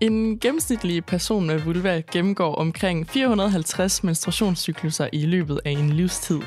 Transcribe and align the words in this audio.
En 0.00 0.38
gennemsnitlig 0.38 1.04
person 1.04 1.46
med 1.46 1.58
vulva 1.58 2.02
gennemgår 2.12 2.54
omkring 2.54 3.08
450 3.08 4.04
menstruationscykluser 4.04 5.08
i 5.12 5.26
løbet 5.26 5.60
af 5.64 5.70
en 5.70 5.90
livstid. 5.90 6.40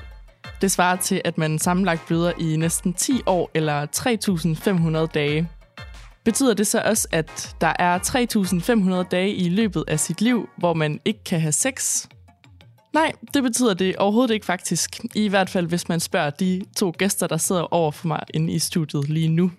Det 0.61 0.71
svarer 0.71 0.95
til, 0.95 1.21
at 1.25 1.37
man 1.37 1.59
sammenlagt 1.59 2.07
bløder 2.07 2.31
i 2.39 2.55
næsten 2.55 2.93
10 2.93 3.21
år 3.25 3.51
eller 3.53 3.85
3.500 5.05 5.13
dage. 5.13 5.49
Betyder 6.25 6.53
det 6.53 6.67
så 6.67 6.81
også, 6.85 7.07
at 7.11 7.55
der 7.61 7.73
er 7.79 7.99
3.500 9.03 9.09
dage 9.09 9.33
i 9.33 9.49
løbet 9.49 9.83
af 9.87 9.99
sit 9.99 10.21
liv, 10.21 10.49
hvor 10.57 10.73
man 10.73 10.99
ikke 11.05 11.23
kan 11.23 11.41
have 11.41 11.51
sex? 11.51 12.07
Nej, 12.93 13.11
det 13.33 13.43
betyder 13.43 13.73
det 13.73 13.95
overhovedet 13.95 14.33
ikke 14.33 14.45
faktisk. 14.45 14.99
I 15.15 15.27
hvert 15.27 15.49
fald, 15.49 15.67
hvis 15.67 15.89
man 15.89 15.99
spørger 15.99 16.29
de 16.29 16.61
to 16.77 16.93
gæster, 16.97 17.27
der 17.27 17.37
sidder 17.37 17.73
over 17.73 17.91
for 17.91 18.07
mig 18.07 18.19
inde 18.33 18.53
i 18.53 18.59
studiet 18.59 19.09
lige 19.09 19.27
nu. 19.27 19.51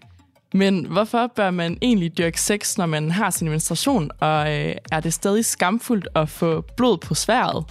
Men 0.55 0.87
hvorfor 0.87 1.33
bør 1.37 1.51
man 1.51 1.79
egentlig 1.83 2.19
dyrke 2.19 2.41
sex, 2.41 2.79
når 2.79 2.87
man 2.87 3.11
har 3.11 3.31
sin 3.31 3.49
menstruation, 3.49 4.11
og 4.21 4.53
øh, 4.53 4.75
er 4.93 5.01
det 5.01 5.13
stadig 5.13 5.45
skamfuldt 5.45 6.09
at 6.15 6.29
få 6.29 6.65
blod 6.77 6.99
på 6.99 7.15
sværet? 7.15 7.65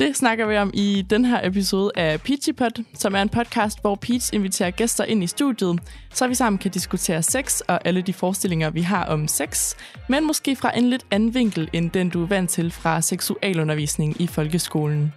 Det 0.00 0.16
snakker 0.16 0.46
vi 0.46 0.56
om 0.56 0.70
i 0.74 1.02
den 1.10 1.24
her 1.24 1.46
episode 1.46 1.90
af 1.96 2.20
Peachy 2.20 2.54
Pod, 2.54 2.84
som 2.94 3.14
er 3.14 3.22
en 3.22 3.28
podcast, 3.28 3.80
hvor 3.80 3.94
Peach 3.94 4.34
inviterer 4.34 4.70
gæster 4.70 5.04
ind 5.04 5.24
i 5.24 5.26
studiet, 5.26 5.80
så 6.14 6.26
vi 6.26 6.34
sammen 6.34 6.58
kan 6.58 6.70
diskutere 6.70 7.22
sex 7.22 7.60
og 7.60 7.80
alle 7.84 8.02
de 8.02 8.12
forestillinger, 8.12 8.70
vi 8.70 8.80
har 8.80 9.04
om 9.04 9.28
sex, 9.28 9.74
men 10.08 10.26
måske 10.26 10.56
fra 10.56 10.78
en 10.78 10.90
lidt 10.90 11.06
anden 11.10 11.34
vinkel, 11.34 11.70
end 11.72 11.90
den 11.90 12.08
du 12.08 12.22
er 12.22 12.26
vant 12.26 12.50
til 12.50 12.70
fra 12.70 13.00
seksualundervisning 13.00 14.20
i 14.20 14.26
folkeskolen. 14.26 15.12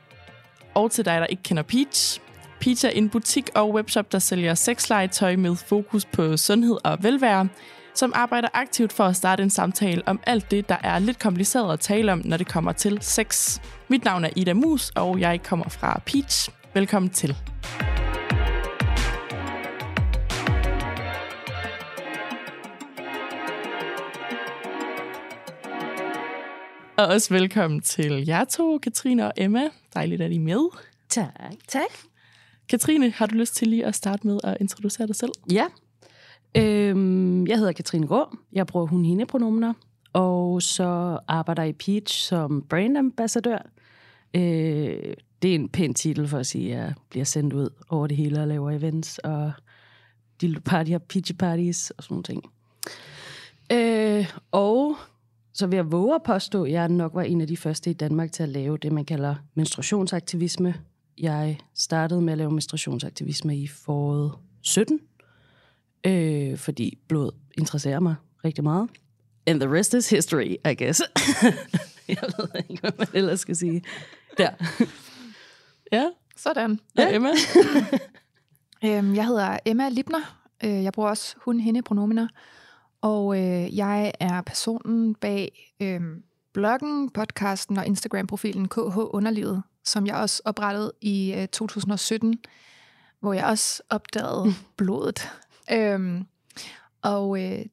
Og 0.74 0.92
til 0.92 1.06
dig, 1.06 1.22
der 1.22 1.26
ikke 1.26 1.44
kender 1.44 1.64
Peach, 1.64 2.20
Peach 2.60 2.86
er 2.86 2.90
en 2.90 3.10
butik 3.10 3.50
og 3.56 3.74
webshop, 3.74 4.12
der 4.12 4.20
sælger 4.20 4.54
sexlegetøj 4.54 5.36
med 5.36 5.56
fokus 5.56 6.06
på 6.06 6.38
sundhed 6.38 6.78
og 6.84 6.98
velvære, 7.04 7.48
som 8.00 8.12
arbejder 8.16 8.48
aktivt 8.54 8.94
for 8.94 9.04
at 9.04 9.16
starte 9.16 9.44
en 9.44 9.50
samtale 9.50 10.08
om 10.08 10.20
alt 10.24 10.52
det, 10.52 10.70
der 10.70 10.78
er 10.84 11.00
lidt 11.00 11.20
kompliceret 11.20 11.74
at 11.74 11.80
tale 11.80 12.12
om, 12.12 12.22
når 12.26 12.38
det 12.38 12.48
kommer 12.48 12.72
til 12.72 12.98
sex. 13.02 13.60
Mit 13.88 14.04
navn 14.04 14.26
er 14.26 14.30
Ida 14.36 14.54
Mus, 14.54 14.90
og 14.90 15.20
jeg 15.20 15.44
kommer 15.44 15.70
fra 15.70 16.02
Peach. 16.06 16.50
Velkommen 16.74 17.10
til. 17.10 17.36
Og 26.98 27.08
også 27.08 27.34
velkommen 27.34 27.82
til 27.82 28.26
jer 28.28 28.44
to, 28.44 28.78
Katrine 28.78 29.26
og 29.26 29.34
Emma. 29.38 29.70
Dejligt, 29.94 30.22
at 30.22 30.32
I 30.32 30.36
er 30.36 30.40
med. 30.40 30.70
Tak. 31.10 31.28
Tak. 31.68 31.82
Katrine, 32.70 33.10
har 33.10 33.26
du 33.26 33.36
lyst 33.36 33.56
til 33.56 33.68
lige 33.68 33.86
at 33.86 33.96
starte 33.96 34.28
med 34.28 34.40
at 34.44 34.58
introducere 34.60 35.08
dig 35.08 35.16
selv? 35.16 35.32
Ja. 35.52 35.66
Øhm, 36.58 37.48
jeg 37.48 37.58
hedder 37.58 37.72
Katrine 37.72 38.08
Grå. 38.08 38.26
Jeg 38.54 38.68
bruger 38.68 38.86
hun 38.86 39.06
hende 39.06 39.26
pronomener 39.26 39.74
og 40.14 40.62
så 40.62 41.20
arbejder 41.28 41.64
jeg 41.64 41.70
i 41.70 41.74
Peach 41.74 42.28
som 42.28 42.66
brandambassadør. 42.70 43.70
Øh, 44.34 45.14
det 45.42 45.52
er 45.52 45.56
en 45.56 45.70
pæn 45.70 45.94
titel 45.94 46.28
for 46.28 46.38
at 46.38 46.48
sige, 46.48 46.76
at 46.76 46.80
jeg 46.80 46.94
bliver 47.10 47.26
sendt 47.26 47.54
ud 47.54 47.70
over 47.90 48.08
det 48.08 48.18
hele 48.18 48.42
og 48.42 48.48
laver 48.48 48.72
events 48.72 49.18
og 49.18 49.52
de 50.42 50.56
party 50.66 50.92
peachy 51.10 51.34
parties 51.34 51.92
og 51.92 52.04
sådan 52.04 52.14
nogle 52.14 52.24
ting. 52.24 52.44
Øh, 53.72 54.34
og 54.52 54.96
så 55.54 55.68
vil 55.68 55.76
jeg 55.76 55.92
våge 55.92 56.16
at 56.16 56.24
påstå, 56.24 56.64
at 56.64 56.72
jeg 56.72 56.90
nok 56.90 57.14
var 57.14 57.22
en 57.22 57.42
af 57.42 57.48
de 57.48 57.58
første 57.58 57.90
i 57.90 57.94
Danmark 57.94 58.32
til 58.32 58.44
at 58.44 58.50
lave 58.50 58.78
det, 58.78 58.92
man 58.92 59.06
kalder 59.06 59.36
menstruationsaktivisme. 59.54 60.76
Jeg 61.18 61.58
startede 61.76 62.22
med 62.22 62.34
at 62.34 62.38
lave 62.38 62.52
menstruationsaktivisme 62.52 63.58
i 63.58 63.68
foråret 63.68 64.32
17, 64.62 65.00
øh, 66.04 66.58
fordi 66.58 66.98
blod 67.08 67.32
interesserer 67.58 68.00
mig 68.00 68.16
rigtig 68.46 68.64
meget. 68.64 68.90
And 69.48 69.60
the 69.62 69.70
rest 69.74 69.94
is 69.94 70.10
history, 70.10 70.56
I 70.72 70.76
guess. 70.84 71.02
jeg 72.08 72.18
ved 72.38 72.48
ikke, 72.70 72.82
hvad 72.82 72.92
man 72.98 73.08
ellers 73.14 73.40
skal 73.40 73.56
sige. 73.56 73.84
Der. 74.38 74.50
Ja, 75.92 76.06
Sådan. 76.38 76.80
ja. 76.98 77.16
Emma? 77.16 77.30
Øhm, 78.86 79.16
jeg 79.16 79.26
hedder 79.28 79.58
Emma 79.66 79.90
Libner. 79.90 80.38
Øh, 80.64 80.84
Jeg 80.84 80.94
bruger 80.94 81.10
også 81.10 81.36
hun, 81.46 81.60
hende 81.60 81.82
pronomener. 81.82 82.28
Og 83.02 83.38
øh, 83.40 83.78
jeg 83.78 84.12
er 84.20 84.42
personen 84.42 85.16
bag 85.16 85.74
øh, 85.82 86.02
bloggen, 86.54 87.10
podcasten 87.10 87.78
og 87.78 87.86
Instagram-profilen 87.86 88.68
KH 88.68 88.98
Underlivet, 88.98 89.64
som 89.86 90.08
jeg 90.08 90.16
også 90.16 90.42
oprettede 90.46 90.92
i 91.02 91.34
øh, 91.38 91.48
2017, 91.48 92.40
hvor 93.20 93.34
jeg 93.34 93.46
også 93.46 93.84
opdagede 93.90 94.54
blodet. 94.78 95.30
Øhm, 95.72 96.26
og 97.02 97.44
øh, 97.44 97.66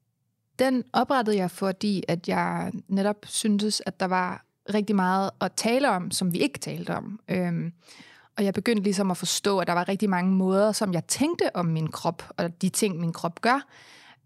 den 0.59 0.85
oprettede 0.93 1.37
jeg, 1.37 1.51
fordi 1.51 2.03
at 2.09 2.29
jeg 2.29 2.73
netop 2.89 3.17
syntes, 3.25 3.83
at 3.87 4.01
der 4.01 4.07
var 4.07 4.45
rigtig 4.75 4.97
meget 4.97 5.31
at 5.41 5.53
tale 5.53 5.91
om, 5.91 6.11
som 6.11 6.33
vi 6.33 6.39
ikke 6.39 6.59
talte 6.59 6.97
om. 6.97 7.21
Øhm, 7.29 7.73
og 8.37 8.45
jeg 8.45 8.55
begyndte 8.55 8.83
ligesom 8.83 9.11
at 9.11 9.17
forstå, 9.17 9.59
at 9.59 9.67
der 9.67 9.73
var 9.73 9.89
rigtig 9.89 10.11
mange 10.11 10.33
måder, 10.33 10.73
som 10.73 10.93
jeg 10.93 11.07
tænkte 11.07 11.57
om 11.57 11.67
min 11.67 11.89
krop, 11.89 12.23
og 12.37 12.63
de 12.63 12.69
ting, 12.69 13.01
min 13.01 13.13
krop 13.13 13.41
gør, 13.41 13.67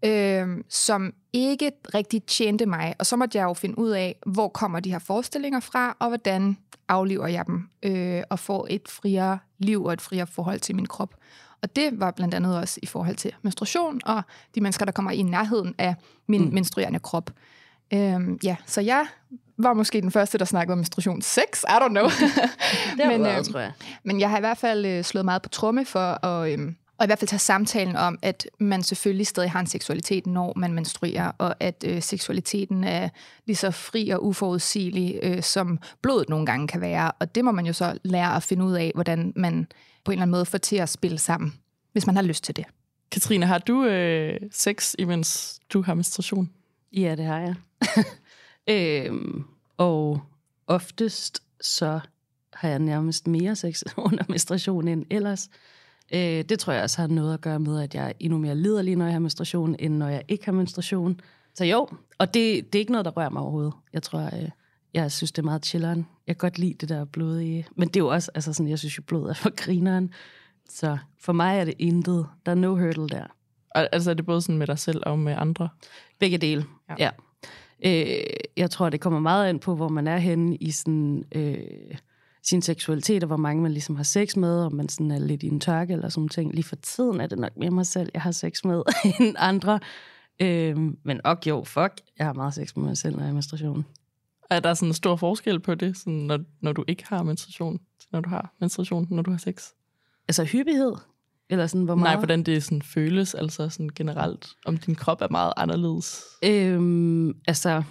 øhm, 0.05 0.63
som 0.69 1.13
ikke 1.33 1.71
rigtig 1.93 2.23
tjente 2.23 2.65
mig. 2.65 2.95
Og 2.99 3.05
så 3.05 3.15
måtte 3.15 3.37
jeg 3.37 3.43
jo 3.43 3.53
finde 3.53 3.79
ud 3.79 3.89
af, 3.89 4.15
hvor 4.25 4.47
kommer 4.47 4.79
de 4.79 4.91
her 4.91 4.99
forestillinger 4.99 5.59
fra, 5.59 5.97
og 5.99 6.07
hvordan 6.07 6.57
afliver 6.87 7.27
jeg 7.27 7.45
dem, 7.47 7.69
øh, 7.83 8.23
og 8.29 8.39
får 8.39 8.67
et 8.69 8.87
friere 8.87 9.39
liv 9.57 9.83
og 9.83 9.93
et 9.93 10.01
friere 10.01 10.27
forhold 10.27 10.59
til 10.59 10.75
min 10.75 10.85
krop. 10.85 11.15
Og 11.63 11.75
det 11.75 11.99
var 11.99 12.11
blandt 12.11 12.33
andet 12.33 12.57
også 12.57 12.79
i 12.83 12.85
forhold 12.85 13.15
til 13.15 13.33
menstruation, 13.41 14.01
og 14.05 14.21
de 14.55 14.61
mennesker, 14.61 14.85
der 14.85 14.91
kommer 14.91 15.11
i 15.11 15.21
nærheden 15.21 15.75
af 15.77 15.95
min 16.27 16.45
mm. 16.45 16.53
menstruerende 16.53 16.99
krop. 16.99 17.31
Øhm, 17.93 18.39
ja, 18.43 18.55
så 18.65 18.81
jeg 18.81 19.05
var 19.57 19.73
måske 19.73 20.01
den 20.01 20.11
første, 20.11 20.37
der 20.37 20.45
snakkede 20.45 20.73
om 20.73 20.77
menstruation 20.77 21.21
6, 21.21 21.63
I 21.63 21.71
don't 21.71 21.87
know. 21.87 22.03
Det 22.97 23.07
Men, 23.07 23.07
men, 23.07 23.25
øh, 23.25 23.37
øh, 23.37 23.43
tror 23.43 23.59
jeg. 23.59 23.71
Men 24.03 24.19
jeg 24.19 24.29
har 24.29 24.37
i 24.37 24.39
hvert 24.39 24.57
fald 24.57 24.85
øh, 24.85 25.03
slået 25.03 25.25
meget 25.25 25.41
på 25.41 25.49
tromme 25.49 25.85
for 25.85 26.25
at, 26.25 26.51
øhm, 26.51 26.75
og 26.97 27.05
i 27.05 27.07
hvert 27.07 27.19
fald 27.19 27.27
tage 27.27 27.39
samtalen 27.39 27.95
om, 27.95 28.19
at 28.21 28.47
man 28.59 28.83
selvfølgelig 28.83 29.27
stadig 29.27 29.51
har 29.51 29.59
en 29.59 29.67
seksualitet, 29.67 30.27
når 30.27 30.53
man 30.55 30.73
menstruerer, 30.73 31.31
og 31.37 31.55
at 31.59 31.83
øh, 31.87 32.01
seksualiteten 32.01 32.83
er 32.83 33.09
lige 33.45 33.55
så 33.55 33.71
fri 33.71 34.09
og 34.09 34.25
uforudsigelig, 34.25 35.19
øh, 35.23 35.43
som 35.43 35.79
blodet 36.01 36.29
nogle 36.29 36.45
gange 36.45 36.67
kan 36.67 36.81
være. 36.81 37.11
Og 37.19 37.35
det 37.35 37.45
må 37.45 37.51
man 37.51 37.65
jo 37.65 37.73
så 37.73 37.97
lære 38.03 38.35
at 38.35 38.43
finde 38.43 38.65
ud 38.65 38.73
af, 38.73 38.91
hvordan 38.95 39.33
man 39.35 39.67
på 40.03 40.11
en 40.11 40.13
eller 40.13 40.21
anden 40.21 40.31
måde 40.31 40.45
får 40.45 40.57
til 40.57 40.75
at 40.75 40.89
spille 40.89 41.17
sammen, 41.17 41.53
hvis 41.91 42.05
man 42.05 42.15
har 42.15 42.23
lyst 42.23 42.43
til 42.43 42.55
det. 42.55 42.65
Katrine, 43.11 43.45
har 43.45 43.57
du 43.57 43.85
øh, 43.85 44.39
sex, 44.51 44.95
imens 44.99 45.59
du 45.73 45.81
har 45.81 45.93
menstruation? 45.93 46.49
Ja, 46.93 47.15
det 47.15 47.25
har 47.25 47.39
jeg. 47.39 47.55
øhm, 49.07 49.43
og 49.77 50.21
oftest 50.67 51.43
så 51.61 51.99
har 52.53 52.69
jeg 52.69 52.79
nærmest 52.79 53.27
mere 53.27 53.55
sex 53.55 53.83
under 53.97 54.23
menstruation 54.29 54.87
end 54.87 55.05
ellers. 55.09 55.49
Øh, 56.13 56.19
det 56.19 56.59
tror 56.59 56.73
jeg 56.73 56.83
også 56.83 57.01
har 57.01 57.07
noget 57.07 57.33
at 57.33 57.41
gøre 57.41 57.59
med, 57.59 57.81
at 57.81 57.95
jeg 57.95 58.07
er 58.07 58.13
endnu 58.19 58.37
mere 58.37 58.55
liderlig, 58.55 58.95
når 58.95 59.05
jeg 59.05 59.13
har 59.13 59.19
menstruation, 59.19 59.75
end 59.79 59.93
når 59.93 60.07
jeg 60.07 60.23
ikke 60.27 60.45
har 60.45 60.51
menstruation. 60.51 61.19
Så 61.55 61.65
jo, 61.65 61.87
og 62.17 62.33
det, 62.33 62.73
det 62.73 62.75
er 62.75 62.79
ikke 62.79 62.91
noget, 62.91 63.05
der 63.05 63.11
rører 63.11 63.29
mig 63.29 63.41
overhovedet. 63.41 63.73
Jeg 63.93 64.03
tror, 64.03 64.19
øh, 64.19 64.49
jeg 64.93 65.11
synes, 65.11 65.31
det 65.31 65.41
er 65.41 65.45
meget 65.45 65.65
chilleren. 65.65 66.07
Jeg 66.31 66.37
kan 66.37 66.49
godt 66.49 66.59
lide 66.59 66.73
det 66.73 66.89
der 66.89 67.05
blod 67.05 67.39
i. 67.41 67.63
Men 67.75 67.87
det 67.87 67.95
er 67.95 67.99
jo 67.99 68.07
også, 68.07 68.31
altså 68.35 68.53
sådan, 68.53 68.69
jeg 68.69 68.79
synes 68.79 68.97
jo, 68.97 69.03
blod 69.07 69.29
er 69.29 69.33
for 69.33 69.49
grineren. 69.55 70.13
Så 70.69 70.97
for 71.19 71.33
mig 71.33 71.59
er 71.59 71.65
det 71.65 71.73
intet. 71.79 72.27
Der 72.45 72.51
er 72.51 72.55
no 72.55 72.75
hurdle 72.75 73.09
der. 73.09 73.25
Og, 73.75 73.89
altså 73.91 74.09
er 74.09 74.13
det 74.13 74.25
både 74.25 74.41
sådan 74.41 74.57
med 74.57 74.67
dig 74.67 74.79
selv 74.79 75.03
og 75.05 75.19
med 75.19 75.35
andre? 75.37 75.69
Begge 76.19 76.37
dele, 76.37 76.65
Ja. 76.89 76.95
ja. 76.99 77.09
Øh, 77.85 78.23
jeg 78.57 78.71
tror, 78.71 78.89
det 78.89 79.01
kommer 79.01 79.19
meget 79.19 79.49
ind 79.49 79.59
på, 79.59 79.75
hvor 79.75 79.89
man 79.89 80.07
er 80.07 80.17
henne 80.17 80.55
i 80.55 80.71
sådan, 80.71 81.23
øh, 81.35 81.57
sin 82.43 82.61
seksualitet, 82.61 83.23
og 83.23 83.27
hvor 83.27 83.37
mange 83.37 83.63
man 83.63 83.71
ligesom 83.71 83.95
har 83.95 84.03
sex 84.03 84.35
med, 84.35 84.65
og 84.65 84.75
man 84.75 84.89
sådan 84.89 85.11
er 85.11 85.19
lidt 85.19 85.43
i 85.43 85.47
en 85.47 85.59
tørke 85.59 85.93
eller 85.93 86.09
sådan 86.09 86.29
ting. 86.29 86.53
Lige 86.53 86.63
for 86.63 86.75
tiden 86.75 87.21
er 87.21 87.27
det 87.27 87.39
nok 87.39 87.57
mere 87.57 87.71
mig 87.71 87.85
selv, 87.85 88.09
jeg 88.13 88.21
har 88.21 88.31
sex 88.31 88.63
med, 88.63 88.83
end 89.19 89.35
andre. 89.39 89.79
Øh, 90.39 90.77
men 91.03 91.21
ok, 91.23 91.47
jo, 91.47 91.63
fuck, 91.63 91.93
jeg 92.17 92.25
har 92.25 92.33
meget 92.33 92.53
sex 92.53 92.75
med 92.75 92.85
mig 92.85 92.97
selv, 92.97 93.15
når 93.15 93.23
jeg 93.23 93.35
er 93.35 93.79
i 93.79 93.83
menstruation. 94.51 94.57
Er 94.57 94.59
der 94.59 94.73
sådan 94.73 94.89
en 94.89 94.93
stor 94.93 95.15
forskel 95.15 95.59
på 95.59 95.75
det, 95.75 95.97
sådan 95.97 96.13
når, 96.13 96.39
når 96.61 96.73
du 96.73 96.83
ikke 96.87 97.05
har 97.07 97.23
menstruation, 97.23 97.77
til 97.77 98.09
når 98.11 98.21
du 98.21 98.29
har 98.29 98.53
menstruation, 98.59 99.07
når 99.09 99.21
du 99.21 99.31
har 99.31 99.37
sex? 99.37 99.67
Altså 100.27 100.43
hyppighed? 100.43 100.93
Eller 101.49 101.67
sådan, 101.67 101.85
hvor 101.85 101.95
meget? 101.95 102.13
Nej, 102.13 102.17
hvordan 102.17 102.43
det 102.43 102.63
sådan 102.63 102.81
føles, 102.81 103.33
altså 103.33 103.69
sådan 103.69 103.89
generelt, 103.95 104.47
om 104.65 104.77
din 104.77 104.95
krop 104.95 105.21
er 105.21 105.27
meget 105.31 105.53
anderledes. 105.57 106.23
Øhm, 106.43 107.29
altså, 107.47 107.83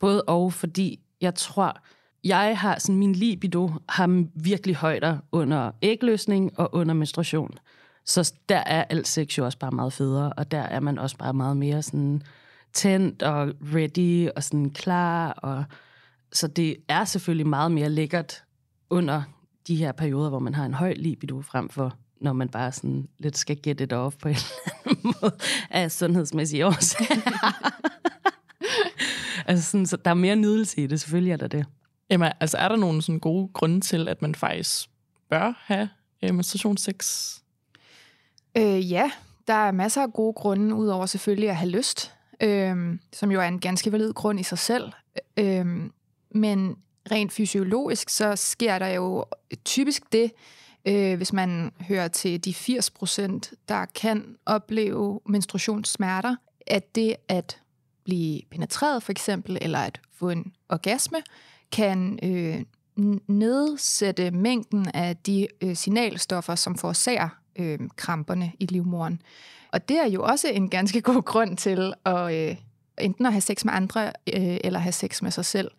både 0.00 0.22
og, 0.22 0.52
fordi 0.52 1.00
jeg 1.20 1.34
tror, 1.34 1.76
jeg 2.24 2.58
har 2.58 2.78
sådan, 2.78 2.96
min 2.96 3.12
libido 3.12 3.70
har 3.88 4.26
virkelig 4.34 4.76
højder 4.76 5.18
under 5.32 5.70
ægløsning 5.82 6.58
og 6.58 6.74
under 6.74 6.94
menstruation. 6.94 7.58
Så 8.04 8.34
der 8.48 8.56
er 8.56 8.84
alt 8.84 9.08
sex 9.08 9.38
jo 9.38 9.44
også 9.44 9.58
bare 9.58 9.70
meget 9.70 9.92
federe, 9.92 10.32
og 10.32 10.50
der 10.50 10.60
er 10.60 10.80
man 10.80 10.98
også 10.98 11.16
bare 11.16 11.34
meget 11.34 11.56
mere 11.56 11.82
sådan 11.82 12.22
tændt 12.72 13.22
og 13.22 13.52
ready 13.74 14.28
og 14.36 14.44
sådan 14.44 14.70
klar, 14.70 15.30
og 15.30 15.64
så 16.36 16.46
det 16.46 16.76
er 16.88 17.04
selvfølgelig 17.04 17.46
meget 17.46 17.72
mere 17.72 17.90
lækkert 17.90 18.44
under 18.90 19.22
de 19.66 19.76
her 19.76 19.92
perioder, 19.92 20.28
hvor 20.28 20.38
man 20.38 20.54
har 20.54 20.64
en 20.64 20.74
høj 20.74 20.94
libido, 20.96 21.42
frem 21.42 21.68
for 21.68 21.96
når 22.20 22.32
man 22.32 22.48
bare 22.48 22.72
sådan 22.72 23.08
lidt 23.18 23.38
skal 23.38 23.62
get 23.62 23.80
it 23.80 23.92
off 23.92 24.16
på 24.16 24.28
en 24.28 24.34
eller 24.34 24.46
anden 24.86 25.14
måde 25.22 25.36
af 25.70 25.92
sundhedsmæssige 25.92 26.66
årsager. 26.66 27.20
altså 29.48 29.70
sådan, 29.70 29.86
så 29.86 29.96
der 29.96 30.10
er 30.10 30.14
mere 30.14 30.36
nydelse 30.36 30.82
i 30.82 30.86
det, 30.86 31.00
selvfølgelig 31.00 31.32
er 31.32 31.36
der 31.36 31.48
det. 31.48 31.66
Emma, 32.10 32.32
altså 32.40 32.56
er 32.56 32.68
der 32.68 32.76
nogle 32.76 33.02
sådan 33.02 33.18
gode 33.18 33.48
grunde 33.52 33.80
til, 33.80 34.08
at 34.08 34.22
man 34.22 34.34
faktisk 34.34 34.90
bør 35.30 35.62
have 35.64 35.88
øh, 36.22 36.34
menstruationssex? 36.34 37.32
Øh, 38.56 38.92
ja, 38.92 39.10
der 39.46 39.54
er 39.54 39.72
masser 39.72 40.02
af 40.02 40.12
gode 40.12 40.32
grunde, 40.32 40.74
udover 40.74 41.06
selvfølgelig 41.06 41.50
at 41.50 41.56
have 41.56 41.70
lyst, 41.70 42.14
øh, 42.42 42.98
som 43.12 43.30
jo 43.30 43.40
er 43.40 43.48
en 43.48 43.60
ganske 43.60 43.92
valid 43.92 44.12
grund 44.12 44.40
i 44.40 44.42
sig 44.42 44.58
selv. 44.58 44.92
Øh, 45.36 45.90
men 46.30 46.76
rent 47.10 47.32
fysiologisk, 47.32 48.08
så 48.08 48.36
sker 48.36 48.78
der 48.78 48.88
jo 48.88 49.24
typisk 49.64 50.02
det, 50.12 50.32
øh, 50.86 51.16
hvis 51.16 51.32
man 51.32 51.72
hører 51.88 52.08
til 52.08 52.44
de 52.44 52.54
80 52.54 52.90
procent, 52.90 53.52
der 53.68 53.84
kan 53.84 54.36
opleve 54.46 55.20
menstruationssmerter, 55.26 56.36
at 56.66 56.94
det 56.94 57.16
at 57.28 57.60
blive 58.04 58.40
penetreret 58.50 59.02
for 59.02 59.12
eksempel, 59.12 59.58
eller 59.60 59.78
at 59.78 60.00
få 60.12 60.30
en 60.30 60.52
orgasme, 60.68 61.18
kan 61.72 62.18
øh, 62.22 62.62
nedsætte 63.28 64.30
mængden 64.30 64.86
af 64.94 65.16
de 65.16 65.46
øh, 65.60 65.76
signalstoffer, 65.76 66.54
som 66.54 66.78
forårsager 66.78 67.28
øh, 67.56 67.78
kramperne 67.96 68.52
i 68.60 68.66
livmoren. 68.66 69.22
Og 69.72 69.88
det 69.88 69.96
er 69.96 70.08
jo 70.08 70.22
også 70.22 70.48
en 70.48 70.68
ganske 70.68 71.00
god 71.00 71.22
grund 71.22 71.56
til 71.56 71.92
at 72.04 72.34
øh, 72.34 72.56
enten 72.98 73.26
at 73.26 73.32
have 73.32 73.40
sex 73.40 73.64
med 73.64 73.72
andre, 73.74 74.06
øh, 74.06 74.56
eller 74.64 74.78
have 74.78 74.92
sex 74.92 75.22
med 75.22 75.30
sig 75.30 75.44
selv. 75.44 75.70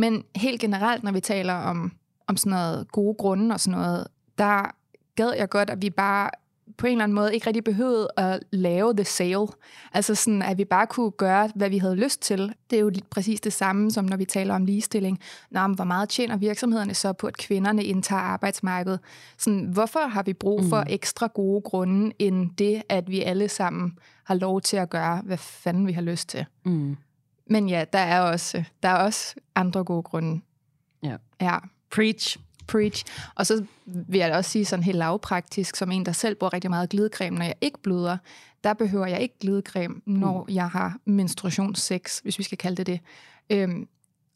Men 0.00 0.24
helt 0.36 0.60
generelt, 0.60 1.04
når 1.04 1.12
vi 1.12 1.20
taler 1.20 1.54
om, 1.54 1.92
om 2.26 2.36
sådan 2.36 2.50
noget 2.50 2.92
gode 2.92 3.14
grunde 3.14 3.54
og 3.54 3.60
sådan 3.60 3.78
noget, 3.78 4.06
der 4.38 4.74
gad 5.16 5.32
jeg 5.38 5.48
godt, 5.48 5.70
at 5.70 5.82
vi 5.82 5.90
bare 5.90 6.30
på 6.76 6.86
en 6.86 6.92
eller 6.92 7.04
anden 7.04 7.14
måde 7.14 7.34
ikke 7.34 7.46
rigtig 7.46 7.64
behøvede 7.64 8.08
at 8.16 8.40
lave 8.50 8.94
the 8.94 9.04
sale. 9.04 9.46
Altså 9.92 10.14
sådan, 10.14 10.42
at 10.42 10.58
vi 10.58 10.64
bare 10.64 10.86
kunne 10.86 11.10
gøre, 11.10 11.50
hvad 11.54 11.70
vi 11.70 11.78
havde 11.78 11.96
lyst 11.96 12.22
til. 12.22 12.54
Det 12.70 12.76
er 12.76 12.80
jo 12.80 12.92
præcis 13.10 13.40
det 13.40 13.52
samme, 13.52 13.90
som 13.90 14.04
når 14.04 14.16
vi 14.16 14.24
taler 14.24 14.54
om 14.54 14.64
ligestilling. 14.64 15.20
Nå, 15.50 15.66
men 15.66 15.74
hvor 15.74 15.84
meget 15.84 16.08
tjener 16.08 16.36
virksomhederne 16.36 16.94
så 16.94 17.12
på, 17.12 17.26
at 17.26 17.36
kvinderne 17.36 17.84
indtager 17.84 18.22
arbejdsmarkedet? 18.22 19.00
Sådan, 19.38 19.64
hvorfor 19.64 20.00
har 20.00 20.22
vi 20.22 20.32
brug 20.32 20.64
for 20.64 20.80
mm. 20.80 20.86
ekstra 20.88 21.28
gode 21.34 21.60
grunde, 21.60 22.12
end 22.18 22.50
det, 22.58 22.82
at 22.88 23.10
vi 23.10 23.22
alle 23.22 23.48
sammen 23.48 23.98
har 24.24 24.34
lov 24.34 24.60
til 24.60 24.76
at 24.76 24.90
gøre, 24.90 25.22
hvad 25.24 25.38
fanden 25.38 25.86
vi 25.86 25.92
har 25.92 26.02
lyst 26.02 26.28
til? 26.28 26.44
Mm. 26.64 26.96
Men 27.50 27.68
ja, 27.68 27.84
der 27.92 27.98
er 27.98 28.20
også, 28.20 28.64
der 28.82 28.88
er 28.88 28.96
også 28.96 29.34
andre 29.54 29.84
gode 29.84 30.02
grunde. 30.02 30.40
Ja. 31.02 31.16
ja. 31.40 31.58
Preach. 31.90 32.38
Preach. 32.66 33.04
Og 33.34 33.46
så 33.46 33.64
vil 33.86 34.18
jeg 34.18 34.32
også 34.32 34.50
sige 34.50 34.64
sådan 34.64 34.82
helt 34.82 34.98
lavpraktisk, 34.98 35.76
som 35.76 35.90
en, 35.90 36.06
der 36.06 36.12
selv 36.12 36.34
bruger 36.34 36.52
rigtig 36.52 36.70
meget 36.70 36.90
glidecreme, 36.90 37.38
når 37.38 37.44
jeg 37.44 37.54
ikke 37.60 37.78
bløder, 37.82 38.16
der 38.64 38.74
behøver 38.74 39.06
jeg 39.06 39.20
ikke 39.20 39.38
glidecreme, 39.40 40.00
når 40.06 40.44
mm. 40.48 40.54
jeg 40.54 40.70
har 40.70 40.98
menstruationssex, 41.04 42.18
hvis 42.18 42.38
vi 42.38 42.42
skal 42.42 42.58
kalde 42.58 42.76
det 42.76 42.86
det. 42.86 43.00
Øhm, 43.50 43.88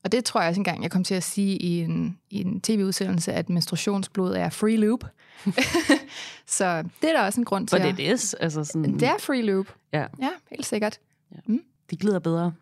og 0.05 0.13
det 0.13 0.25
tror 0.25 0.41
jeg 0.41 0.49
også 0.49 0.61
engang, 0.61 0.83
jeg 0.83 0.91
kom 0.91 1.05
til 1.05 1.15
at 1.15 1.23
sige 1.23 1.57
i 1.57 1.81
en, 1.81 2.19
i 2.31 2.41
en 2.41 2.61
tv-udsendelse, 2.61 3.33
at 3.33 3.49
menstruationsblod 3.49 4.35
er 4.35 4.51
free 4.51 4.77
loop. 4.77 5.05
så 6.47 6.83
det 7.03 7.11
er 7.11 7.13
der 7.13 7.23
også 7.23 7.41
en 7.41 7.45
grund 7.45 7.69
til. 7.69 7.79
For 7.79 7.93
det 7.93 8.11
er 8.11 8.35
Altså 8.41 8.65
sådan... 8.65 8.95
Det 8.95 9.09
er 9.09 9.19
free 9.21 9.43
loop. 9.43 9.75
Ja. 9.93 10.07
Ja, 10.21 10.31
helt 10.51 10.67
sikkert. 10.67 10.99
Ja. 11.33 11.37
Mm. 11.47 11.61
De 11.91 11.97
glider 11.97 12.19
bedre. 12.19 12.53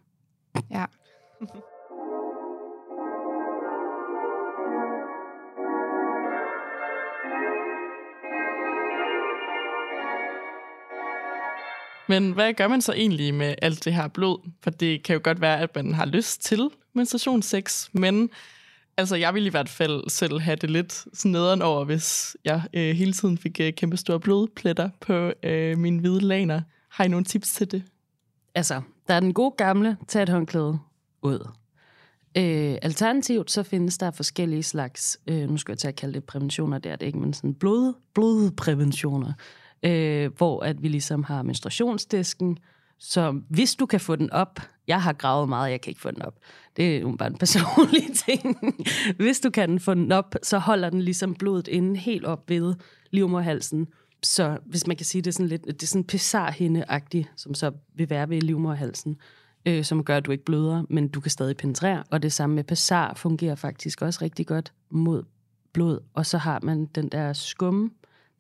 Ja. 0.70 0.84
Men 12.08 12.32
hvad 12.32 12.54
gør 12.54 12.68
man 12.68 12.82
så 12.82 12.92
egentlig 12.92 13.34
med 13.34 13.54
alt 13.62 13.84
det 13.84 13.94
her 13.94 14.08
blod? 14.08 14.50
For 14.62 14.70
det 14.70 15.02
kan 15.02 15.14
jo 15.14 15.20
godt 15.24 15.40
være, 15.40 15.60
at 15.60 15.76
man 15.76 15.94
har 15.94 16.06
lyst 16.06 16.42
til 16.42 16.70
menstruationssex, 16.92 17.88
men 17.92 18.30
altså, 18.96 19.16
jeg 19.16 19.34
vil 19.34 19.46
i 19.46 19.48
hvert 19.48 19.68
fald 19.68 20.10
selv 20.10 20.40
have 20.40 20.56
det 20.56 20.70
lidt 20.70 20.92
sådan 20.92 21.30
nederen 21.30 21.62
over, 21.62 21.84
hvis 21.84 22.36
jeg 22.44 22.62
øh, 22.74 22.96
hele 22.96 23.12
tiden 23.12 23.38
fik 23.38 23.60
øh, 23.60 23.72
kæmpe 23.72 23.96
store 23.96 24.20
blodpletter 24.20 24.90
på 25.00 25.32
øh, 25.42 25.78
mine 25.78 26.00
hvide 26.00 26.20
laner. 26.20 26.60
Har 26.88 27.04
I 27.04 27.08
nogle 27.08 27.24
tips 27.24 27.52
til 27.52 27.70
det? 27.70 27.82
Altså, 28.54 28.82
der 29.08 29.14
er 29.14 29.20
den 29.20 29.34
gode 29.34 29.54
gamle, 29.56 29.96
tag 30.08 30.22
et 30.22 30.28
håndklæde 30.28 30.78
ud. 31.22 31.48
Øh, 32.36 32.76
alternativt 32.82 33.50
så 33.50 33.62
findes 33.62 33.98
der 33.98 34.10
forskellige 34.10 34.62
slags, 34.62 35.18
øh, 35.26 35.50
nu 35.50 35.56
skal 35.56 35.72
jeg 35.72 35.78
tage 35.78 35.90
at 35.92 35.96
kalde 35.96 36.14
det 36.14 36.24
præventioner, 36.24 36.78
det 36.78 36.92
er 36.92 36.96
det 36.96 37.06
ikke, 37.06 37.18
men 37.18 37.32
sådan 37.32 37.54
blod, 37.54 37.94
blodpræventioner, 38.14 39.32
øh, 39.82 40.30
hvor 40.36 40.60
at 40.60 40.82
vi 40.82 40.88
ligesom 40.88 41.24
har 41.24 41.42
menstruationsdisken, 41.42 42.58
så 42.98 43.40
hvis 43.48 43.74
du 43.74 43.86
kan 43.86 44.00
få 44.00 44.16
den 44.16 44.32
op, 44.32 44.60
jeg 44.86 45.02
har 45.02 45.12
gravet 45.12 45.48
meget, 45.48 45.70
jeg 45.70 45.80
kan 45.80 45.90
ikke 45.90 46.00
få 46.00 46.10
den 46.10 46.22
op. 46.22 46.34
Det 46.76 46.96
er 46.96 47.00
jo 47.00 47.16
bare 47.18 47.28
en 47.28 47.38
personlig 47.38 48.16
ting. 48.28 48.58
hvis 49.16 49.40
du 49.40 49.50
kan 49.50 49.80
få 49.80 49.94
den 49.94 50.12
op, 50.12 50.34
så 50.42 50.58
holder 50.58 50.90
den 50.90 51.02
ligesom 51.02 51.34
blodet 51.34 51.68
inde 51.68 51.96
helt 51.96 52.24
op 52.24 52.50
ved 52.50 52.74
livmorhalsen. 53.10 53.86
Så 54.22 54.58
hvis 54.64 54.86
man 54.86 54.96
kan 54.96 55.06
sige, 55.06 55.22
det 55.22 55.30
er 55.30 55.32
sådan 55.32 55.48
lidt, 55.48 55.66
det 55.66 55.82
er 55.82 55.86
sådan 55.86 56.04
pessarhinde 56.04 56.84
som 57.36 57.54
så 57.54 57.72
vil 57.94 58.10
være 58.10 58.28
ved 58.28 58.40
livmorhalsen, 58.40 59.16
øh, 59.66 59.84
som 59.84 60.04
gør, 60.04 60.16
at 60.16 60.26
du 60.26 60.30
ikke 60.30 60.44
bløder, 60.44 60.84
men 60.90 61.08
du 61.08 61.20
kan 61.20 61.30
stadig 61.30 61.56
penetrere. 61.56 62.04
Og 62.10 62.22
det 62.22 62.32
samme 62.32 62.56
med 62.56 62.64
pessar 62.64 63.14
fungerer 63.14 63.54
faktisk 63.54 64.02
også 64.02 64.18
rigtig 64.22 64.46
godt 64.46 64.72
mod 64.90 65.22
blod. 65.72 66.00
Og 66.14 66.26
så 66.26 66.38
har 66.38 66.60
man 66.62 66.86
den 66.86 67.08
der 67.08 67.32
skum, 67.32 67.92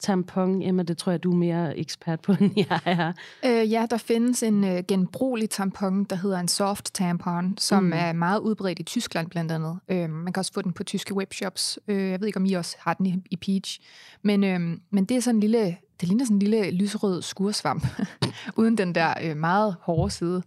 tampon, 0.02 0.62
Emma, 0.62 0.82
det 0.82 0.98
tror 0.98 1.12
jeg, 1.12 1.22
du 1.22 1.32
er 1.32 1.36
mere 1.36 1.78
ekspert 1.78 2.20
på, 2.20 2.32
end 2.40 2.52
jeg 2.56 2.80
er. 2.84 3.12
Øh, 3.44 3.72
ja, 3.72 3.86
der 3.90 3.96
findes 3.96 4.42
en 4.42 4.64
øh, 4.64 4.82
genbrugelig 4.88 5.50
tampon, 5.50 6.04
der 6.04 6.16
hedder 6.16 6.38
en 6.38 6.48
soft 6.48 6.94
tampon, 6.94 7.58
som 7.58 7.84
mm. 7.84 7.92
er 7.94 8.12
meget 8.12 8.38
udbredt 8.38 8.78
i 8.78 8.82
Tyskland 8.82 9.30
blandt 9.30 9.52
andet. 9.52 9.78
Øh, 9.88 10.10
man 10.10 10.32
kan 10.32 10.40
også 10.40 10.52
få 10.52 10.62
den 10.62 10.72
på 10.72 10.84
tyske 10.84 11.14
webshops. 11.14 11.78
Øh, 11.88 12.10
jeg 12.10 12.20
ved 12.20 12.26
ikke, 12.26 12.36
om 12.36 12.44
I 12.44 12.52
også 12.52 12.76
har 12.80 12.94
den 12.94 13.06
i, 13.06 13.22
i 13.30 13.36
Peach. 13.36 13.80
Men, 14.22 14.44
øh, 14.44 14.60
men 14.90 15.04
det 15.04 15.16
er 15.16 15.20
sådan 15.20 15.36
en 15.36 15.40
lille, 15.40 15.76
det 16.00 16.08
ligner 16.08 16.24
sådan 16.24 16.36
en 16.36 16.42
lille 16.42 16.70
lyserød 16.70 17.22
skursvamp, 17.22 17.86
uden 18.58 18.78
den 18.78 18.94
der 18.94 19.14
øh, 19.22 19.36
meget 19.36 19.76
hårde 19.80 20.10
side, 20.10 20.42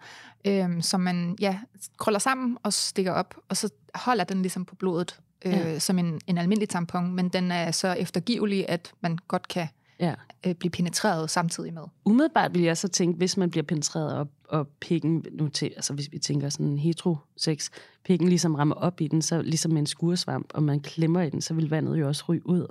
øh, 0.47 0.81
som 0.81 1.01
man 1.01 1.37
ja, 1.39 1.59
krøller 1.97 2.19
sammen 2.19 2.57
og 2.63 2.73
stikker 2.73 3.11
op, 3.11 3.35
og 3.49 3.57
så 3.57 3.69
holder 3.95 4.23
den 4.23 4.41
ligesom 4.41 4.65
på 4.65 4.75
blodet 4.75 5.19
øh, 5.45 5.53
ja. 5.53 5.79
som 5.79 5.99
en, 5.99 6.21
en 6.27 6.37
almindelig 6.37 6.69
tampon, 6.69 7.13
men 7.13 7.29
den 7.29 7.51
er 7.51 7.71
så 7.71 7.87
eftergivelig, 7.93 8.69
at 8.69 8.91
man 9.01 9.17
godt 9.27 9.47
kan 9.47 9.67
ja. 9.99 10.13
øh, 10.45 10.55
blive 10.55 10.71
penetreret 10.71 11.29
samtidig 11.29 11.73
med. 11.73 11.83
Umiddelbart 12.05 12.53
vil 12.53 12.61
jeg 12.61 12.77
så 12.77 12.87
tænke, 12.87 13.17
hvis 13.17 13.37
man 13.37 13.51
bliver 13.51 13.63
penetreret 13.63 14.13
op, 14.13 14.27
og 14.49 14.67
pikken, 14.67 15.25
nu 15.31 15.47
til, 15.47 15.65
altså 15.75 15.93
hvis 15.93 16.11
vi 16.11 16.19
tænker 16.19 16.49
sådan 16.49 16.77
heterosex, 16.77 17.69
pikken 18.03 18.29
ligesom 18.29 18.55
rammer 18.55 18.75
op 18.75 19.01
i 19.01 19.07
den, 19.07 19.21
så 19.21 19.41
ligesom 19.41 19.77
en 19.77 19.85
skuresvamp, 19.85 20.51
og 20.53 20.63
man 20.63 20.79
klemmer 20.79 21.21
i 21.21 21.29
den, 21.29 21.41
så 21.41 21.53
vil 21.53 21.69
vandet 21.69 21.99
jo 21.99 22.07
også 22.07 22.23
ryge 22.29 22.49
ud. 22.49 22.67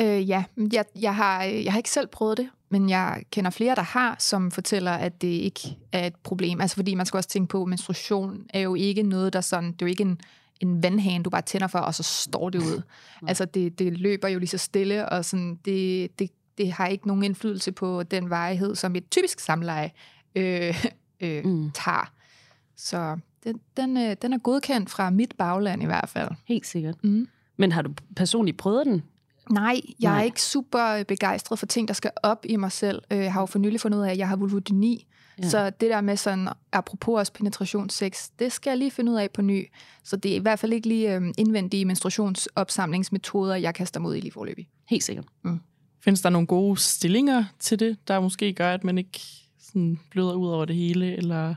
Øh, 0.00 0.28
ja, 0.28 0.44
jeg, 0.72 0.84
jeg, 1.00 1.14
har, 1.14 1.42
jeg 1.42 1.72
har 1.72 1.78
ikke 1.78 1.90
selv 1.90 2.06
prøvet 2.06 2.38
det, 2.38 2.48
men 2.68 2.88
jeg 2.90 3.22
kender 3.30 3.50
flere, 3.50 3.74
der 3.74 3.82
har, 3.82 4.16
som 4.18 4.50
fortæller, 4.50 4.92
at 4.92 5.22
det 5.22 5.28
ikke 5.28 5.60
er 5.92 6.06
et 6.06 6.16
problem. 6.16 6.60
Altså 6.60 6.76
fordi 6.76 6.94
man 6.94 7.06
skal 7.06 7.18
også 7.18 7.28
tænke 7.28 7.48
på, 7.48 7.62
at 7.62 7.68
menstruation 7.68 8.46
er 8.50 8.60
jo 8.60 8.74
ikke 8.74 9.02
noget, 9.02 9.32
der 9.32 9.40
sådan, 9.40 9.72
det 9.72 9.82
er 9.82 9.86
jo 9.86 9.90
ikke 9.90 10.02
en 10.02 10.20
en 10.60 10.82
vandhane, 10.82 11.24
du 11.24 11.30
bare 11.30 11.42
tænder 11.42 11.66
for, 11.66 11.78
og 11.78 11.94
så 11.94 12.02
står 12.02 12.50
det 12.50 12.58
ud. 12.58 12.82
altså, 13.28 13.44
det, 13.44 13.78
det 13.78 13.98
løber 13.98 14.28
jo 14.28 14.38
lige 14.38 14.48
så 14.48 14.58
stille, 14.58 15.08
og 15.08 15.24
sådan, 15.24 15.58
det, 15.64 16.18
det, 16.18 16.30
det 16.58 16.72
har 16.72 16.86
ikke 16.86 17.06
nogen 17.06 17.22
indflydelse 17.22 17.72
på 17.72 18.02
den 18.02 18.30
vejhed, 18.30 18.74
som 18.74 18.96
et 18.96 19.10
typisk 19.10 19.40
samleje 19.40 19.90
øh, 20.34 20.84
øh, 21.20 21.44
mm. 21.44 21.70
tager. 21.70 22.12
Så 22.76 23.18
den, 23.44 23.60
den, 23.76 23.96
øh, 23.96 24.16
den 24.22 24.32
er 24.32 24.38
godkendt 24.38 24.90
fra 24.90 25.10
mit 25.10 25.34
bagland 25.38 25.82
i 25.82 25.86
hvert 25.86 26.08
fald. 26.08 26.28
Helt 26.44 26.66
sikkert. 26.66 27.04
Mm. 27.04 27.28
Men 27.56 27.72
har 27.72 27.82
du 27.82 27.90
personligt 28.16 28.56
prøvet 28.56 28.86
den? 28.86 29.02
Nej, 29.50 29.80
jeg 30.00 30.10
Nej. 30.10 30.20
er 30.20 30.24
ikke 30.24 30.42
super 30.42 31.04
begejstret 31.08 31.58
for 31.58 31.66
ting, 31.66 31.88
der 31.88 31.94
skal 31.94 32.10
op 32.22 32.44
i 32.48 32.56
mig 32.56 32.72
selv. 32.72 33.02
Jeg 33.10 33.32
har 33.32 33.40
jo 33.40 33.46
for 33.46 33.58
nylig 33.58 33.80
fundet 33.80 33.98
ud 33.98 34.04
af, 34.04 34.10
at 34.10 34.18
jeg 34.18 34.28
har 34.28 34.36
vulvodyni, 34.36 35.06
Ja. 35.42 35.48
Så 35.48 35.70
det 35.70 35.90
der 35.90 36.00
med 36.00 36.16
sådan, 36.16 36.48
apropos 36.72 37.18
også 37.18 37.32
penetrationssex, 37.32 38.28
det 38.38 38.52
skal 38.52 38.70
jeg 38.70 38.78
lige 38.78 38.90
finde 38.90 39.12
ud 39.12 39.16
af 39.16 39.30
på 39.30 39.42
ny. 39.42 39.70
Så 40.04 40.16
det 40.16 40.32
er 40.32 40.36
i 40.36 40.38
hvert 40.38 40.58
fald 40.58 40.72
ikke 40.72 40.88
lige 40.88 41.14
øh, 41.14 41.22
indvendige 41.38 41.84
menstruationsopsamlingsmetoder, 41.84 43.54
jeg 43.54 43.74
kaster 43.74 44.00
mod 44.00 44.16
i 44.16 44.20
lige 44.20 44.32
forløbig. 44.32 44.68
Helt 44.88 45.04
sikkert. 45.04 45.26
Mm. 45.42 45.60
Findes 46.04 46.20
der 46.20 46.30
nogle 46.30 46.46
gode 46.46 46.80
stillinger 46.80 47.44
til 47.58 47.80
det, 47.80 48.08
der 48.08 48.20
måske 48.20 48.52
gør, 48.52 48.74
at 48.74 48.84
man 48.84 48.98
ikke 48.98 49.20
sådan 49.58 50.00
bløder 50.10 50.34
ud 50.34 50.48
over 50.48 50.64
det 50.64 50.76
hele, 50.76 51.16
eller 51.16 51.54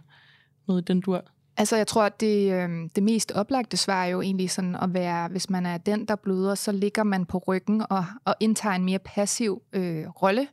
noget 0.67 0.81
i 0.81 0.85
den 0.85 1.01
dur? 1.01 1.25
Altså, 1.57 1.75
jeg 1.75 1.87
tror, 1.87 2.03
at 2.03 2.19
det, 2.19 2.53
øh, 2.53 2.69
det 2.95 3.03
mest 3.03 3.31
oplagte 3.31 3.77
svar 3.77 4.03
er 4.03 4.07
jo 4.07 4.21
egentlig 4.21 4.51
sådan 4.51 4.75
at 4.75 4.93
være, 4.93 5.27
hvis 5.27 5.49
man 5.49 5.65
er 5.65 5.77
den, 5.77 6.05
der 6.05 6.15
bløder, 6.15 6.55
så 6.55 6.71
ligger 6.71 7.03
man 7.03 7.25
på 7.25 7.37
ryggen 7.37 7.83
og, 7.89 8.05
og 8.25 8.35
indtager 8.39 8.75
en 8.75 8.85
mere 8.85 8.99
passiv 8.99 9.61
øh, 9.73 10.07
rolle. 10.07 10.47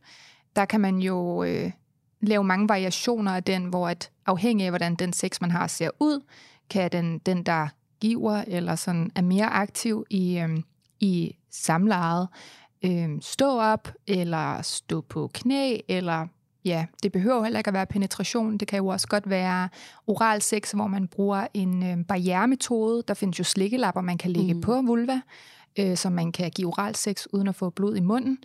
Der 0.55 0.65
kan 0.65 0.81
man 0.81 0.97
jo 0.97 1.43
øh, 1.43 1.71
lave 2.21 2.43
mange 2.43 2.69
variationer 2.69 3.31
af 3.31 3.43
den, 3.43 3.65
hvor 3.65 3.87
at 3.87 4.11
afhængig 4.25 4.65
af, 4.65 4.71
hvordan 4.71 4.95
den 4.95 5.13
sex, 5.13 5.41
man 5.41 5.51
har, 5.51 5.67
ser 5.67 5.89
ud, 5.99 6.21
kan 6.69 6.91
den, 6.91 7.17
den 7.17 7.43
der 7.43 7.67
giver, 7.99 8.43
eller 8.47 8.75
sådan 8.75 9.11
er 9.15 9.21
mere 9.21 9.49
aktiv 9.49 10.05
i, 10.09 10.39
øhm, 10.39 10.63
i 10.99 11.35
samlejet, 11.51 12.27
øhm, 12.85 13.21
stå 13.21 13.59
op, 13.59 13.87
eller 14.07 14.61
stå 14.61 15.01
på 15.01 15.29
knæ, 15.33 15.77
eller 15.87 16.27
ja, 16.65 16.85
det 17.03 17.11
behøver 17.11 17.35
jo 17.35 17.43
heller 17.43 17.59
ikke 17.59 17.67
at 17.67 17.73
være 17.73 17.85
penetration. 17.85 18.57
Det 18.57 18.67
kan 18.67 18.77
jo 18.77 18.87
også 18.87 19.07
godt 19.07 19.29
være 19.29 19.69
oral 20.07 20.41
sex, 20.41 20.71
hvor 20.71 20.87
man 20.87 21.07
bruger 21.07 21.47
en 21.53 21.83
øh, 21.83 22.05
barrieremetode. 22.05 23.03
Der 23.07 23.13
findes 23.13 23.39
jo 23.39 23.43
slikkelapper, 23.43 24.01
man 24.01 24.17
kan 24.17 24.31
lægge 24.31 24.53
mm. 24.53 24.61
på 24.61 24.81
vulva, 24.81 25.21
øh, 25.79 25.97
så 25.97 26.09
man 26.09 26.31
kan 26.31 26.51
give 26.51 26.67
oral 26.67 26.95
sex 26.95 27.25
uden 27.33 27.47
at 27.47 27.55
få 27.55 27.69
blod 27.69 27.95
i 27.95 28.01
munden. 28.01 28.37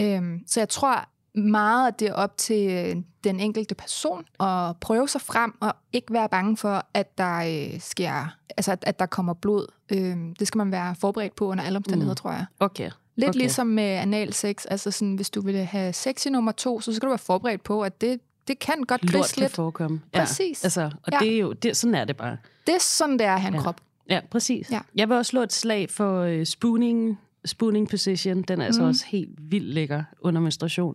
Øhm, 0.00 0.42
så 0.46 0.60
jeg 0.60 0.68
tror 0.68 1.08
meget, 1.34 1.88
at 1.88 2.00
det 2.00 2.08
er 2.08 2.12
op 2.14 2.36
til 2.36 2.70
øh, 2.70 2.96
den 3.24 3.40
enkelte 3.40 3.74
person 3.74 4.24
at 4.40 4.76
prøve 4.80 5.08
sig 5.08 5.20
frem 5.20 5.54
og 5.60 5.76
ikke 5.92 6.12
være 6.12 6.28
bange 6.28 6.56
for, 6.56 6.86
at 6.94 7.18
der 7.18 7.36
øh, 7.36 7.80
sker, 7.80 8.36
altså 8.56 8.72
at, 8.72 8.84
at 8.86 8.98
der 8.98 9.06
kommer 9.06 9.34
blod. 9.34 9.66
Øhm, 9.92 10.34
det 10.34 10.46
skal 10.48 10.58
man 10.58 10.72
være 10.72 10.94
forberedt 11.00 11.36
på 11.36 11.46
under 11.46 11.64
alle 11.64 11.76
omstændigheder, 11.76 12.12
mm. 12.12 12.16
tror 12.16 12.30
jeg. 12.30 12.46
Okay. 12.60 12.90
Lidt 13.16 13.28
Okay. 13.28 13.38
ligesom 13.38 13.66
med 13.66 13.84
analsex. 13.84 14.64
Altså 14.70 14.90
sådan, 14.90 15.14
hvis 15.14 15.30
du 15.30 15.40
vil 15.40 15.64
have 15.64 15.92
sex 15.92 16.26
i 16.26 16.30
nummer 16.30 16.52
to, 16.52 16.80
så 16.80 16.92
skal 16.92 17.06
du 17.06 17.10
være 17.10 17.18
forberedt 17.18 17.64
på, 17.64 17.82
at 17.82 18.00
det, 18.00 18.20
det 18.48 18.58
kan 18.58 18.82
godt 18.82 19.00
kan 19.00 19.24
lidt. 19.36 19.52
forekomme. 19.52 20.00
Præcis. 20.12 20.64
Altså, 20.64 20.82
og 21.02 21.12
Ja. 21.12 21.18
det 21.18 21.34
er 21.34 21.38
jo, 21.38 21.52
det, 21.52 21.76
sådan 21.76 21.94
er 21.94 22.04
det 22.04 22.16
bare. 22.16 22.36
Det 22.66 22.74
er 22.74 22.80
sådan, 22.80 23.18
det 23.18 23.26
er 23.26 23.34
at 23.34 23.40
have 23.40 23.48
en 23.48 23.54
Ja. 23.54 23.60
krop. 23.62 23.80
Ja, 24.10 24.20
præcis. 24.30 24.70
Ja. 24.70 24.80
Jeg 24.94 25.08
vil 25.08 25.16
også 25.16 25.30
slå 25.30 25.42
et 25.42 25.52
slag 25.52 25.90
for 25.90 26.20
øh, 26.20 26.46
spooning, 26.46 27.20
spooning 27.44 27.88
position. 27.90 28.42
Den 28.42 28.60
er 28.60 28.64
altså 28.64 28.82
Mm. 28.82 28.88
også 28.88 29.04
helt 29.06 29.30
vildt 29.38 29.66
lækker 29.74 30.02
under 30.20 30.40
menstruation. 30.40 30.94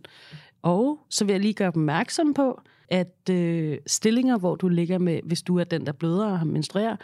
Og 0.61 0.99
så 1.09 1.25
vil 1.25 1.33
jeg 1.33 1.41
lige 1.41 1.53
gøre 1.53 1.67
opmærksom 1.67 2.33
på, 2.33 2.61
at 2.89 3.29
øh, 3.31 3.77
stillinger, 3.87 4.37
hvor 4.37 4.55
du 4.55 4.67
ligger 4.67 4.97
med, 4.97 5.19
hvis 5.23 5.41
du 5.41 5.59
er 5.59 5.63
den, 5.63 5.85
der 5.85 5.91
bløder 5.91 6.25
og 6.25 6.37
har 6.39 6.45
menstruerer, 6.45 6.95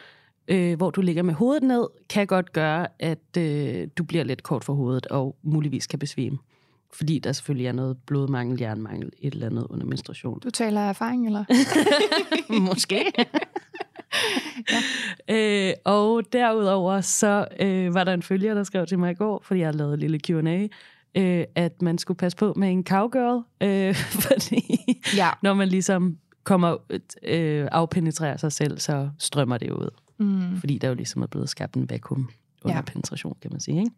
øh, 0.47 0.77
hvor 0.77 0.89
du 0.91 1.01
ligger 1.01 1.23
med 1.23 1.33
hovedet 1.33 1.63
ned, 1.63 1.87
kan 2.09 2.27
godt 2.27 2.53
gøre, 2.53 2.87
at 2.99 3.37
øh, 3.37 3.87
du 3.97 4.03
bliver 4.03 4.23
lidt 4.23 4.43
kort 4.43 4.63
for 4.63 4.73
hovedet 4.73 5.05
og 5.07 5.35
muligvis 5.43 5.87
kan 5.87 5.99
besvime. 5.99 6.37
Fordi 6.93 7.19
der 7.19 7.31
selvfølgelig 7.31 7.67
er 7.67 7.71
noget 7.71 7.97
blodmangel, 8.05 8.59
jernmangel, 8.61 9.11
et 9.21 9.33
eller 9.33 9.45
andet 9.45 9.67
under 9.69 9.85
menstruation. 9.85 10.39
Du 10.39 10.49
taler 10.49 10.81
af 10.81 10.89
erfaring, 10.89 11.25
eller? 11.27 11.45
Måske. 12.69 13.05
ja. 15.29 15.67
øh, 15.69 15.73
og 15.85 16.23
derudover 16.33 17.01
så 17.01 17.47
øh, 17.59 17.93
var 17.93 18.03
der 18.03 18.13
en 18.13 18.23
følger, 18.23 18.53
der 18.53 18.63
skrev 18.63 18.87
til 18.87 18.99
mig 18.99 19.11
i 19.11 19.15
går, 19.15 19.41
fordi 19.45 19.59
jeg 19.59 19.67
havde 19.67 19.77
lavet 19.77 19.93
en 19.93 19.99
lille 19.99 20.19
Q&A, 20.27 20.67
øh, 21.21 21.45
at 21.55 21.81
man 21.81 21.97
skulle 21.97 22.17
passe 22.17 22.37
på 22.37 22.53
med 22.55 22.71
en 22.71 22.85
cowgirl, 22.85 23.43
øh, 23.61 23.95
fordi 24.27 24.63
Ja. 25.15 25.29
når 25.41 25.53
man 25.53 25.67
ligesom 25.67 26.17
kommer 26.43 26.77
øh, 27.23 27.67
afpenetrerer 27.71 28.37
sig 28.37 28.51
selv, 28.51 28.79
så 28.79 29.09
strømmer 29.19 29.57
det 29.57 29.71
ud. 29.71 29.89
Mm. 30.17 30.59
Fordi 30.59 30.77
der 30.77 30.87
jo 30.87 30.93
ligesom 30.93 31.21
er 31.21 31.27
blevet 31.27 31.49
skabt 31.49 31.75
en 31.75 31.89
vakuum 31.89 32.29
under 32.63 32.75
ja. 32.75 32.81
penetration, 32.81 33.35
kan 33.41 33.51
man 33.51 33.59
sige. 33.59 33.77
Ikke? 33.79 33.91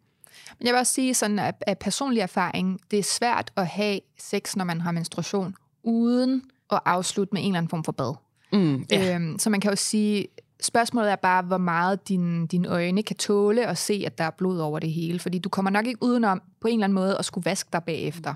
Men 0.58 0.66
jeg 0.66 0.72
vil 0.72 0.78
også 0.78 0.92
sige, 0.92 1.14
sådan, 1.14 1.38
at, 1.38 1.64
at 1.66 1.78
personlig 1.78 2.20
erfaring, 2.20 2.80
det 2.90 2.98
er 2.98 3.02
svært 3.02 3.52
at 3.56 3.66
have 3.66 4.00
sex, 4.18 4.56
når 4.56 4.64
man 4.64 4.80
har 4.80 4.92
menstruation, 4.92 5.54
uden 5.82 6.42
at 6.72 6.80
afslutte 6.84 7.34
med 7.34 7.42
en 7.42 7.46
eller 7.48 7.58
anden 7.58 7.70
form 7.70 7.84
for 7.84 7.92
bad. 7.92 8.14
Mm, 8.52 8.86
yeah. 8.92 9.14
Øhm, 9.14 9.38
så 9.38 9.50
man 9.50 9.60
kan 9.60 9.70
jo 9.70 9.76
sige, 9.76 10.26
spørgsmålet 10.60 11.12
er 11.12 11.16
bare, 11.16 11.42
hvor 11.42 11.58
meget 11.58 12.08
din, 12.08 12.46
dine 12.46 12.68
øjne 12.68 13.02
kan 13.02 13.16
tåle 13.16 13.66
at 13.66 13.78
se, 13.78 14.02
at 14.06 14.18
der 14.18 14.24
er 14.24 14.30
blod 14.30 14.58
over 14.58 14.78
det 14.78 14.90
hele. 14.90 15.18
Fordi 15.18 15.38
du 15.38 15.48
kommer 15.48 15.70
nok 15.70 15.86
ikke 15.86 16.02
udenom 16.02 16.42
på 16.60 16.68
en 16.68 16.74
eller 16.74 16.84
anden 16.84 16.94
måde 16.94 17.18
at 17.18 17.24
skulle 17.24 17.44
vaske 17.44 17.68
dig 17.72 17.82
bagefter. 17.84 18.34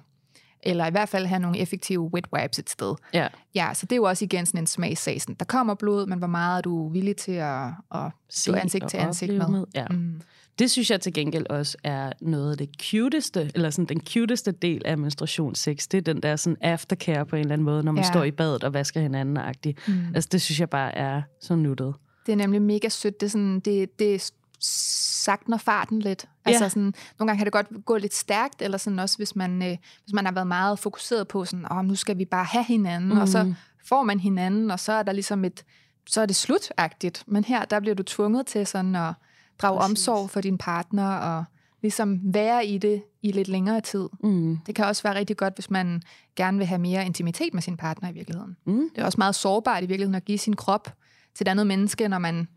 Eller 0.63 0.87
i 0.87 0.91
hvert 0.91 1.09
fald 1.09 1.27
have 1.27 1.39
nogle 1.41 1.59
effektive 1.59 2.01
wet 2.15 2.27
wipes 2.33 2.59
et 2.59 2.71
sted. 2.71 2.95
ja. 3.15 3.29
Ja, 3.55 3.71
så 3.75 3.87
det 3.87 3.93
er 3.93 3.97
jo 3.97 4.03
også 4.05 4.25
igen 4.25 4.47
sådan 4.47 4.61
en 4.61 4.67
smagssag. 4.67 5.21
Sådan, 5.21 5.37
Der 5.39 5.45
kommer 5.45 5.75
blod, 5.75 6.07
men 6.07 6.19
hvor 6.19 6.27
meget 6.27 6.59
er 6.59 6.63
du 6.63 6.89
villig 6.89 7.17
til 7.17 7.33
at, 7.33 7.67
at 7.95 8.11
stå 8.31 8.55
ansigt 8.55 8.89
til 8.89 8.97
ansigt 8.97 9.33
med? 9.35 9.49
med. 9.49 9.65
Ja. 9.75 9.87
Mm. 9.91 10.21
Det 10.59 10.71
synes 10.71 10.91
jeg 10.91 11.01
til 11.01 11.13
gengæld 11.13 11.47
også 11.51 11.77
er 11.85 12.13
noget 12.21 12.51
af 12.51 12.59
det 12.59 12.69
cuteste, 12.91 13.51
eller 13.55 13.71
sådan 13.71 13.87
den 13.87 14.01
cuteste 14.13 14.53
del 14.53 14.83
af 14.85 14.99
menstruationssex. 14.99 15.87
Det 15.89 15.99
er 15.99 16.03
den 16.13 16.23
der 16.23 16.37
sådan 16.37 16.57
aftercare 16.61 17.27
på 17.27 17.37
en 17.37 17.41
eller 17.41 17.53
anden 17.53 17.65
måde, 17.65 17.83
når 17.83 17.93
man 17.93 18.05
Ja. 18.05 18.11
står 18.11 18.25
i 18.25 18.31
badet 18.31 18.65
og 18.65 18.73
vasker 18.75 19.01
hinanden 19.01 19.37
agtigt. 19.37 19.89
Mm. 19.89 19.95
Altså 20.15 20.29
det 20.33 20.43
synes 20.43 20.61
jeg 20.61 20.71
bare 20.71 20.95
er 20.95 21.23
så 21.41 21.55
nuttet. 21.55 21.95
Det 22.27 22.33
er 22.33 22.37
nemlig 22.37 22.63
mega 22.63 22.89
sødt. 22.89 23.21
Det 23.21 23.27
er, 23.27 23.31
sådan, 23.31 23.61
det, 23.61 23.99
det 23.99 24.33
sagtner 24.63 25.57
farten 25.59 26.01
lidt. 26.01 26.25
Altså 26.45 26.65
Ja. 26.65 26.69
sådan, 26.69 26.83
nogle 27.19 27.29
gange 27.31 27.37
kan 27.37 27.45
det 27.45 27.53
godt 27.53 27.85
gå 27.85 27.97
lidt 27.97 28.15
stærkt, 28.15 28.63
eller 28.63 28.79
sådan 28.79 28.99
også, 28.99 29.17
hvis 29.17 29.37
man, 29.37 29.63
øh, 29.63 29.77
hvis 30.05 30.13
man 30.13 30.25
har 30.25 30.33
været 30.33 30.47
meget 30.47 30.79
fokuseret 30.79 31.29
på, 31.29 31.45
sådan, 31.45 31.73
oh, 31.73 31.85
nu 31.85 31.95
skal 31.95 32.19
vi 32.19 32.25
bare 32.25 32.45
have 32.45 32.65
hinanden, 32.65 33.11
mm. 33.15 33.21
og 33.21 33.29
så 33.29 33.43
Mhm. 33.43 33.55
får 33.89 34.03
man 34.03 34.21
hinanden, 34.21 34.71
og 34.71 34.81
så 34.81 34.93
er 34.93 35.03
der 35.03 35.13
ligesom 35.13 35.45
et, 35.45 35.65
så 36.09 36.21
er 36.21 36.27
det 36.27 36.37
slutagtigt. 36.37 37.25
Men 37.27 37.45
her, 37.45 37.65
der 37.65 37.81
bliver 37.81 37.95
du 37.95 38.03
tvunget 38.03 38.47
til 38.47 38.67
sådan 38.67 38.97
at 38.97 39.13
drage 39.63 39.79
Præcis. 39.81 39.91
omsorg 39.91 40.31
for 40.31 40.41
din 40.41 40.59
partner, 40.59 41.09
og 41.09 41.45
ligesom 41.83 42.21
være 42.35 42.67
i 42.67 42.79
det 42.79 43.03
i 43.23 43.33
lidt 43.33 43.49
længere 43.49 43.81
tid. 43.81 44.09
Mm. 44.25 44.59
Det 44.67 44.75
kan 44.75 44.85
også 44.85 45.03
være 45.03 45.15
rigtig 45.15 45.37
godt, 45.37 45.55
hvis 45.55 45.71
man 45.71 46.03
gerne 46.37 46.59
vil 46.59 46.67
have 46.67 46.79
mere 46.79 47.07
intimitet 47.07 47.55
med 47.55 47.63
sin 47.63 47.77
partner 47.77 48.09
i 48.11 48.13
virkeligheden. 48.13 48.57
Mm. 48.67 48.91
Det 48.95 49.01
er 49.01 49.05
også 49.05 49.19
meget 49.19 49.35
sårbart 49.35 49.83
i 49.83 49.87
virkeligheden 49.87 50.15
at 50.15 50.25
give 50.25 50.39
sin 50.39 50.57
krop 50.57 50.93
til 51.35 51.45
et 51.45 51.49
andet 51.49 51.67
menneske, 51.67 52.09
når 52.09 52.19
man, 52.19 52.49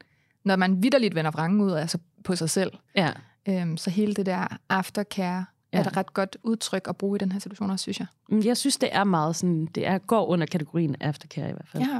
når 0.45 0.55
man 0.55 0.83
vidderligt 0.83 1.15
vender 1.15 1.31
vrangen 1.31 1.61
ud 1.61 1.71
altså 1.71 1.97
på 2.23 2.35
sig 2.35 2.49
selv. 2.49 2.71
Ja. 2.95 3.11
Øhm, 3.49 3.77
så 3.77 3.89
hele 3.89 4.13
det 4.13 4.25
der 4.25 4.57
aftercare 4.69 5.45
ja. 5.73 5.79
Er 5.79 5.83
et 5.83 5.97
ret 5.97 6.13
godt 6.13 6.37
udtryk 6.43 6.85
at 6.89 6.97
bruge 6.97 7.15
i 7.15 7.19
den 7.19 7.31
her 7.31 7.39
situation 7.39 7.69
også, 7.71 7.83
synes 7.83 7.99
jeg. 7.99 8.07
Jeg 8.45 8.57
synes, 8.57 8.77
det 8.77 8.89
er 8.91 9.03
meget 9.03 9.35
sådan, 9.35 9.65
det 9.65 9.87
er, 9.87 9.97
går 9.97 10.25
under 10.25 10.45
kategorien 10.45 10.95
aftercare 11.01 11.49
i 11.49 11.53
hvert 11.53 11.67
fald. 11.71 11.83
Ja, 11.83 11.99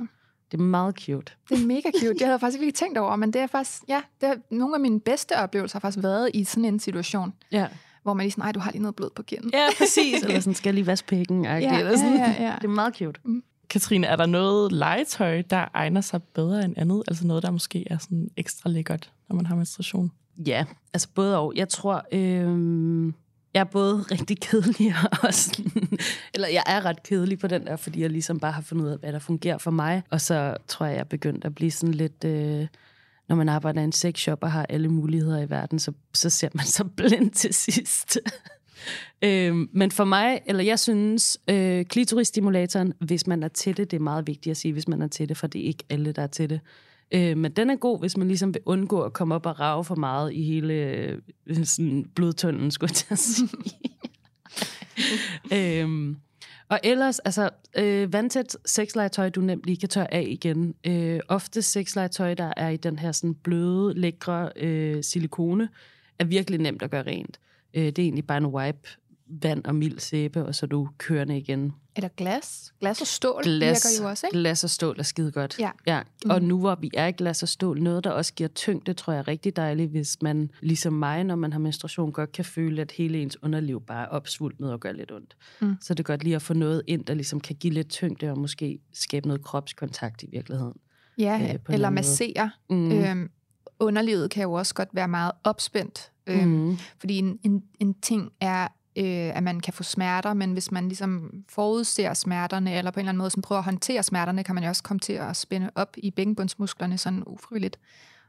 Det 0.52 0.58
er 0.58 0.62
meget 0.64 0.96
cute. 1.00 1.34
det 1.50 1.62
er 1.62 1.66
mega 1.68 1.92
cute. 2.00 2.14
Det 2.14 2.22
havde 2.22 2.32
jeg 2.32 2.40
faktisk 2.40 2.62
ikke 2.62 2.72
tænkt 2.78 2.98
over, 2.98 3.16
men 3.16 3.34
det 3.34 3.42
er 3.42 3.48
faktisk, 3.48 3.82
ja, 3.88 4.02
det 4.22 4.30
er, 4.30 4.36
nogle 4.52 4.76
af 4.76 4.80
mine 4.82 5.00
bedste 5.00 5.38
oplevelser 5.38 5.76
har 5.76 5.80
faktisk 5.80 6.04
været 6.04 6.32
i 6.34 6.44
sådan 6.44 6.66
en 6.66 6.80
situation, 6.80 7.34
Ja, 7.52 7.68
hvor 8.04 8.14
man 8.14 8.24
lige 8.24 8.32
sådan, 8.32 8.42
nej, 8.42 8.52
du 8.52 8.60
har 8.60 8.72
lige 8.72 8.82
noget 8.82 8.96
blod 8.96 9.10
på 9.16 9.24
kinden. 9.24 9.52
ja 9.54 9.68
præcis. 9.78 10.22
eller 10.24 10.40
sådan, 10.40 10.54
skal 10.54 10.70
jeg 10.70 10.74
lige 10.74 10.88
vaske 10.88 11.08
pikken? 11.08 11.44
Ja, 11.46 11.80
eller 11.80 11.98
sådan. 11.98 12.14
ja, 12.18 12.36
ja, 12.40 12.44
ja. 12.44 12.56
Det 12.56 12.64
er 12.64 12.68
meget 12.68 12.96
cute. 12.98 13.20
Katrine, 13.70 14.08
er 14.08 14.16
der 14.16 14.26
noget 14.26 14.72
legetøj, 14.72 15.42
der 15.42 15.66
egner 15.74 16.02
sig 16.02 16.24
bedre 16.24 16.66
end 16.66 16.74
andet? 16.78 17.04
Altså 17.08 17.28
noget, 17.28 17.44
der 17.44 17.52
måske 17.52 17.88
er 17.92 17.98
sådan 17.98 18.30
ekstra 18.38 18.70
lækkert, 18.70 19.12
når 19.30 19.36
man 19.36 19.46
har 19.46 19.56
menstruation? 19.56 20.12
Ja, 20.38 20.66
altså 20.94 21.08
både 21.16 21.38
og. 21.38 21.54
Jeg 21.56 21.70
tror, 21.70 22.04
øh, 22.12 23.14
jeg 23.54 23.60
er 23.60 23.64
både 23.64 24.02
rigtig 24.12 24.40
kedelig 24.40 24.94
og 25.24 25.34
sådan, 25.44 25.98
eller 26.34 26.48
jeg 26.48 26.64
er 26.68 26.86
ret 26.86 27.04
kedelig 27.04 27.40
på 27.40 27.48
den 27.48 27.66
der, 27.66 27.76
fordi 27.76 28.02
jeg 28.02 28.10
ligesom 28.10 28.40
bare 28.40 28.52
har 28.52 28.62
fundet 28.62 28.86
ud 28.86 28.90
af, 28.90 28.98
hvad 28.98 29.14
der 29.14 29.20
fungerer 29.20 29.58
for 29.58 29.72
mig. 29.72 30.04
Og 30.10 30.22
så 30.22 30.58
tror 30.68 30.86
jeg, 30.86 30.94
jeg 30.94 31.00
er 31.00 31.04
begyndt 31.04 31.46
at 31.46 31.56
blive 31.56 31.72
sådan 31.72 31.94
lidt, 31.94 32.24
øh, 32.24 32.68
når 33.30 33.36
man 33.36 33.50
arbejder 33.50 33.82
i 33.82 33.84
en 33.84 33.92
sexshop 33.92 34.44
og 34.44 34.52
har 34.52 34.66
alle 34.70 34.90
muligheder 34.90 35.42
i 35.42 35.50
verden, 35.50 35.80
så, 35.80 35.92
så 36.14 36.30
ser 36.30 36.50
man 36.54 36.66
så 36.66 36.84
blind 36.98 37.32
til 37.32 37.54
sidst. 37.54 38.20
Øhm, 39.22 39.70
men 39.74 39.92
for 39.92 40.04
mig, 40.04 40.42
eller 40.46 40.64
jeg 40.64 40.80
synes, 40.80 41.40
øh, 41.50 41.86
klitorisstimulatoren, 41.86 42.94
hvis 43.00 43.28
man 43.28 43.44
er 43.44 43.48
til 43.48 43.78
det, 43.78 43.92
det 43.92 43.98
er 43.98 44.02
meget 44.02 44.28
vigtigt 44.28 44.52
at 44.52 44.58
sige, 44.58 44.74
hvis 44.74 44.88
man 44.88 45.02
er 45.02 45.08
til 45.08 45.30
det, 45.30 45.38
for 45.38 45.48
det 45.48 45.62
er 45.62 45.66
ikke 45.66 45.84
alle, 45.90 46.12
der 46.12 46.22
er 46.22 46.28
til 46.28 46.50
det. 46.50 46.60
Øh, 47.12 47.38
men 47.38 47.52
den 47.52 47.70
er 47.70 47.76
god, 47.76 48.00
hvis 48.00 48.18
man 48.18 48.28
ligesom 48.28 48.54
vil 48.54 48.62
undgå 48.66 49.02
at 49.02 49.14
komme 49.14 49.36
op 49.36 49.46
og 49.46 49.60
rave 49.60 49.84
for 49.84 49.96
meget 49.96 50.34
i 50.34 50.44
hele 50.44 50.74
øh, 50.74 51.20
sådan 51.64 52.06
blodtunnelen, 52.16 52.72
skulle 52.72 52.90
jeg 52.90 52.96
til 52.96 53.08
at 53.10 53.20
sige. 53.20 53.50
øhm, 55.82 56.18
og 56.70 56.80
ellers, 56.84 57.20
altså, 57.20 57.50
øh, 57.78 58.14
vandtæt 58.14 58.58
sexlegetøj, 58.66 59.30
du 59.30 59.42
nemt 59.42 59.66
lige 59.66 59.78
kan 59.78 59.90
tørre 59.90 60.14
af 60.14 60.26
igen. 60.28 60.76
Øh, 60.88 61.20
ofte 61.28 61.62
sexlegetøj, 61.62 62.34
der 62.34 62.54
er 62.58 62.70
i 62.70 62.78
den 62.78 63.00
her 63.00 63.12
sådan 63.12 63.34
bløde, 63.34 63.94
lækre 63.94 64.50
øh, 64.56 65.04
silikone, 65.04 65.70
er 66.20 66.26
virkelig 66.26 66.60
nemt 66.60 66.82
at 66.82 66.92
gøre 66.92 67.04
rent. 67.04 67.40
Øh, 67.76 67.84
det 67.84 68.00
er 68.00 68.04
egentlig 68.04 68.28
bare 68.28 68.38
en 68.38 68.46
wipe, 68.46 68.90
vand 69.28 69.66
og 69.66 69.76
mild 69.76 70.00
sæbe, 70.00 70.46
og 70.46 70.56
så 70.56 70.66
du 70.66 70.90
kørende 70.98 71.38
igen. 71.38 71.74
Eller 71.96 72.10
glas. 72.18 72.74
Glas 72.80 73.02
og 73.02 73.08
stål 73.08 73.44
Glas, 73.44 73.62
virker 73.62 74.04
jo 74.04 74.10
også, 74.10 74.28
ikke? 74.28 74.38
glas 74.38 74.64
og 74.64 74.70
stål 74.70 75.00
er 75.00 75.04
skide 75.04 75.32
godt. 75.32 75.60
Ja. 75.60 75.72
ja. 75.88 76.02
Og 76.30 76.42
nu 76.42 76.60
hvor 76.60 76.76
vi 76.76 76.92
er 76.94 77.08
i 77.08 77.12
glas 77.12 77.44
og 77.44 77.50
stål, 77.50 77.82
noget 77.82 78.04
der 78.04 78.10
også 78.10 78.34
giver 78.34 78.48
tyngde, 78.48 78.94
tror 78.94 79.14
jeg 79.14 79.20
er 79.20 79.28
rigtig 79.28 79.56
dejligt, 79.56 79.92
hvis 79.92 80.22
man, 80.22 80.52
ligesom 80.62 80.94
mig, 80.94 81.24
når 81.24 81.36
man 81.36 81.54
har 81.54 81.60
menstruation, 81.60 82.12
godt 82.12 82.32
kan 82.32 82.46
føle, 82.46 82.82
at 82.82 82.92
hele 82.92 83.22
ens 83.22 83.44
underliv 83.44 83.82
bare 83.82 84.06
er 84.06 84.10
opsvulmet 84.10 84.74
og 84.74 84.80
gør 84.80 84.92
lidt 84.92 85.12
ondt. 85.12 85.36
Mm. 85.62 85.76
Så 85.82 85.94
det 85.94 86.00
er 86.00 86.04
godt 86.04 86.24
lige 86.24 86.36
at 86.36 86.42
få 86.42 86.54
noget 86.54 86.82
ind, 86.88 87.06
der 87.06 87.14
ligesom 87.14 87.40
kan 87.40 87.56
give 87.56 87.74
lidt 87.74 87.90
tyngde 87.90 88.32
og 88.32 88.40
måske 88.40 88.80
skabe 88.94 89.28
noget 89.28 89.44
kropskontakt 89.44 90.24
i 90.24 90.28
virkeligheden. 90.32 90.74
Ja, 91.18 91.54
øh, 91.54 91.74
eller 91.76 91.90
massere. 91.90 92.52
Mm. 92.70 92.92
Øhm, 92.92 93.30
underlivet 93.80 94.30
kan 94.30 94.44
jo 94.44 94.54
også 94.54 94.74
godt 94.74 94.90
være 94.94 95.08
meget 95.08 95.32
opspændt. 95.44 96.12
Øhm, 96.28 96.50
Mm. 96.50 96.78
Fordi 97.00 97.18
en, 97.18 97.40
en, 97.44 97.64
en 97.80 97.94
ting 97.94 98.32
er, 98.42 98.64
øh, 98.96 99.38
at 99.38 99.44
man 99.44 99.60
kan 99.60 99.74
få 99.74 99.84
smerter, 99.84 100.34
men 100.34 100.54
hvis 100.54 100.72
man 100.72 100.88
ligesom 100.88 101.44
forudser 101.50 102.14
smerterne, 102.14 102.74
eller 102.78 102.92
på 102.92 103.00
en 103.00 103.02
eller 103.02 103.10
anden 103.10 103.18
måde 103.18 103.30
sådan 103.30 103.42
prøver 103.42 103.60
at 103.60 103.66
håndtere 103.66 104.04
smerterne, 104.04 104.44
kan 104.44 104.56
man 104.56 104.64
jo 104.64 104.70
også 104.70 104.84
komme 104.84 105.00
til 105.00 105.14
at 105.14 105.36
spænde 105.38 105.70
op 105.76 105.94
i 105.98 106.12
bækkenbundsmusklerne 106.12 106.98
sådan 106.98 107.24
ufrivilligt. 107.28 107.80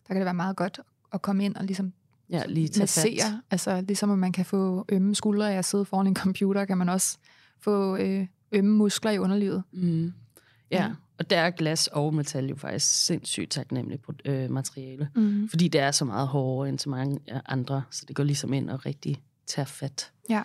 Der 0.03 0.15
kan 0.15 0.17
det 0.17 0.25
være 0.25 0.35
meget 0.35 0.57
godt 0.57 0.81
at 1.13 1.23
komme 1.23 1.45
ind 1.45 1.57
og 1.57 1.65
ligesom 1.65 1.93
Ja, 2.31 2.43
lige 2.47 2.69
tage 2.69 2.87
fat. 2.87 3.05
massere. 3.15 3.43
Altså 3.51 3.81
ligesom 3.81 4.11
at 4.11 4.19
man 4.19 4.33
kan 4.33 4.45
få 4.45 4.85
ømme 4.89 5.15
skuldre 5.15 5.53
af 5.55 5.59
at 5.59 5.65
sidde 5.65 5.85
foran 5.85 6.07
en 6.07 6.17
computer, 6.17 6.65
kan 6.65 6.79
man 6.79 6.89
også 6.89 7.19
få 7.61 7.97
øh, 7.97 8.27
ømme 8.53 8.71
muskler 8.77 9.11
i 9.11 9.19
underlivet. 9.19 9.63
Mm. 9.73 10.13
Ja, 10.71 10.83
Ja. 10.83 10.91
Og 11.19 11.31
der 11.31 11.39
er 11.39 11.51
glas 11.51 11.87
og 11.87 12.15
metal 12.15 12.47
jo 12.49 12.57
faktisk 12.57 13.07
sindssygt 13.07 13.51
taknemmeligt 13.51 14.03
øh, 14.25 14.51
materiale. 14.51 15.09
Mm. 15.15 15.49
Fordi 15.49 15.69
det 15.69 15.81
er 15.81 15.91
så 15.91 16.05
meget 16.05 16.29
hårdere 16.29 16.69
end 16.69 16.79
så 16.79 16.89
mange 16.91 17.21
andre, 17.47 17.83
så 17.91 18.05
det 18.09 18.17
går 18.17 18.25
ligesom 18.25 18.53
ind 18.53 18.71
og 18.71 18.87
rigtig 18.87 19.23
tager 19.47 19.67
fat. 19.67 20.13
Ja. 20.31 20.43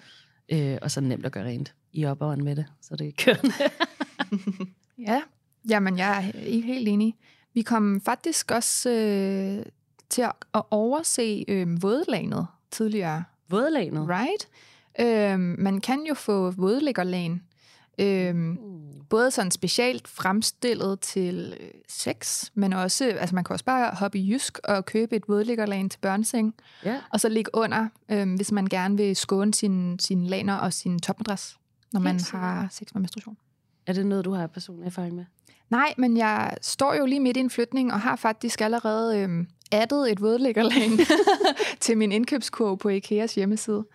Øh, 0.49 0.77
og 0.81 0.91
så 0.91 1.01
nemt 1.01 1.25
at 1.25 1.31
gøre 1.31 1.45
rent 1.45 1.73
i 1.93 2.05
opperen 2.05 2.43
med 2.43 2.55
det, 2.55 2.65
så 2.81 2.95
det 2.95 3.07
er 3.07 3.11
kørende. 3.17 3.53
Ja, 5.07 5.21
jamen 5.69 5.97
jeg 5.97 6.31
er 6.35 6.39
ikke 6.39 6.67
helt 6.67 6.87
enig. 6.87 7.15
Vi 7.53 7.61
kom 7.61 8.01
faktisk 8.01 8.51
også 8.51 8.89
øh, 8.89 9.65
til 10.09 10.21
at, 10.21 10.31
at 10.53 10.63
overse 10.71 11.45
øh, 11.47 11.81
vådlanet 11.83 12.47
tidligere, 12.71 13.23
Vådlanet. 13.49 14.07
right? 14.09 14.47
Øh, 14.99 15.39
man 15.39 15.81
kan 15.81 16.05
jo 16.09 16.13
få 16.13 16.51
vådlæggerlagen, 16.51 17.43
øh, 17.97 18.35
Mm. 18.35 18.57
både 19.09 19.31
sådan 19.31 19.51
specielt 19.51 20.07
fremstillet 20.07 20.99
til 20.99 21.57
øh, 21.59 21.67
sex, 21.89 22.45
men 22.53 22.73
også, 22.73 23.05
altså 23.05 23.35
man 23.35 23.43
kan 23.43 23.53
også 23.53 23.65
bare 23.65 23.95
hoppe 23.95 24.17
i 24.19 24.31
Jysk 24.33 24.59
og 24.63 24.85
købe 24.85 25.15
et 25.15 25.23
vådlæggerlagen 25.27 25.89
til 25.89 25.99
børneseng, 25.99 26.55
Ja. 26.85 26.97
og 27.09 27.19
så 27.19 27.29
ligge 27.29 27.51
under, 27.55 27.87
øh, 28.11 28.35
hvis 28.35 28.51
man 28.51 28.65
gerne 28.65 28.97
vil 28.97 29.15
skåne 29.15 29.53
sine 29.53 29.99
sin 29.99 30.25
laner 30.27 30.55
og 30.55 30.73
sin 30.73 30.99
topmadras, 30.99 31.57
når 31.93 31.99
man 31.99 32.13
Helt 32.15 32.31
har 32.31 32.67
sex 32.71 32.87
med 32.93 33.01
menstruation. 33.01 33.37
Er 33.87 33.93
det 33.93 34.05
noget, 34.05 34.25
du 34.25 34.31
har 34.33 34.47
personlig 34.47 34.85
erfaring 34.85 35.15
med? 35.15 35.25
Nej, 35.69 35.93
men 35.97 36.17
jeg 36.17 36.57
står 36.61 36.93
jo 36.93 37.05
lige 37.05 37.19
midt 37.19 37.37
i 37.37 37.39
en 37.39 37.49
flytning, 37.49 37.93
og 37.93 37.99
har 38.01 38.15
faktisk 38.15 38.61
allerede 38.61 39.19
øhm, 39.19 39.47
addet 39.71 40.11
et 40.11 40.21
vådlæggerlag 40.21 40.89
til 41.79 41.97
min 41.97 42.11
indkøbskurv 42.11 42.77
på 42.77 42.89
Ikeas 42.89 43.35
hjemmeside. 43.35 43.85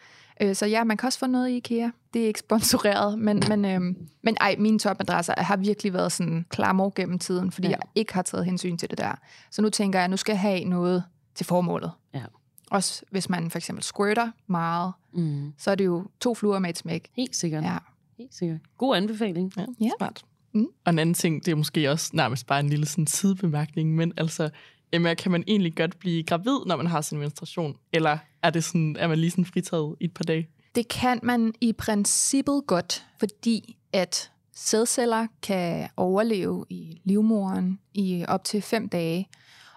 Øh, 0.42 0.54
så 0.54 0.66
ja, 0.66 0.84
man 0.84 0.96
kan 0.96 1.06
også 1.06 1.18
få 1.18 1.26
noget 1.26 1.48
i 1.48 1.56
Ikea. 1.56 1.90
Det 2.16 2.22
er 2.22 2.26
ikke 2.26 2.38
sponsoreret, 2.38 3.18
men, 3.18 3.42
men, 3.48 3.64
øhm, 3.64 3.96
men 4.22 4.36
ej, 4.40 4.56
mine 4.58 4.78
topadresser 4.78 5.34
har 5.38 5.56
virkelig 5.56 5.92
været 5.92 6.12
sådan 6.12 6.46
klammer 6.50 6.90
gennem 6.94 7.18
tiden, 7.18 7.52
fordi 7.52 7.66
Ja. 7.66 7.70
ja. 7.72 7.76
jeg 7.76 7.88
ikke 7.94 8.14
har 8.14 8.22
taget 8.22 8.44
hensyn 8.44 8.76
til 8.76 8.90
det 8.90 8.98
der. 8.98 9.12
Så 9.50 9.62
nu 9.62 9.70
tænker 9.70 9.98
jeg, 9.98 10.04
at 10.04 10.10
nu 10.10 10.16
skal 10.16 10.32
jeg 10.32 10.40
have 10.40 10.64
noget 10.64 11.04
til 11.34 11.46
formålet. 11.46 11.90
Ja. 12.14 12.22
Også 12.70 13.02
hvis 13.10 13.28
man 13.28 13.50
for 13.50 13.58
eksempel 13.58 13.82
squirter 13.84 14.30
meget, 14.46 14.92
Mm. 15.12 15.52
så 15.58 15.70
er 15.70 15.74
det 15.74 15.84
jo 15.84 16.06
to 16.20 16.34
fluer 16.34 16.58
med 16.58 16.70
et 16.70 16.78
smæk. 16.78 17.08
Helt 17.16 17.36
sikkert. 17.36 17.64
Ja. 17.64 17.76
Helt 18.18 18.34
sikkert. 18.34 18.60
God 18.78 18.96
anbefaling. 18.96 19.52
Ja, 19.56 19.64
Ja. 19.80 19.90
smart. 19.98 20.24
Mm. 20.54 20.66
Og 20.84 20.92
en 20.92 20.98
anden 20.98 21.14
ting, 21.14 21.44
det 21.44 21.52
er 21.52 21.56
måske 21.56 21.90
også 21.90 22.10
nærmest 22.14 22.46
bare 22.46 22.60
en 22.60 22.68
lille 22.68 22.86
sådan, 22.86 23.06
sidebemærkning, 23.06 23.94
men 23.94 24.12
altså, 24.16 24.50
Emma, 24.92 25.14
kan 25.14 25.32
man 25.32 25.44
egentlig 25.46 25.76
godt 25.76 25.98
blive 25.98 26.22
gravid, 26.22 26.58
når 26.66 26.76
man 26.76 26.86
har 26.86 27.00
sin 27.00 27.18
menstruation? 27.18 27.76
Eller 27.92 28.18
er, 28.42 28.50
det 28.50 28.64
sådan, 28.64 28.96
er 28.98 29.08
man 29.08 29.18
lige 29.18 29.30
sådan 29.30 29.44
fritaget 29.44 29.96
i 30.00 30.04
et 30.04 30.14
par 30.14 30.24
dage? 30.24 30.48
Det 30.76 30.88
kan 30.88 31.20
man 31.22 31.54
i 31.60 31.72
princippet 31.72 32.62
godt, 32.66 33.06
fordi 33.18 33.76
at 33.92 34.30
sædceller 34.54 35.26
kan 35.42 35.88
overleve 35.96 36.64
i 36.70 37.00
livmoderen 37.04 37.78
i 37.94 38.24
op 38.28 38.44
til 38.44 38.62
5 38.62 38.88
dage. 38.88 39.28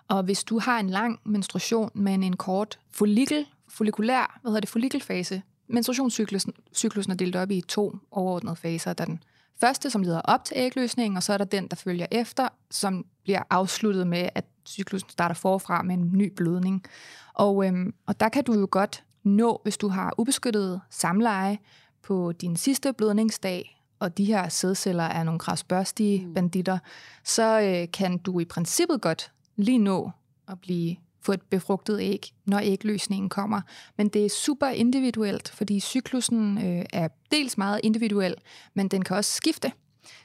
Og 0.07 0.23
hvis 0.23 0.43
du 0.43 0.59
har 0.59 0.79
en 0.79 0.89
lang 0.89 1.19
menstruation, 1.23 1.91
men 1.93 2.23
en 2.23 2.37
kort 2.37 2.79
follikel, 2.91 3.45
follikulær, 3.67 4.39
hvad 4.41 4.51
hedder 4.51 4.59
det, 4.59 4.69
follikelfase, 4.69 5.41
menstruationscyklusen 5.67 6.53
cyklusen 6.73 7.11
er 7.11 7.15
delt 7.15 7.35
op 7.35 7.51
i 7.51 7.61
to 7.67 7.95
overordnede 8.11 8.55
faser. 8.55 8.93
Der 8.93 9.03
er 9.03 9.05
den 9.05 9.23
første, 9.59 9.89
som 9.89 10.03
leder 10.03 10.21
op 10.21 10.43
til 10.43 10.53
ægløsningen, 10.57 11.17
og 11.17 11.23
så 11.23 11.33
er 11.33 11.37
der 11.37 11.45
den, 11.45 11.67
der 11.67 11.75
følger 11.75 12.05
efter, 12.11 12.47
som 12.71 13.05
bliver 13.23 13.43
afsluttet 13.49 14.07
med, 14.07 14.29
at 14.35 14.45
cyklusen 14.67 15.09
starter 15.09 15.35
forfra 15.35 15.81
med 15.81 15.95
en 15.95 16.11
ny 16.13 16.33
blødning. 16.35 16.83
Og, 17.33 17.65
øhm, 17.65 17.93
og 18.05 18.19
der 18.19 18.29
kan 18.29 18.43
du 18.43 18.53
jo 18.53 18.67
godt 18.71 19.03
nå, 19.23 19.59
hvis 19.63 19.77
du 19.77 19.87
har 19.87 20.13
ubeskyttet 20.17 20.81
samleje 20.89 21.57
på 22.01 22.31
din 22.31 22.57
sidste 22.57 22.93
blødningsdag, 22.93 23.75
og 23.99 24.17
de 24.17 24.25
her 24.25 24.49
sædceller 24.49 25.03
er 25.03 25.23
nogle 25.23 25.39
krasbørstige 25.39 26.25
Mm. 26.25 26.33
banditter, 26.33 26.77
så 27.23 27.59
øh, 27.61 27.91
kan 27.93 28.17
du 28.17 28.39
i 28.39 28.45
princippet 28.45 29.01
godt 29.01 29.31
lige 29.55 29.77
nå 29.77 30.11
at 30.47 30.59
blive 30.61 30.95
få 31.21 31.31
et 31.31 31.41
befrugtet 31.41 31.99
æg, 32.01 32.31
når 32.45 32.59
ægløsningen 32.63 33.29
kommer. 33.29 33.61
Men 33.97 34.07
det 34.07 34.25
er 34.25 34.29
super 34.29 34.67
individuelt, 34.67 35.49
fordi 35.49 35.79
cyklusen 35.79 36.57
øh, 36.57 36.85
er 36.93 37.07
dels 37.31 37.57
meget 37.57 37.79
individuel, 37.83 38.35
men 38.73 38.87
den 38.87 39.01
kan 39.01 39.17
også 39.17 39.31
skifte. 39.31 39.71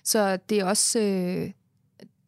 Så 0.05 0.37
det 0.37 0.61
er 0.61 0.65
også, 0.65 0.99
øh, 1.01 1.51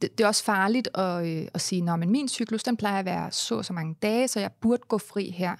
det, 0.03 0.19
det 0.19 0.25
er 0.25 0.29
også 0.29 0.45
farligt 0.45 0.89
at, 0.95 1.27
øh, 1.27 1.49
at 1.55 1.61
sige, 1.61 1.93
at 1.93 1.99
min 2.09 2.29
cyklus 2.29 2.63
den 2.63 2.77
plejer 2.77 2.99
at 2.99 3.05
være 3.05 3.33
så 3.33 3.55
og 3.57 3.65
så 3.65 3.73
mange 3.73 3.97
dage, 4.03 4.29
så 4.29 4.41
jeg 4.41 4.51
burde 4.61 4.83
gå 4.89 4.99
fri 4.99 5.31
her. 5.31 5.57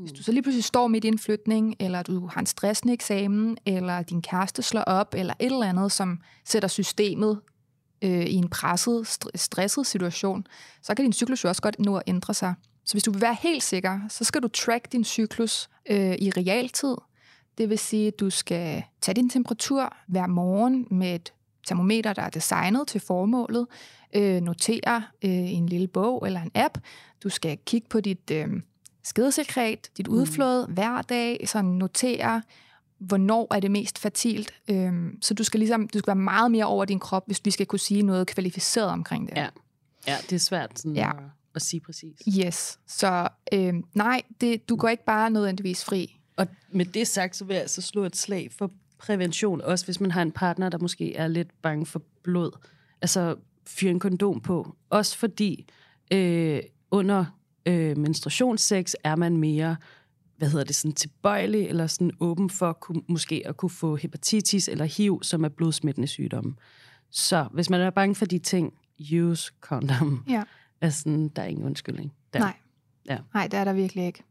Hvis 0.00 0.12
du 0.12 0.22
så 0.22 0.32
lige 0.32 0.42
pludselig 0.42 0.64
står 0.64 0.88
midt 0.88 1.04
i 1.04 1.08
en 1.08 1.18
flytning, 1.18 1.74
eller 1.80 2.02
du 2.02 2.26
har 2.26 2.40
en 2.40 2.46
stressende 2.46 2.92
eksamen, 2.94 3.58
eller 3.66 4.02
din 4.02 4.22
kæreste 4.22 4.62
slår 4.62 4.80
op, 4.80 5.14
eller 5.14 5.34
et 5.40 5.46
eller 5.46 5.66
andet, 5.66 5.92
som 5.92 6.18
sætter 6.44 6.68
systemet 6.68 7.40
øh, 8.02 8.26
i 8.26 8.34
en 8.34 8.48
presset, 8.48 9.06
st- 9.08 9.30
stresset 9.34 9.86
situation, 9.86 10.46
så 10.82 10.94
kan 10.94 11.04
din 11.04 11.12
cyklus 11.12 11.44
jo 11.44 11.48
også 11.48 11.62
godt 11.62 11.78
nå 11.78 11.96
at 11.96 12.02
ændre 12.06 12.34
sig. 12.34 12.54
Så 12.84 12.94
hvis 12.94 13.02
du 13.02 13.10
vil 13.10 13.20
være 13.20 13.36
helt 13.40 13.62
sikker, 13.62 14.00
så 14.08 14.24
skal 14.24 14.42
du 14.42 14.48
track 14.48 14.92
din 14.92 15.04
cyklus 15.04 15.68
øh, 15.90 16.14
i 16.14 16.30
realtid. 16.30 16.96
Det 17.58 17.70
vil 17.70 17.78
sige, 17.78 18.06
at 18.06 18.20
du 18.20 18.30
skal 18.30 18.82
tage 19.00 19.14
din 19.14 19.30
temperatur 19.30 19.96
hver 20.08 20.26
morgen 20.26 20.86
med 20.90 21.14
et 21.14 21.32
termometer, 21.66 22.12
der 22.12 22.22
er 22.22 22.30
designet 22.30 22.88
til 22.88 23.00
formålet. 23.00 23.66
Øh, 24.16 24.40
notere 24.40 25.02
øh, 25.24 25.30
i 25.30 25.52
en 25.52 25.68
lille 25.68 25.88
bog 25.88 26.26
eller 26.26 26.40
en 26.40 26.50
app. 26.54 26.78
Du 27.22 27.28
skal 27.28 27.58
kigge 27.66 27.88
på 27.88 28.00
dit 28.00 28.30
øh, 28.30 28.48
skedesekret, 29.02 29.90
dit 29.96 30.08
udflåd 30.08 30.66
mm. 30.66 30.74
hver 30.74 31.02
dag, 31.02 31.48
så 31.48 31.62
notere, 31.62 32.42
hvornår 32.98 33.54
er 33.54 33.60
det 33.60 33.70
mest 33.70 33.98
fertilt. 33.98 34.52
Øhm, 34.68 35.18
så 35.22 35.34
du 35.34 35.44
skal 35.44 35.60
ligesom, 35.60 35.88
du 35.88 35.98
skal 35.98 36.06
være 36.06 36.16
meget 36.16 36.50
mere 36.50 36.64
over 36.64 36.84
din 36.84 36.98
krop, 36.98 37.26
hvis 37.26 37.40
vi 37.44 37.50
skal 37.50 37.66
kunne 37.66 37.78
sige 37.78 38.02
noget 38.02 38.26
kvalificeret 38.26 38.88
omkring 38.88 39.28
det. 39.28 39.36
Ja. 39.36 39.48
Ja, 40.06 40.16
det 40.22 40.32
er 40.32 40.38
svært 40.40 40.78
sådan 40.78 40.96
Ja. 40.96 41.10
at, 41.10 41.16
at 41.54 41.62
sige 41.62 41.80
præcis. 41.80 42.18
Yes. 42.38 42.78
Så 42.86 43.28
øhm, 43.52 43.84
nej, 43.94 44.22
det, 44.40 44.68
du 44.68 44.76
går 44.76 44.88
ikke 44.88 45.04
bare 45.04 45.30
nødvendigvis 45.30 45.84
fri. 45.84 46.16
Og 46.36 46.46
med 46.72 46.86
det 46.86 47.08
sagt, 47.08 47.36
så 47.36 47.44
vil 47.44 47.54
jeg 47.54 47.62
altså 47.62 47.82
slå 47.82 48.04
et 48.04 48.16
slag 48.16 48.50
for 48.58 48.70
prævention, 48.98 49.60
også 49.60 49.84
hvis 49.84 50.00
man 50.00 50.10
har 50.10 50.22
en 50.22 50.32
partner, 50.32 50.68
der 50.68 50.78
måske 50.78 51.16
er 51.16 51.28
lidt 51.28 51.48
bange 51.62 51.86
for 51.86 52.02
blod. 52.22 52.50
Altså, 53.02 53.36
fyre 53.66 53.90
en 53.90 54.00
kondom 54.00 54.40
på. 54.40 54.74
Også 54.90 55.18
fordi 55.18 55.66
øh, 56.12 56.60
under 56.90 57.24
øh, 57.66 57.98
menstruationssex 57.98 58.92
er 59.04 59.16
man 59.16 59.36
mere 59.36 59.76
hvad 60.36 60.48
hedder 60.50 60.64
det, 60.64 60.74
sådan 60.76 60.92
tilbøjelig 60.92 61.66
eller 61.68 61.86
sådan 61.86 62.10
åben 62.20 62.50
for 62.50 62.72
kunne, 62.72 63.02
måske 63.08 63.42
at 63.46 63.56
kunne 63.56 63.70
få 63.70 63.96
hepatitis 63.96 64.68
eller 64.68 64.84
HIV, 64.84 65.22
som 65.22 65.44
er 65.44 65.48
blodsmittende 65.48 66.08
sygdomme. 66.08 66.54
Så 67.10 67.48
hvis 67.52 67.70
man 67.70 67.80
er 67.80 67.90
bange 67.90 68.14
for 68.14 68.24
de 68.24 68.38
ting, 68.38 68.72
use 69.14 69.52
condom. 69.60 70.24
Ja. 70.28 70.42
Altså, 70.82 71.30
der 71.36 71.42
er 71.42 71.46
ingen 71.46 71.64
undskyldning. 71.64 72.12
Der. 72.32 72.38
Nej. 72.38 72.54
Ja. 73.08 73.18
Nej, 73.34 73.46
det 73.46 73.58
er 73.58 73.64
der 73.64 73.72
virkelig 73.72 74.06
ikke. 74.06 74.22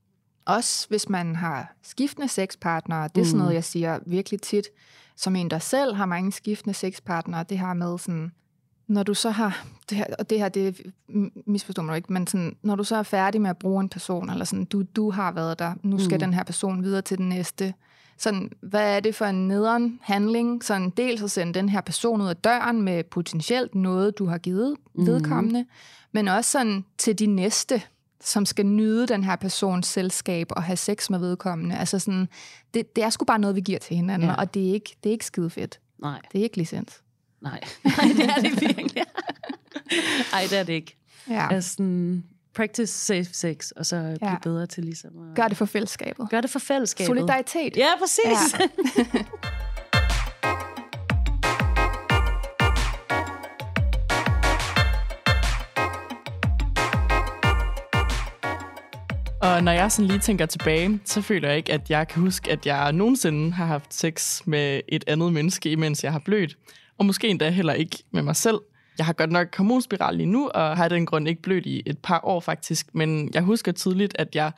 Også 0.46 0.88
hvis 0.90 1.10
man 1.10 1.36
har 1.36 1.76
skiftende 1.84 2.28
sexpartnere, 2.28 3.10
det 3.16 3.22
er 3.22 3.26
sådan 3.26 3.38
Mm. 3.38 3.42
noget, 3.42 3.54
jeg 3.54 3.64
siger 3.64 4.00
virkelig 4.06 4.42
tit, 4.42 4.66
som 5.16 5.36
en, 5.36 5.50
der 5.50 5.60
selv 5.60 5.96
har 5.96 6.06
mange 6.06 6.32
skiftende 6.32 6.74
sexpartnere, 6.74 7.44
det 7.50 7.58
har 7.58 7.74
med 7.74 7.98
sådan, 7.98 8.32
når 8.90 9.04
du 9.04 9.14
så 9.14 9.30
har, 9.30 9.66
det 9.90 9.98
her, 9.98 10.06
og 10.20 10.30
det 10.30 10.40
her, 10.40 10.50
det 10.50 10.82
misforstår 11.46 11.84
man 11.84 11.96
ikke, 11.96 12.14
men 12.14 12.28
sådan, 12.28 12.56
når 12.62 12.76
du 12.76 12.84
så 12.84 12.96
er 12.96 13.04
færdig 13.04 13.42
med 13.42 13.50
at 13.50 13.58
bruge 13.58 13.82
en 13.82 13.90
person, 13.90 14.30
eller 14.30 14.46
sådan, 14.46 14.66
du, 14.66 14.82
du 14.96 15.12
har 15.12 15.32
været 15.32 15.60
der, 15.60 15.74
nu 15.84 16.00
skal 16.00 16.16
Mm. 16.16 16.20
den 16.20 16.34
her 16.34 16.44
person 16.44 16.84
videre 16.84 17.02
til 17.02 17.18
den 17.18 17.30
næste, 17.30 17.74
sådan, 18.18 18.52
hvad 18.62 18.96
er 18.96 19.00
det 19.00 19.16
for 19.16 19.26
en 19.26 19.48
nederen 19.48 20.00
handling? 20.04 20.64
Sådan, 20.64 20.90
dels 20.90 21.22
at 21.22 21.32
sende 21.32 21.54
den 21.54 21.70
her 21.70 21.82
person 21.82 22.22
ud 22.22 22.28
af 22.28 22.36
døren 22.36 22.82
med 22.82 23.04
potentielt 23.04 23.76
noget, 23.76 24.18
du 24.20 24.26
har 24.26 24.38
givet 24.38 24.76
Mhm. 24.94 25.08
vedkommende, 25.08 25.66
men 26.12 26.28
også 26.28 26.52
sådan 26.52 26.86
til 26.98 27.20
de 27.20 27.26
næste, 27.26 27.82
som 28.22 28.46
skal 28.46 28.66
nyde 28.66 29.08
den 29.08 29.24
her 29.24 29.36
persons 29.36 29.88
selskab 29.88 30.48
og 30.52 30.64
have 30.64 30.78
sex 30.78 31.10
med 31.10 31.20
vedkommende. 31.20 31.78
Altså 31.78 32.00
sådan, 32.00 32.28
det, 32.74 32.96
det 32.96 33.04
er 33.04 33.10
sgu 33.10 33.26
bare 33.26 33.40
noget, 33.40 33.56
vi 33.56 33.62
giver 33.62 33.80
til 33.80 33.96
hinanden, 33.96 34.30
ja. 34.30 34.36
og 34.36 34.54
det 34.54 34.70
er, 34.70 34.74
ikke, 34.74 34.96
det 35.04 35.10
er 35.10 35.14
ikke 35.14 35.26
skide 35.26 35.50
fedt. 35.50 35.80
Nej, 36.02 36.20
Det 36.32 36.40
er 36.40 36.44
ikke 36.44 36.58
licens. 36.58 37.02
Nej. 37.42 37.60
nej, 37.84 37.94
det 38.18 38.26
er 38.30 38.42
det 38.42 38.62
virkelig. 38.62 39.04
Nej, 40.34 40.44
det 40.50 40.60
er 40.60 40.64
det 40.64 40.74
ikke. 40.74 40.98
Ja. 41.30 41.48
Altså, 41.54 41.70
sådan, 41.70 42.24
practice 42.56 42.94
safe 42.94 43.28
sex, 43.34 43.72
og 43.72 43.86
så 43.86 44.16
blive 44.20 44.32
Ja. 44.32 44.38
bedre 44.44 44.66
til 44.68 44.84
ligesom 44.86 45.12
at... 45.30 45.36
Gør 45.36 45.48
det 45.48 45.58
for 45.58 45.66
fællesskabet. 45.66 46.28
Gør 46.30 46.42
det 46.42 46.50
for 46.50 46.60
fællesskabet. 46.60 47.08
Solidaritet. 47.08 47.78
Ja, 47.78 47.88
præcis. 48.00 48.60
Ja. 48.60 49.04
Og 59.42 59.64
når 59.64 59.72
jeg 59.72 59.92
sådan 59.92 60.08
lige 60.08 60.20
tænker 60.20 60.46
tilbage, 60.46 61.00
så 61.06 61.22
føler 61.22 61.48
jeg 61.48 61.58
ikke, 61.58 61.74
at 61.74 61.90
jeg 61.90 62.08
kan 62.08 62.22
huske, 62.22 62.52
at 62.52 62.66
jeg 62.66 62.94
nogensinde 62.94 63.52
har 63.54 63.66
haft 63.66 63.94
sex 63.94 64.42
med 64.46 64.82
et 64.88 65.04
andet 65.08 65.34
menneske, 65.34 65.72
imens 65.72 66.04
jeg 66.04 66.12
har 66.12 66.20
blødt. 66.26 66.58
Og 67.00 67.06
måske 67.06 67.28
endda 67.28 67.50
heller 67.50 67.74
ikke 67.74 68.04
med 68.12 68.22
mig 68.22 68.36
selv. 68.36 68.60
Jeg 68.98 69.06
har 69.06 69.14
godt 69.14 69.32
nok 69.32 69.58
hormonspiral 69.58 70.16
lige 70.16 70.28
nu, 70.28 70.48
og 70.48 70.78
har 70.78 70.88
den 70.88 71.06
grund 71.06 71.28
ikke 71.28 71.42
blødt 71.42 71.66
i 71.66 71.84
et 71.86 71.98
par 71.98 72.20
år 72.24 72.40
faktisk. 72.40 72.88
Men 72.94 73.32
jeg 73.34 73.42
husker 73.42 73.72
tydeligt, 73.72 74.16
at 74.20 74.36
jeg 74.36 74.52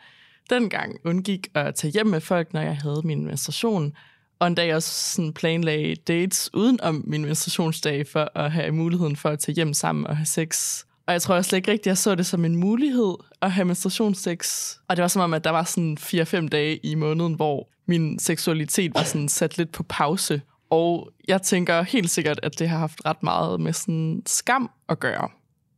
dengang 0.49 0.95
undgik 1.05 1.47
at 1.53 1.75
tage 1.75 1.91
hjem 1.91 2.07
med 2.07 2.21
folk, 2.21 2.53
når 2.53 2.61
jeg 2.61 2.77
havde 2.77 3.01
min 3.03 3.25
menstruation. 3.25 3.93
og 4.39 4.47
en 4.47 4.55
dag 4.55 4.75
også 4.75 4.89
sådan 5.15 5.33
planlagde 5.33 5.95
dates 5.95 6.49
uden 6.53 6.81
om 6.81 7.03
min 7.07 7.25
menstruationsdag 7.25 8.07
for 8.07 8.31
at 8.35 8.51
have 8.51 8.71
muligheden 8.71 9.15
for 9.15 9.29
at 9.29 9.39
tage 9.39 9.55
hjem 9.55 9.73
sammen 9.73 10.07
og 10.07 10.17
have 10.17 10.25
sex. 10.25 10.81
Og 11.07 11.13
jeg 11.13 11.21
tror 11.21 11.35
også 11.35 11.49
slet 11.49 11.57
ikke 11.57 11.71
rigtigt, 11.71 11.87
at 11.87 11.89
jeg 11.89 11.97
så 11.97 12.15
det 12.15 12.25
som 12.25 12.45
en 12.45 12.55
mulighed 12.55 13.13
at 13.41 13.51
have 13.51 13.65
menstruationssex. 13.65 14.71
Og 14.87 14.97
det 14.97 15.01
var 15.01 15.07
som 15.07 15.21
om, 15.21 15.33
at 15.33 15.43
der 15.43 15.49
var 15.49 15.63
sådan 15.63 15.97
4-5 15.99 16.47
dage 16.47 16.77
i 16.77 16.95
måneden, 16.95 17.33
hvor 17.33 17.69
min 17.85 18.19
seksualitet 18.19 18.91
var 18.95 19.03
sådan 19.03 19.29
sat 19.29 19.57
lidt 19.57 19.71
på 19.71 19.83
pause. 19.83 20.41
Og 20.71 21.09
jeg 21.27 21.41
tænker 21.41 21.81
helt 21.81 22.09
sikkert, 22.09 22.39
at 22.43 22.59
det 22.59 22.69
har 22.69 22.77
haft 22.77 23.05
ret 23.05 23.23
meget 23.23 23.59
med 23.59 23.73
sådan 23.73 24.23
skam 24.25 24.69
at 24.89 24.99
gøre. 24.99 25.29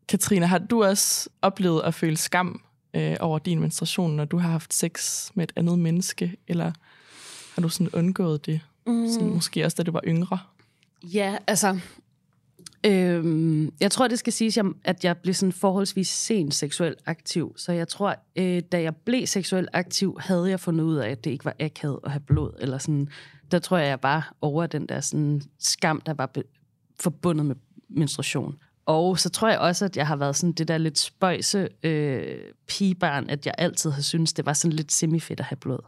Katrine, 0.10 0.48
har 0.48 0.58
du 0.58 0.84
også 0.84 1.30
oplevet 1.42 1.82
at 1.82 1.94
føle 1.94 2.18
skam 2.18 2.62
øh, 2.94 3.16
over 3.20 3.40
din 3.40 3.60
menstruation, 3.60 4.16
når 4.16 4.26
du 4.26 4.38
har 4.38 4.50
haft 4.50 4.74
sex 4.74 5.28
med 5.34 5.44
et 5.44 5.54
andet 5.56 5.80
menneske? 5.80 6.36
Eller 6.48 6.72
har 7.56 7.62
du 7.62 7.70
sådan 7.70 7.90
undgået 7.94 8.46
det? 8.46 8.62
Mm. 8.88 9.10
Sådan, 9.10 9.30
måske 9.30 9.66
også, 9.66 9.76
da 9.76 9.84
du 9.84 9.92
var 9.92 10.02
yngre? 10.08 10.40
Ja, 11.04 11.38
altså... 11.48 11.80
Øhm, 12.86 13.74
jeg 13.80 13.92
tror, 13.92 14.08
det 14.08 14.20
skal 14.20 14.34
siges, 14.34 14.60
at 14.84 15.04
jeg 15.04 15.18
blev 15.18 15.34
sådan 15.34 15.54
forholdsvis 15.54 16.08
sent 16.08 16.54
seksuelt 16.54 17.00
aktiv. 17.06 17.54
Så 17.58 17.72
jeg 17.72 17.88
tror, 17.88 18.16
øh, 18.36 18.62
da 18.72 18.82
jeg 18.82 18.96
blev 18.96 19.28
seksuelt 19.28 19.70
aktiv, 19.74 20.18
havde 20.20 20.50
jeg 20.50 20.60
fundet 20.60 20.84
ud 20.84 20.96
af, 20.96 21.10
at 21.10 21.24
det 21.24 21.32
ikke 21.32 21.46
var 21.46 21.56
akavet 21.60 22.00
at 22.04 22.12
have 22.12 22.20
blod. 22.20 22.52
Eller 22.60 22.78
sådan, 22.78 23.10
der 23.54 23.60
tror 23.60 23.78
jeg, 23.78 23.88
jeg 23.88 24.00
bare 24.00 24.24
over 24.42 24.68
den 24.68 24.86
der 24.86 25.02
sådan, 25.02 25.42
skam, 25.60 26.02
der 26.02 26.14
var 26.14 26.32
forbundet 27.00 27.46
med 27.46 27.56
menstruation. 27.90 28.56
Og 28.86 29.20
så 29.20 29.30
tror 29.30 29.50
jeg 29.50 29.60
også, 29.60 29.86
at 29.86 29.98
jeg 29.98 30.08
har 30.08 30.16
været 30.16 30.36
sådan 30.36 30.54
det 30.54 30.68
der 30.68 30.78
lidt 30.78 31.00
spøjse 31.00 31.70
øh, 31.84 32.38
pigebarn, 32.68 33.30
at 33.30 33.46
jeg 33.46 33.54
altid 33.58 33.92
har 33.92 34.02
syntes, 34.02 34.34
det 34.34 34.46
var 34.46 34.54
sådan 34.54 34.76
lidt 34.76 34.92
semifedt 34.92 35.40
at 35.40 35.46
have 35.46 35.58
blod. 35.58 35.80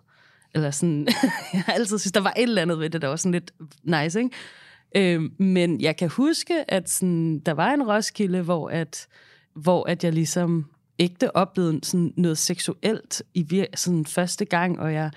Eller 0.54 0.72
sådan, 0.72 1.08
jeg 1.54 1.62
har 1.62 1.74
altid 1.74 2.00
synes, 2.00 2.12
der 2.12 2.20
var 2.20 2.34
et 2.38 2.44
eller 2.44 2.62
andet 2.62 2.80
ved 2.80 2.90
det, 2.90 3.02
der 3.02 3.08
var 3.08 3.16
sådan 3.16 3.32
lidt 3.32 3.52
nice, 3.84 4.20
ikke? 4.20 5.16
Øh, 5.16 5.30
men 5.40 5.82
jeg 5.82 5.98
kan 5.98 6.10
huske, 6.10 6.72
at 6.72 6.90
sådan, 6.90 7.40
der 7.40 7.52
var 7.52 7.74
en 7.74 7.84
Roskilde, 7.84 8.42
hvor, 8.42 8.70
at, 8.70 9.08
hvor 9.56 9.90
at 9.90 10.04
jeg 10.04 10.14
ligesom 10.14 10.66
ægte 11.00 11.36
oplevede 11.36 11.80
sådan 11.84 12.14
noget 12.18 12.38
seksuelt 12.38 13.24
i 13.34 13.48
vir- 13.54 13.76
sådan 13.76 14.06
første 14.06 14.46
gang, 14.46 14.80
og 14.80 14.94
jeg 14.94 15.12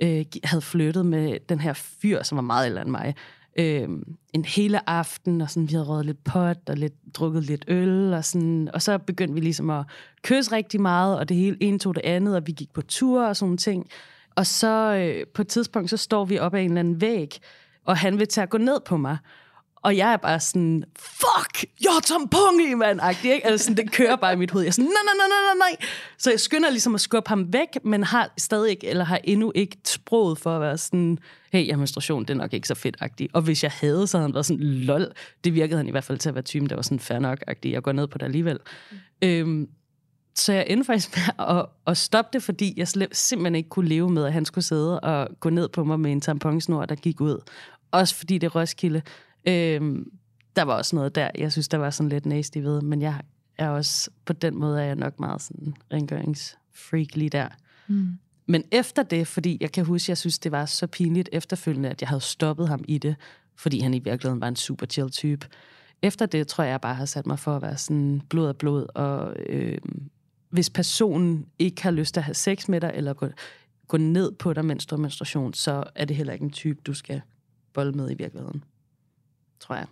øh, 0.00 0.24
havde 0.44 0.62
flyttet 0.62 1.06
med 1.06 1.38
den 1.48 1.60
her 1.60 1.72
fyr, 1.72 2.22
som 2.22 2.36
var 2.36 2.42
meget 2.42 2.66
ældre 2.66 2.82
end 2.82 2.90
mig, 2.90 3.14
øh, 3.58 3.88
en 4.32 4.44
hele 4.44 4.90
aften, 4.90 5.40
og 5.40 5.50
sådan, 5.50 5.68
vi 5.68 5.72
havde 5.72 5.86
røget 5.86 6.06
lidt 6.06 6.24
pot, 6.24 6.56
og 6.66 6.76
lidt, 6.76 6.94
drukket 7.14 7.44
lidt 7.44 7.64
øl, 7.68 8.14
og, 8.14 8.24
sådan, 8.24 8.70
og 8.74 8.82
så 8.82 8.98
begyndte 8.98 9.34
vi 9.34 9.40
ligesom 9.40 9.70
at 9.70 9.84
kysse 10.22 10.52
rigtig 10.52 10.80
meget, 10.80 11.18
og 11.18 11.28
det 11.28 11.36
hele 11.36 11.56
en 11.60 11.78
tog 11.78 11.94
det 11.94 12.04
andet, 12.04 12.36
og 12.36 12.46
vi 12.46 12.52
gik 12.52 12.72
på 12.72 12.82
tur 12.82 13.26
og 13.26 13.36
sådan 13.36 13.56
ting. 13.56 13.90
Og 14.36 14.46
så 14.46 14.94
øh, 14.94 15.26
på 15.34 15.42
et 15.42 15.48
tidspunkt, 15.48 15.90
så 15.90 15.96
står 15.96 16.24
vi 16.24 16.38
op 16.38 16.54
ad 16.54 16.60
en 16.60 16.66
eller 16.66 16.80
anden 16.80 17.00
væg, 17.00 17.38
og 17.84 17.96
han 17.96 18.18
vil 18.18 18.28
tage 18.28 18.42
at 18.42 18.50
gå 18.50 18.58
ned 18.58 18.80
på 18.86 18.96
mig. 18.96 19.18
Og 19.88 19.96
jeg 19.96 20.12
er 20.12 20.16
bare 20.16 20.40
sådan, 20.40 20.84
fuck, 20.96 21.64
jeg 21.84 21.92
har 21.92 22.00
tampon 22.00 22.60
i, 22.70 22.74
mand, 22.74 23.00
ikke? 23.24 23.46
Altså 23.46 23.64
sådan, 23.64 23.76
det 23.76 23.92
kører 23.92 24.16
bare 24.16 24.32
i 24.32 24.36
mit 24.36 24.50
hoved. 24.50 24.64
Jeg 24.64 24.68
er 24.68 24.72
sådan, 24.72 24.84
nej, 24.84 25.02
nej, 25.04 25.28
nej, 25.28 25.28
nej, 25.28 25.68
nej. 25.70 25.86
Så 26.18 26.30
jeg 26.30 26.40
skynder 26.40 26.70
ligesom 26.70 26.94
at 26.94 27.00
skubbe 27.00 27.28
ham 27.28 27.52
væk, 27.52 27.84
men 27.84 28.04
har 28.04 28.32
stadig 28.38 28.70
ikke, 28.70 28.86
eller 28.86 29.04
har 29.04 29.20
endnu 29.24 29.52
ikke 29.54 29.76
sproget 29.86 30.38
for 30.38 30.54
at 30.54 30.60
være 30.60 30.78
sådan, 30.78 31.18
hey, 31.52 31.66
jeg 31.66 31.78
menstruation, 31.78 32.22
det 32.22 32.30
er 32.30 32.34
nok 32.34 32.52
ikke 32.52 32.68
så 32.68 32.74
fedt 32.74 32.96
-agtig. 33.02 33.26
Og 33.32 33.42
hvis 33.42 33.62
jeg 33.62 33.72
havde, 33.80 34.06
så 34.06 34.18
havde 34.18 34.28
han 34.28 34.34
været 34.34 34.46
sådan, 34.46 34.62
lol. 34.62 35.06
Det 35.44 35.54
virkede 35.54 35.76
han 35.76 35.88
i 35.88 35.90
hvert 35.90 36.04
fald 36.04 36.18
til 36.18 36.28
at 36.28 36.34
være 36.34 36.42
typen, 36.42 36.68
der 36.68 36.74
var 36.74 36.82
sådan 36.82 37.00
fair 37.00 37.18
nok 37.18 37.38
-agtig. 37.50 37.70
Jeg 37.70 37.82
går 37.82 37.92
ned 37.92 38.06
på 38.06 38.18
det 38.18 38.24
alligevel. 38.24 38.58
Mm. 38.90 38.96
Øhm, 39.22 39.68
så 40.34 40.52
jeg 40.52 40.64
endte 40.68 40.84
faktisk 40.84 41.16
med 41.16 41.46
at, 41.56 41.66
at 41.86 41.96
stoppe 41.96 42.30
det, 42.32 42.42
fordi 42.42 42.74
jeg 42.76 42.88
simpelthen 43.12 43.54
ikke 43.54 43.68
kunne 43.68 43.88
leve 43.88 44.10
med, 44.10 44.24
at 44.24 44.32
han 44.32 44.44
skulle 44.44 44.64
sidde 44.64 45.00
og 45.00 45.28
gå 45.40 45.50
ned 45.50 45.68
på 45.68 45.84
mig 45.84 46.00
med 46.00 46.12
en 46.12 46.20
tamponsnor, 46.20 46.84
der 46.84 46.94
gik 46.94 47.20
ud. 47.20 47.38
Også 47.90 48.14
fordi 48.14 48.38
det 48.38 48.46
er 48.46 48.60
Roskilde. 48.60 49.02
Øhm, 49.48 50.12
der 50.56 50.62
var 50.62 50.74
også 50.74 50.96
noget 50.96 51.14
der, 51.14 51.30
jeg 51.38 51.52
synes, 51.52 51.68
der 51.68 51.78
var 51.78 51.90
sådan 51.90 52.08
lidt 52.08 52.26
nasty 52.26 52.58
ved, 52.58 52.80
men 52.80 53.02
jeg 53.02 53.20
er 53.58 53.68
også, 53.68 54.10
på 54.24 54.32
den 54.32 54.56
måde 54.56 54.80
er 54.80 54.84
jeg 54.84 54.96
nok 54.96 55.20
meget 55.20 55.42
sådan 55.42 55.74
rengøringsfreak 55.92 57.16
lige 57.16 57.30
der. 57.30 57.48
Mm. 57.86 58.18
Men 58.46 58.64
efter 58.72 59.02
det, 59.02 59.26
fordi 59.26 59.58
jeg 59.60 59.72
kan 59.72 59.84
huske, 59.84 60.10
jeg 60.10 60.18
synes, 60.18 60.38
det 60.38 60.52
var 60.52 60.66
så 60.66 60.86
pinligt 60.86 61.28
efterfølgende, 61.32 61.88
at 61.88 62.00
jeg 62.00 62.08
havde 62.08 62.20
stoppet 62.20 62.68
ham 62.68 62.84
i 62.88 62.98
det, 62.98 63.16
fordi 63.56 63.78
han 63.78 63.94
i 63.94 63.98
virkeligheden 63.98 64.40
var 64.40 64.48
en 64.48 64.56
super 64.56 64.86
chill 64.86 65.10
type. 65.10 65.46
Efter 66.02 66.26
det, 66.26 66.48
tror 66.48 66.64
jeg, 66.64 66.70
jeg 66.70 66.80
bare 66.80 66.94
har 66.94 67.04
sat 67.04 67.26
mig 67.26 67.38
for 67.38 67.56
at 67.56 67.62
være 67.62 67.76
sådan 67.76 68.22
blod 68.28 68.48
af 68.48 68.56
blod, 68.56 68.86
og 68.94 69.36
øh, 69.46 69.78
hvis 70.50 70.70
personen 70.70 71.46
ikke 71.58 71.82
har 71.82 71.90
lyst 71.90 72.14
til 72.14 72.20
at 72.20 72.24
have 72.24 72.34
sex 72.34 72.68
med 72.68 72.80
dig, 72.80 72.92
eller 72.94 73.12
gå, 73.12 73.28
gå 73.88 73.96
ned 73.96 74.32
på 74.32 74.52
dig, 74.52 74.64
mens 74.64 74.86
du 74.86 74.94
har 74.94 75.00
menstruation, 75.00 75.54
så 75.54 75.84
er 75.94 76.04
det 76.04 76.16
heller 76.16 76.32
ikke 76.32 76.44
en 76.44 76.50
type, 76.50 76.80
du 76.86 76.94
skal 76.94 77.20
bolde 77.72 77.92
med 77.92 78.10
i 78.10 78.14
virkeligheden 78.14 78.64
tror 79.60 79.74
jeg. 79.74 79.86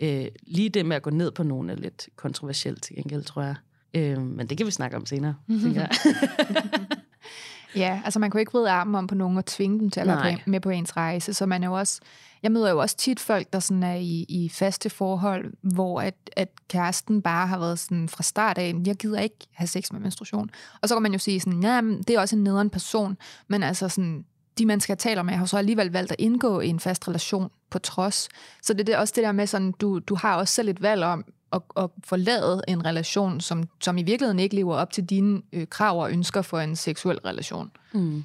Øh, 0.00 0.28
lige 0.42 0.68
det 0.68 0.86
med 0.86 0.96
at 0.96 1.02
gå 1.02 1.10
ned 1.10 1.30
på 1.30 1.42
nogen 1.42 1.70
er 1.70 1.74
lidt 1.74 2.08
kontroversielt 2.16 2.82
til 2.82 2.96
gengæld, 2.96 3.24
tror 3.24 3.42
jeg. 3.42 3.54
Øh, 3.94 4.20
men 4.20 4.46
det 4.46 4.56
kan 4.58 4.66
vi 4.66 4.70
snakke 4.70 4.96
om 4.96 5.06
senere, 5.06 5.34
tænker 5.62 5.80
jeg. 5.80 5.90
ja, 7.76 8.00
altså 8.04 8.18
man 8.18 8.30
kan 8.30 8.38
jo 8.38 8.40
ikke 8.40 8.52
vride 8.52 8.70
armen 8.70 8.94
om 8.94 9.06
på 9.06 9.14
nogen 9.14 9.38
og 9.38 9.46
tvinge 9.46 9.78
dem 9.78 9.90
til 9.90 10.00
at 10.00 10.06
være 10.06 10.38
med 10.46 10.60
på 10.60 10.70
ens 10.70 10.96
rejse, 10.96 11.34
så 11.34 11.46
man 11.46 11.62
er 11.62 11.66
jo 11.66 11.72
også, 11.72 12.00
jeg 12.42 12.52
møder 12.52 12.70
jo 12.70 12.78
også 12.78 12.96
tit 12.96 13.20
folk, 13.20 13.52
der 13.52 13.60
sådan 13.60 13.82
er 13.82 13.94
i, 13.94 14.26
i 14.28 14.48
faste 14.48 14.90
forhold, 14.90 15.52
hvor 15.62 16.00
at, 16.00 16.14
at 16.36 16.48
kæresten 16.68 17.22
bare 17.22 17.46
har 17.46 17.58
været 17.58 17.78
sådan 17.78 18.08
fra 18.08 18.22
start 18.22 18.58
af, 18.58 18.74
jeg 18.86 18.96
gider 18.96 19.20
ikke 19.20 19.46
have 19.52 19.66
sex 19.66 19.92
med 19.92 20.00
menstruation. 20.00 20.50
Og 20.82 20.88
så 20.88 20.94
kan 20.94 21.02
man 21.02 21.12
jo 21.12 21.18
sige 21.18 21.40
sådan, 21.40 21.62
ja, 21.62 21.80
det 21.80 22.10
er 22.10 22.20
også 22.20 22.36
en 22.36 22.44
nederen 22.44 22.70
person, 22.70 23.16
men 23.48 23.62
altså 23.62 23.88
sådan, 23.88 24.24
de 24.58 24.66
mennesker, 24.66 24.92
jeg 24.94 24.98
taler 24.98 25.22
med, 25.22 25.34
har 25.34 25.46
så 25.46 25.58
alligevel 25.58 25.92
valgt 25.92 26.12
at 26.12 26.16
indgå 26.18 26.60
i 26.60 26.68
en 26.68 26.80
fast 26.80 27.08
relation 27.08 27.50
på 27.70 27.78
trods. 27.78 28.28
Så 28.62 28.74
det 28.74 28.88
er 28.88 28.98
også 28.98 29.12
det 29.16 29.24
der 29.24 29.32
med, 29.32 29.46
sådan, 29.46 29.72
du, 29.72 29.98
du 29.98 30.14
har 30.14 30.36
også 30.36 30.54
selv 30.54 30.68
et 30.68 30.82
valg 30.82 31.04
om 31.04 31.24
at, 31.52 31.62
at 31.76 31.90
forlade 32.04 32.62
en 32.68 32.84
relation, 32.84 33.40
som, 33.40 33.68
som 33.80 33.98
i 33.98 34.02
virkeligheden 34.02 34.38
ikke 34.38 34.56
lever 34.56 34.76
op 34.76 34.92
til 34.92 35.04
dine 35.04 35.42
øh, 35.52 35.66
krav 35.66 36.02
og 36.02 36.12
ønsker 36.12 36.42
for 36.42 36.58
en 36.58 36.76
seksuel 36.76 37.18
relation. 37.18 37.70
Mm. 37.94 38.24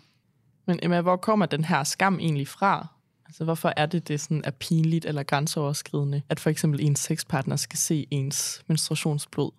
Men 0.67 0.79
Emma, 0.83 1.01
hvor 1.01 1.15
kommer 1.15 1.45
den 1.45 1.65
her 1.65 1.83
skam 1.83 2.19
egentlig 2.19 2.47
fra? 2.47 2.87
Altså, 3.25 3.43
hvorfor 3.43 3.73
er 3.77 3.85
det, 3.85 4.07
det 4.07 4.21
sådan 4.21 4.41
er 4.45 4.51
pinligt 4.51 5.05
eller 5.05 5.23
grænseoverskridende, 5.23 6.21
at 6.29 6.39
for 6.39 6.49
eksempel 6.49 6.81
en 6.81 6.95
sexpartner 6.95 7.55
skal 7.55 7.79
se 7.79 8.07
ens 8.11 8.63
menstruationsblod? 8.67 9.51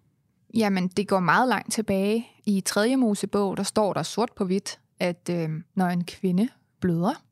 Jamen, 0.54 0.88
det 0.88 1.08
går 1.08 1.20
meget 1.20 1.48
langt 1.48 1.72
tilbage. 1.72 2.26
I 2.46 2.60
3. 2.60 2.96
Mosebog, 2.96 3.56
der 3.56 3.62
står 3.62 3.92
der 3.92 4.02
sort 4.02 4.30
på 4.36 4.44
hvidt, 4.44 4.78
at 5.00 5.28
øh, 5.30 5.50
når 5.74 5.86
en 5.86 6.04
kvinde 6.04 6.48
bløder, 6.80 7.22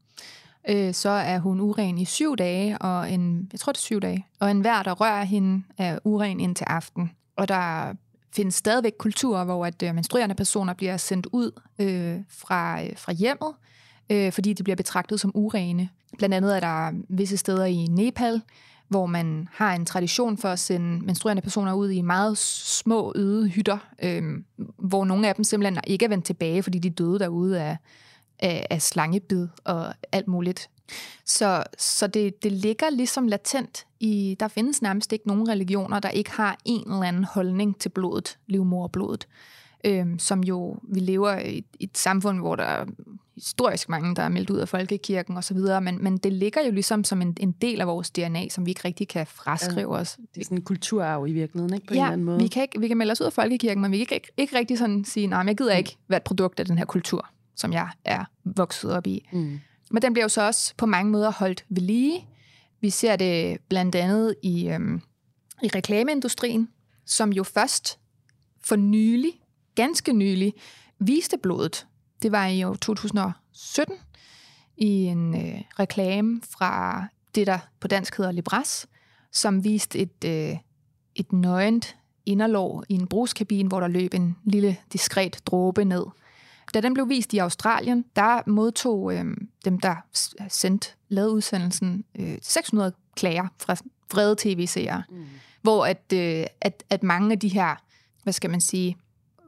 øh, 0.69 0.95
så 0.95 1.09
er 1.09 1.39
hun 1.39 1.61
uren 1.61 1.99
i 1.99 2.05
syv 2.05 2.37
dage, 2.37 2.79
og 2.79 3.13
en, 3.13 3.49
jeg 3.53 3.61
tror 3.61 3.73
det 3.73 3.79
er 3.79 3.83
syv 3.83 4.01
dage, 4.01 4.27
og 4.41 4.51
enhver, 4.51 4.83
der 4.83 4.93
rører 4.93 5.25
hende, 5.25 5.63
er 5.79 5.99
uren 6.05 6.41
indtil 6.41 6.65
aften. 6.65 7.11
Og 7.37 7.49
der 7.49 7.93
findes 8.33 8.55
stadigvæk 8.55 8.93
kulturer, 8.99 9.45
hvor 9.45 9.67
at 9.67 9.83
øh, 9.83 9.95
menstruerende 9.95 10.35
personer 10.35 10.75
bliver 10.75 10.97
sendt 10.97 11.27
ud 11.33 11.61
øh, 11.79 12.21
fra, 12.29 12.83
øh, 12.83 12.91
fra 12.97 13.13
hjemmet, 13.13 13.53
øh, 14.11 14.33
fordi 14.33 14.53
de 14.53 14.63
bliver 14.63 14.77
betragtet 14.77 15.21
som 15.21 15.33
urene. 15.35 15.89
Blandt 16.19 16.35
andet 16.35 16.57
er 16.57 16.61
der 16.61 16.93
visse 17.09 17.37
steder 17.37 17.65
i 17.65 17.87
Nepal, 17.87 18.43
hvor 18.89 19.07
man 19.07 19.49
har 19.53 19.75
en 19.75 19.87
tradition 19.87 20.39
for 20.39 20.49
at 20.49 20.59
sende 20.59 21.07
menstruerende 21.07 21.43
personer 21.43 21.73
ud 21.73 21.91
i 21.91 22.01
meget 22.01 22.39
små 22.39 23.13
øde 23.17 23.49
hytter, 23.49 23.79
øh, 24.03 24.23
hvor 24.79 25.05
nogle 25.05 25.29
af 25.29 25.35
dem 25.35 25.45
simpelthen 25.45 25.81
ikke 25.87 26.05
er 26.05 26.09
vendt 26.09 26.25
tilbage, 26.25 26.63
fordi 26.63 26.79
de 26.79 26.91
døde 26.91 27.19
derude 27.19 27.61
af, 27.61 27.77
af, 28.43 28.67
af 28.71 28.83
slangebid 28.83 29.49
og 29.65 29.95
alt 30.13 30.29
muligt. 30.29 30.71
Så, 31.27 31.65
så 31.79 32.07
det, 32.07 32.43
det 32.43 32.53
ligger 32.53 32.91
ligesom 32.91 33.29
latent 33.29 33.87
i, 34.01 34.37
der 34.41 34.49
findes 34.49 34.83
nærmest 34.83 35.13
ikke 35.13 35.29
nogen 35.29 35.49
religioner, 35.49 36.01
der 36.01 36.09
ikke 36.09 36.31
har 36.31 36.59
en 36.65 36.91
eller 36.93 37.03
anden 37.03 37.25
holdning 37.25 37.79
til 37.81 37.89
blodet, 37.89 38.39
livmorblodet. 38.47 39.27
Øhm, 39.85 40.19
som 40.19 40.45
jo, 40.45 40.77
vi 40.83 41.01
lever 41.01 41.39
i 41.39 41.59
et, 41.59 41.65
et 41.81 41.99
samfund, 41.99 42.39
hvor 42.39 42.57
der 42.57 42.65
er 42.65 42.87
historisk 43.35 43.89
mange, 43.89 44.15
der 44.17 44.23
er 44.23 44.29
meldt 44.29 44.51
ud 44.51 44.59
af 44.59 44.69
folkekirken 44.69 45.37
osv., 45.37 45.57
men, 45.83 46.05
men 46.05 46.17
det 46.17 46.33
ligger 46.33 46.65
jo 46.67 46.73
ligesom 46.73 47.05
som 47.05 47.23
en, 47.23 47.37
en 47.41 47.53
del 47.53 47.81
af 47.81 47.87
vores 47.87 48.11
DNA, 48.11 48.49
som 48.49 48.67
vi 48.67 48.71
ikke 48.71 48.85
rigtig 48.85 49.09
kan 49.09 49.27
fraskrive 49.27 49.95
ja, 49.95 50.01
os. 50.01 50.19
Det 50.35 50.41
er 50.41 50.45
sådan 50.45 50.59
en 50.59 50.63
kulturarv 50.63 51.27
i 51.27 51.33
virkeligheden, 51.33 51.75
ikke? 51.75 51.87
På 51.87 51.95
ja, 51.95 51.99
en 51.99 52.05
eller 52.05 52.13
anden 52.13 52.25
måde. 52.25 52.39
Vi 52.39 52.49
kan, 52.49 52.63
ikke, 52.63 52.81
vi 52.81 52.89
kan 52.89 52.97
melde 52.97 53.13
os 53.13 53.21
ud 53.21 53.27
af 53.27 53.33
folkekirken, 53.33 53.83
men 53.83 53.93
vi 53.93 54.05
kan 54.05 54.15
ikke, 54.15 54.33
ikke 54.37 54.59
rigtig 54.59 54.79
sådan 54.79 55.05
sige, 55.05 55.27
nej, 55.27 55.45
jeg 55.47 55.57
gider 55.57 55.77
ikke 55.77 55.97
være 56.09 56.17
et 56.17 56.23
produkt 56.23 56.61
af 56.61 56.67
den 56.67 56.79
her 56.79 56.85
kultur 56.85 57.31
som 57.61 57.73
jeg 57.73 57.89
er 58.05 58.25
vokset 58.45 58.93
op 58.93 59.07
i. 59.07 59.29
Mm. 59.33 59.61
Men 59.91 60.03
den 60.03 60.13
bliver 60.13 60.25
jo 60.25 60.29
så 60.29 60.47
også 60.47 60.75
på 60.77 60.87
mange 60.87 61.13
måder 61.13 61.33
holdt 61.33 61.65
ved 61.69 61.83
lige. 61.83 62.29
Vi 62.81 62.91
ser 62.91 63.17
det 63.17 63.59
blandt 63.69 63.95
andet 63.95 64.35
i, 64.43 64.69
øhm, 64.69 65.03
i 65.63 65.69
reklameindustrien, 65.75 66.69
som 67.07 67.33
jo 67.33 67.45
først 67.45 67.99
for 68.65 68.77
nylig, 68.77 69.33
ganske 69.75 70.13
nylig, 70.13 70.55
viste 70.99 71.39
blodet. 71.39 71.87
Det 72.23 72.33
var 72.33 72.47
i 72.47 72.65
år 72.65 72.75
2017 72.75 73.97
i 74.77 74.87
en 74.87 75.35
øh, 75.35 75.63
reklame 75.79 76.41
fra 76.51 77.05
det, 77.35 77.47
der 77.47 77.59
på 77.81 77.89
dansk 77.89 78.17
hedder 78.17 78.33
Libras, 78.33 78.87
som 79.33 79.65
viste 79.65 79.99
et, 79.99 80.25
øh, 80.25 80.57
et 81.15 81.33
nøgent 81.33 81.97
inderlov 82.27 82.85
i 82.89 82.95
en 82.95 83.07
brugskabine, 83.07 83.69
hvor 83.69 83.81
der 83.81 83.89
løb 83.89 84.15
en 84.15 84.37
lille 84.45 84.77
diskret 84.93 85.41
dråbe 85.47 85.85
ned 85.85 86.05
da 86.75 86.81
den 86.81 86.95
blev 86.95 87.09
vist 87.09 87.33
i 87.33 87.39
Australien, 87.39 88.05
der 88.17 88.43
modtog 88.47 89.15
øh, 89.15 89.25
dem, 89.65 89.81
der 89.81 89.95
sendte, 90.49 90.89
lavede 91.09 91.33
udsendelsen, 91.33 92.05
øh, 92.19 92.39
600 92.43 92.93
klager 93.17 93.47
fra 93.59 93.77
vrede 94.13 94.37
tv-seere. 94.39 95.03
Mm. 95.11 95.25
Hvor 95.63 95.87
at, 95.87 96.13
øh, 96.15 96.45
at, 96.61 96.85
at 96.91 97.03
mange 97.03 97.33
af 97.33 97.39
de 97.39 97.49
her, 97.49 97.75
hvad 98.23 98.33
skal 98.33 98.51
man 98.51 98.61
sige, 98.61 98.97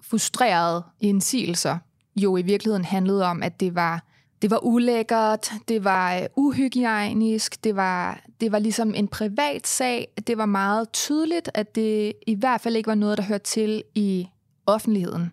frustrerede 0.02 0.82
indsigelser 1.00 1.78
jo 2.16 2.37
i 2.37 2.42
virkeligheden 2.42 2.85
handlede 2.85 3.24
om, 3.24 3.42
at 3.42 3.61
det 3.61 3.74
var 3.74 4.04
det 4.42 4.50
var 4.50 4.64
ulækkert, 4.64 5.52
det 5.68 5.85
var 5.85 6.16
øh, 6.16 6.22
uhygiejnisk, 6.37 7.64
det 7.64 7.76
var, 7.76 8.20
det 8.40 8.52
var 8.52 8.58
ligesom 8.58 8.94
en 8.94 9.08
privat 9.08 9.66
sag. 9.66 10.08
Det 10.26 10.38
var 10.38 10.46
meget 10.46 10.92
tydeligt, 10.92 11.50
at 11.54 11.74
det 11.74 12.12
i 12.26 12.35
hvert 12.35 12.61
fald 12.61 12.76
ikke 12.76 12.87
var 12.87 12.94
noget, 12.94 13.18
der 13.18 13.24
hørte 13.24 13.44
til 13.44 13.82
i 13.94 14.28
offentligheden. 14.66 15.32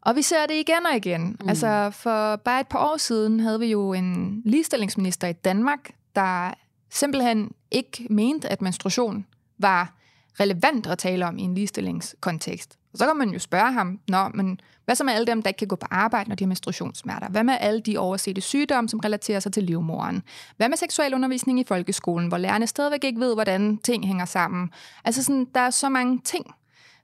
Og 0.00 0.16
vi 0.16 0.22
ser 0.22 0.46
det 0.46 0.54
igen 0.54 0.86
og 0.90 0.96
igen. 0.96 1.36
Mm. 1.40 1.48
Altså 1.48 1.90
for 1.90 2.36
bare 2.36 2.60
et 2.60 2.68
par 2.68 2.78
år 2.78 2.96
siden 2.96 3.40
havde 3.40 3.60
vi 3.60 3.66
jo 3.66 3.92
en 3.92 4.42
ligestillingsminister 4.44 5.28
i 5.28 5.32
Danmark, 5.32 5.90
der 6.14 6.54
simpelthen 6.90 7.50
ikke 7.70 8.06
mente, 8.10 8.48
at 8.48 8.62
menstruation 8.62 9.26
var 9.58 9.94
relevant 10.40 10.86
at 10.86 10.98
tale 10.98 11.26
om 11.26 11.38
i 11.38 11.42
en 11.42 11.54
ligestillingskontekst. 11.54 12.78
Og 12.92 12.98
så 12.98 13.06
kan 13.06 13.16
man 13.16 13.30
jo 13.30 13.38
spørge 13.38 13.72
ham, 13.72 14.00
Nå, 14.08 14.28
men 14.28 14.60
hvad 14.84 14.94
så 14.94 15.04
med 15.04 15.12
alle 15.12 15.26
dem, 15.26 15.42
der 15.42 15.48
ikke 15.48 15.58
kan 15.58 15.68
gå 15.68 15.76
på 15.76 15.86
arbejde, 15.90 16.28
når 16.28 16.36
de 16.36 16.44
har 16.44 16.48
menstruationssmerter? 16.48 17.28
Hvad 17.28 17.44
med 17.44 17.56
alle 17.60 17.80
de 17.80 17.98
oversete 17.98 18.40
sygdomme, 18.40 18.88
som 18.88 19.00
relaterer 19.00 19.40
sig 19.40 19.52
til 19.52 19.62
livmoren? 19.62 20.22
Hvad 20.56 20.68
med 20.68 20.76
seksuel 20.76 21.14
undervisning 21.14 21.60
i 21.60 21.64
folkeskolen, 21.64 22.28
hvor 22.28 22.38
lærerne 22.38 22.66
stadigvæk 22.66 23.04
ikke 23.04 23.20
ved, 23.20 23.34
hvordan 23.34 23.78
ting 23.78 24.06
hænger 24.06 24.24
sammen? 24.24 24.70
Altså 25.04 25.24
sådan, 25.24 25.46
der 25.54 25.60
er 25.60 25.70
så 25.70 25.88
mange 25.88 26.20
ting, 26.24 26.46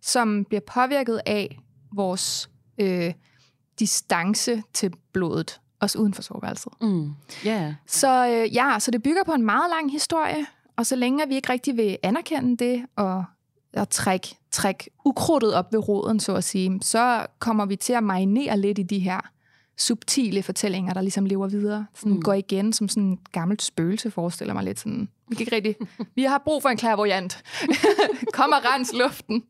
som 0.03 0.45
bliver 0.45 0.61
påvirket 0.61 1.21
af 1.27 1.59
vores 1.93 2.51
øh, 2.79 3.13
distance 3.79 4.63
til 4.73 4.93
blodet, 5.13 5.61
også 5.81 5.99
uden 5.99 6.15
for 6.15 6.23
soveværelset. 6.23 6.73
Mm. 6.81 7.11
Ja. 7.45 7.75
Så 7.87 8.29
øh, 8.29 8.55
ja, 8.55 8.77
så 8.79 8.91
det 8.91 9.03
bygger 9.03 9.25
på 9.25 9.33
en 9.33 9.43
meget 9.43 9.71
lang 9.71 9.93
historie, 9.93 10.47
og 10.77 10.87
så 10.87 10.97
længe 10.97 11.29
vi 11.29 11.35
ikke 11.35 11.53
rigtig 11.53 11.77
vil 11.77 11.99
anerkende 12.03 12.65
det 12.65 12.87
og, 12.97 13.25
og 13.77 13.91
trække, 13.91 14.37
trække 14.51 14.91
ukrudtet 15.05 15.55
op 15.55 15.73
ved 15.73 15.89
roden, 15.89 16.21
så 16.21 16.35
at 16.35 16.45
sige, 16.45 16.79
så 16.83 17.27
kommer 17.39 17.67
vi 17.67 17.77
til 17.77 17.93
at 17.93 18.03
marinere 18.03 18.59
lidt 18.59 18.79
i 18.79 18.83
de 18.83 18.99
her 18.99 19.21
subtile 19.77 20.43
fortællinger, 20.43 20.95
der 20.95 21.01
ligesom 21.01 21.27
lever 21.27 21.49
videre. 21.49 21.87
Sådan 21.95 22.13
mm. 22.13 22.23
går 22.23 22.33
igen 22.33 22.73
som 22.73 22.89
sådan 22.89 23.13
et 23.13 23.33
gammelt 23.33 23.63
spøgelse, 23.63 24.11
forestiller 24.11 24.55
mig 24.55 24.65
lidt 24.65 24.79
sådan. 24.79 25.09
Vi 25.29 25.35
kan 25.35 25.43
ikke 25.43 25.57
rigtig... 25.57 25.77
Vi 26.15 26.23
har 26.23 26.43
brug 26.45 26.63
for 26.63 26.69
en 26.69 26.77
klærvoyant. 26.77 27.45
Kom 28.35 28.53
og 28.53 28.65
rens 28.65 28.93
luften. 28.93 29.45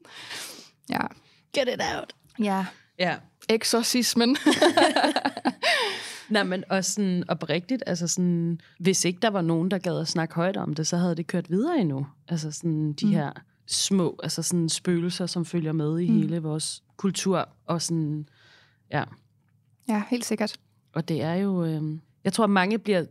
Ja. 0.91 1.01
Get 1.53 1.69
it 1.69 1.81
out. 1.97 2.15
Ja. 2.39 2.67
Ja. 2.99 3.17
Eksorcismen. 3.49 4.37
Nej, 6.31 6.43
men 6.43 6.65
også 6.71 6.93
sådan 6.93 7.25
oprigtigt, 7.29 7.83
altså 7.87 8.09
sådan, 8.09 8.61
hvis 8.79 9.05
ikke 9.05 9.19
der 9.23 9.31
var 9.31 9.43
nogen, 9.43 9.71
der 9.71 9.79
gad 9.79 10.01
at 10.01 10.09
snakke 10.09 10.35
højt 10.35 10.57
om 10.57 10.75
det, 10.75 10.87
så 10.87 10.97
havde 10.97 11.15
det 11.15 11.27
kørt 11.27 11.51
videre 11.51 11.79
endnu. 11.79 12.07
Altså 12.29 12.51
sådan 12.51 12.93
de 12.93 13.07
mm. 13.07 13.13
her 13.13 13.33
små, 13.67 14.21
altså 14.23 14.43
sådan 14.43 14.69
spøgelser, 14.69 15.27
som 15.27 15.45
følger 15.45 15.73
med 15.73 15.99
i 15.99 16.11
mm. 16.11 16.17
hele 16.17 16.39
vores 16.39 16.83
kultur, 16.97 17.49
og 17.67 17.83
sådan, 17.83 18.29
ja. 18.91 19.05
ja, 19.89 20.03
helt 20.11 20.25
sikkert. 20.25 20.57
Og 20.93 21.09
det 21.09 21.23
er 21.23 21.35
jo, 21.35 21.65
øh, 21.65 21.83
jeg 22.25 22.33
tror, 22.33 22.47
mange 22.47 22.79
bliver 22.79 23.05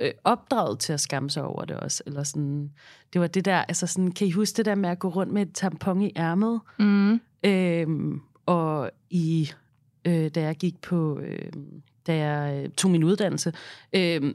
øh, 0.00 0.10
opdraget 0.24 0.78
til 0.78 0.92
at 0.92 1.00
skamme 1.00 1.30
sig 1.30 1.42
over 1.42 1.64
det 1.64 1.76
også, 1.76 2.02
eller 2.06 2.22
sådan, 2.22 2.70
det 3.12 3.20
var 3.20 3.26
det 3.26 3.44
der, 3.44 3.56
altså 3.56 3.86
sådan, 3.86 4.12
kan 4.12 4.26
I 4.26 4.30
huske 4.30 4.56
det 4.56 4.64
der 4.64 4.74
med 4.74 4.90
at 4.90 4.98
gå 4.98 5.08
rundt 5.08 5.32
med 5.32 5.42
et 5.42 5.54
tampon 5.54 6.02
i 6.02 6.12
ærmet? 6.16 6.60
Mm. 6.78 7.20
Øhm, 7.42 8.22
og 8.46 8.90
i, 9.10 9.50
øh, 10.04 10.30
da 10.30 10.42
jeg 10.42 10.56
gik 10.56 10.80
på, 10.82 11.18
øh, 11.18 11.52
da 12.06 12.16
jeg 12.16 12.64
øh, 12.64 12.70
tog 12.70 12.90
min 12.90 13.04
uddannelse, 13.04 13.52
øh, 13.92 14.34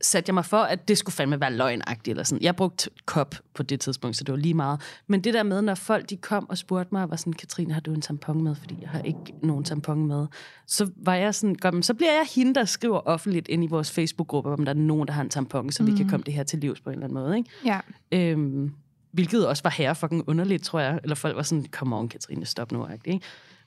satte 0.00 0.28
jeg 0.28 0.34
mig 0.34 0.44
for, 0.44 0.56
at 0.56 0.88
det 0.88 0.98
skulle 0.98 1.14
fandme 1.14 1.40
være 1.40 1.52
løgnagtigt. 1.52 2.08
Eller 2.12 2.24
sådan. 2.24 2.42
Jeg 2.42 2.56
brugte 2.56 2.90
kop 3.04 3.34
på 3.54 3.62
det 3.62 3.80
tidspunkt, 3.80 4.16
så 4.16 4.24
det 4.24 4.32
var 4.32 4.38
lige 4.38 4.54
meget. 4.54 4.80
Men 5.06 5.20
det 5.20 5.34
der 5.34 5.42
med, 5.42 5.62
når 5.62 5.74
folk 5.74 6.10
de 6.10 6.16
kom 6.16 6.50
og 6.50 6.58
spurgte 6.58 6.88
mig, 6.94 7.10
var 7.10 7.16
sådan, 7.16 7.32
Katrine, 7.32 7.72
har 7.74 7.80
du 7.80 7.92
en 7.92 8.00
tampon 8.00 8.42
med? 8.42 8.54
Fordi 8.54 8.78
jeg 8.80 8.88
har 8.88 9.00
ikke 9.00 9.20
nogen 9.42 9.64
tampon 9.64 10.06
med. 10.06 10.26
Så 10.66 10.90
var 10.96 11.14
jeg 11.14 11.34
sådan, 11.34 11.82
så 11.82 11.94
bliver 11.94 12.12
jeg 12.12 12.26
hende, 12.34 12.54
der 12.54 12.64
skriver 12.64 13.00
offentligt 13.04 13.48
ind 13.48 13.64
i 13.64 13.66
vores 13.66 13.90
Facebook-gruppe, 13.90 14.50
om 14.50 14.64
der 14.64 14.72
er 14.72 14.78
nogen, 14.78 15.08
der 15.08 15.14
har 15.14 15.22
en 15.22 15.30
tampon, 15.30 15.72
så 15.72 15.82
mm. 15.82 15.92
vi 15.92 15.96
kan 15.96 16.08
komme 16.08 16.24
det 16.24 16.34
her 16.34 16.42
til 16.42 16.58
livs 16.58 16.80
på 16.80 16.90
en 16.90 16.94
eller 16.94 17.06
anden 17.06 17.22
måde. 17.22 17.36
Ikke? 17.36 17.50
Ja. 17.64 17.80
Øhm, 18.12 18.72
hvilket 19.12 19.48
også 19.48 19.62
var 19.62 19.70
herre 19.70 19.94
fucking 19.94 20.28
underligt, 20.28 20.64
tror 20.64 20.80
jeg. 20.80 21.00
Eller 21.02 21.14
folk 21.14 21.36
var 21.36 21.42
sådan, 21.42 21.66
come 21.70 21.96
on, 21.96 22.08
Katrine, 22.08 22.46
stop 22.46 22.72
nu. 22.72 22.88
Ikke? 23.04 23.20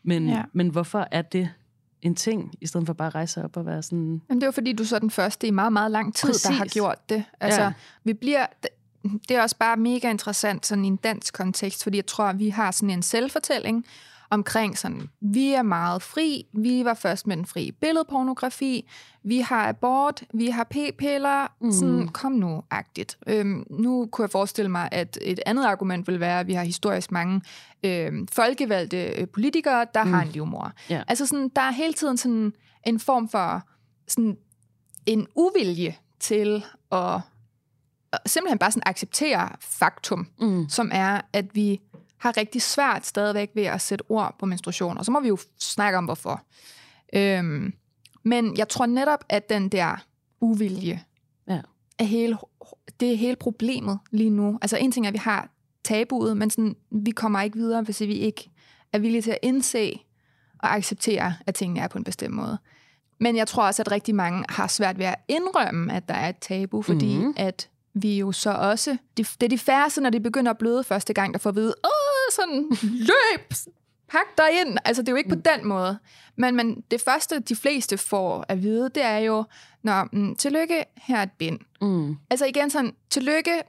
Men, 0.03 0.27
Ja. 0.29 0.43
men 0.53 0.69
hvorfor 0.69 1.07
er 1.11 1.21
det 1.21 1.49
en 2.01 2.15
ting, 2.15 2.53
i 2.61 2.67
stedet 2.67 2.85
for 2.85 2.93
bare 2.93 3.07
at 3.07 3.15
rejse 3.15 3.43
op 3.43 3.57
og 3.57 3.65
være 3.65 3.83
sådan... 3.83 4.21
Men 4.29 4.41
det 4.41 4.47
er 4.47 4.51
fordi, 4.51 4.73
du 4.73 4.85
så 4.85 4.99
den 4.99 5.11
første 5.11 5.47
i 5.47 5.51
meget, 5.51 5.73
meget 5.73 5.91
lang 5.91 6.15
tid, 6.15 6.29
Præcis. 6.29 6.41
der 6.41 6.51
har 6.51 6.65
gjort 6.65 7.09
det. 7.09 7.23
Altså. 7.39 7.61
Ja. 7.61 7.73
vi 8.03 8.13
bliver... 8.13 8.45
Det 9.03 9.37
er 9.37 9.41
også 9.41 9.55
bare 9.57 9.77
mega 9.77 10.09
interessant 10.09 10.65
sådan 10.65 10.85
i 10.85 10.87
en 10.87 10.95
dansk 10.95 11.33
kontekst, 11.33 11.83
fordi 11.83 11.97
jeg 11.97 12.05
tror, 12.05 12.25
at 12.25 12.39
vi 12.39 12.49
har 12.49 12.71
sådan 12.71 12.89
en 12.89 13.01
selvfortælling 13.01 13.85
omkring 14.29 14.77
sådan, 14.77 15.09
vi 15.21 15.53
er 15.53 15.61
meget 15.61 16.01
fri, 16.01 16.45
vi 16.53 16.85
var 16.85 16.93
først 16.93 17.27
med 17.27 17.37
den 17.37 17.45
frie 17.45 17.71
billedpornografi, 17.71 18.89
vi 19.23 19.39
har 19.39 19.67
abort, 19.69 20.23
vi 20.33 20.47
har 20.47 20.63
p-piller, 20.63 21.47
mm. 21.61 21.71
sådan, 21.71 22.07
kom 22.07 22.31
nu, 22.31 22.63
agtigt. 22.71 23.17
Øhm, 23.27 23.65
nu 23.69 24.09
kunne 24.11 24.23
jeg 24.23 24.31
forestille 24.31 24.71
mig, 24.71 24.89
at 24.91 25.17
et 25.21 25.39
andet 25.45 25.65
argument 25.65 26.07
vil 26.07 26.19
være, 26.19 26.39
at 26.39 26.47
vi 26.47 26.53
har 26.53 26.63
historisk 26.63 27.11
mange 27.11 27.41
øhm, 27.83 28.27
folkevalgte 28.27 29.07
øh, 29.07 29.27
politikere, 29.27 29.85
der 29.93 30.03
mm. 30.03 30.13
har 30.13 30.21
en 30.21 30.27
livmor. 30.27 30.71
Ja. 30.89 31.03
Altså 31.07 31.25
sådan, 31.25 31.49
der 31.55 31.61
er 31.61 31.71
hele 31.71 31.93
tiden 31.93 32.17
sådan 32.17 32.53
en 32.85 32.99
form 32.99 33.29
for 33.29 33.63
sådan 34.07 34.37
en 35.05 35.27
uvilje 35.35 35.95
til 36.19 36.65
at 36.91 37.21
at 38.13 38.19
simpelthen 38.25 38.57
bare 38.59 38.71
sådan 38.71 38.83
acceptere 38.85 39.49
faktum, 39.59 40.27
Mm. 40.41 40.69
som 40.69 40.89
er, 40.93 41.21
at 41.33 41.45
vi 41.55 41.81
har 42.19 42.37
rigtig 42.37 42.61
svært 42.61 43.05
stadigvæk 43.05 43.49
ved 43.55 43.63
at 43.63 43.81
sætte 43.81 44.03
ord 44.09 44.35
på 44.39 44.45
menstruation, 44.45 44.97
og 44.97 45.05
så 45.05 45.11
må 45.11 45.19
vi 45.19 45.27
jo 45.27 45.37
snakke 45.59 45.97
om, 45.97 46.05
hvorfor. 46.05 46.41
Øhm, 47.13 47.73
men 48.23 48.57
jeg 48.57 48.69
tror 48.69 48.85
netop, 48.85 49.23
at 49.29 49.49
den 49.49 49.69
der 49.69 50.05
uvilje 50.41 51.03
Ja. 51.47 51.61
er 51.99 52.03
hele, 52.03 52.37
det 52.99 53.11
er 53.11 53.15
hele 53.17 53.35
problemet 53.35 53.99
lige 54.11 54.29
nu. 54.29 54.59
Altså 54.61 54.77
en 54.77 54.91
ting 54.91 55.05
er, 55.05 55.07
at 55.09 55.13
vi 55.13 55.17
har 55.17 55.49
tabuet, 55.83 56.37
men 56.37 56.49
sådan, 56.49 56.75
vi 56.91 57.11
kommer 57.11 57.41
ikke 57.41 57.57
videre, 57.57 57.81
hvis 57.81 58.01
vi 58.01 58.13
ikke 58.13 58.49
er 58.93 58.99
villige 58.99 59.21
til 59.21 59.31
at 59.31 59.37
indse 59.41 59.99
og 60.59 60.73
acceptere, 60.75 61.33
at 61.45 61.55
tingene 61.55 61.79
er 61.79 61.87
på 61.87 61.97
en 61.97 62.03
bestemt 62.03 62.33
måde. 62.35 62.57
Men 63.19 63.35
jeg 63.35 63.47
tror 63.47 63.65
også, 63.65 63.81
at 63.81 63.91
rigtig 63.91 64.15
mange 64.15 64.45
har 64.49 64.67
svært 64.67 64.97
ved 64.97 65.05
at 65.05 65.15
indrømme, 65.27 65.93
at 65.93 66.07
der 66.09 66.13
er 66.13 66.29
et 66.29 66.37
tabu, 66.41 66.81
fordi 66.81 67.17
mm. 67.17 67.33
at 67.37 67.69
vi 68.01 68.19
jo 68.19 68.31
så 68.31 68.51
også... 68.51 68.97
Det, 69.17 69.35
det 69.41 69.47
er 69.47 69.49
de 69.49 69.57
færreste, 69.57 70.01
når 70.01 70.09
de 70.09 70.19
begynder 70.19 70.51
at 70.51 70.57
bløde 70.57 70.83
første 70.83 71.13
gang, 71.13 71.33
der 71.33 71.39
får 71.39 71.49
at 71.49 71.55
vide, 71.55 71.75
åh, 71.83 72.33
sådan, 72.35 72.67
løb, 72.81 73.53
pak 74.09 74.37
dig 74.37 74.61
ind. 74.61 74.77
Altså, 74.85 75.01
det 75.01 75.09
er 75.09 75.11
jo 75.11 75.17
ikke 75.17 75.29
på 75.29 75.35
den 75.35 75.67
måde. 75.67 75.97
Men, 76.35 76.55
men 76.55 76.83
det 76.91 77.01
første, 77.01 77.39
de 77.39 77.55
fleste 77.55 77.97
får 77.97 78.45
at 78.47 78.63
vide, 78.63 78.89
det 78.95 79.03
er 79.03 79.17
jo, 79.17 79.43
Nå, 79.83 80.03
mm, 80.11 80.35
tillykke, 80.35 80.85
her 80.97 81.17
er 81.17 81.23
et 81.23 81.31
bind. 81.31 81.59
Mm. 81.81 82.17
Altså 82.29 82.45
igen 82.45 82.69
sådan, 82.69 82.95
tillykke, 83.09 83.61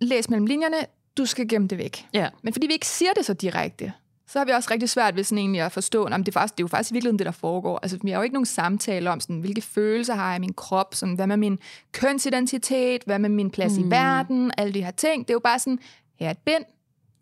læs 0.00 0.30
mellem 0.30 0.46
linjerne, 0.46 0.76
du 1.16 1.26
skal 1.26 1.48
gemme 1.48 1.68
det 1.68 1.78
væk. 1.78 2.06
Ja. 2.14 2.28
Men 2.42 2.52
fordi 2.52 2.66
vi 2.66 2.72
ikke 2.72 2.86
siger 2.86 3.12
det 3.12 3.24
så 3.24 3.32
direkte, 3.32 3.92
så 4.26 4.38
har 4.38 4.46
vi 4.46 4.50
også 4.50 4.68
rigtig 4.70 4.90
svært 4.90 5.16
ved 5.16 5.24
sådan 5.24 5.38
egentlig 5.38 5.60
at 5.60 5.72
forstå, 5.72 6.04
at 6.04 6.12
det, 6.18 6.28
er 6.28 6.32
faktisk, 6.32 6.54
det 6.54 6.60
er 6.60 6.64
jo 6.64 6.68
faktisk 6.68 6.90
i 6.90 6.94
virkeligheden 6.94 7.18
det, 7.18 7.26
der 7.26 7.32
foregår. 7.32 7.78
Altså, 7.82 7.98
vi 8.02 8.10
har 8.10 8.16
jo 8.18 8.22
ikke 8.22 8.34
nogen 8.34 8.46
samtale 8.46 9.10
om, 9.10 9.20
sådan, 9.20 9.40
hvilke 9.40 9.60
følelser 9.60 10.14
har 10.14 10.28
jeg 10.28 10.36
i 10.36 10.40
min 10.40 10.52
krop, 10.52 10.94
sådan, 10.94 11.14
hvad 11.14 11.26
med 11.26 11.36
min 11.36 11.58
kønsidentitet, 11.92 13.02
hvad 13.06 13.18
med 13.18 13.28
min 13.28 13.50
plads 13.50 13.78
mm. 13.78 13.86
i 13.86 13.90
verden, 13.90 14.52
alle 14.58 14.74
de 14.74 14.84
her 14.84 14.90
ting. 14.90 15.28
Det 15.28 15.30
er 15.30 15.34
jo 15.34 15.40
bare 15.40 15.58
sådan, 15.58 15.78
her 16.16 16.26
er 16.26 16.30
et 16.30 16.38
bind, 16.38 16.64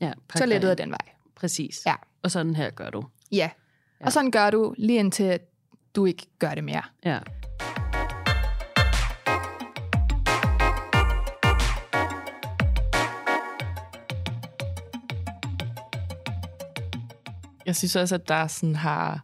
ja 0.01 0.13
så 0.35 0.47
lettet 0.47 0.69
af 0.69 0.77
den 0.77 0.91
vej. 0.91 1.09
Præcis. 1.35 1.81
Ja. 1.87 1.95
Og 2.23 2.31
sådan 2.31 2.57
her 2.57 2.71
gør 2.71 2.91
du. 2.91 3.05
Ja. 3.33 3.51
ja. 4.01 4.07
Og 4.07 4.13
sådan 4.13 4.31
gør 4.31 4.51
du 4.51 4.75
lige 4.79 4.99
indtil 4.99 5.39
du 5.97 6.07
ikke 6.07 6.27
gør 6.39 6.55
det 6.55 6.65
mere. 6.65 6.83
Ja. 7.05 7.19
Jeg 17.73 17.77
synes 17.77 17.97
også, 17.97 18.15
at 18.15 18.29
der 18.29 18.47
sådan 18.47 18.77
har 18.77 19.21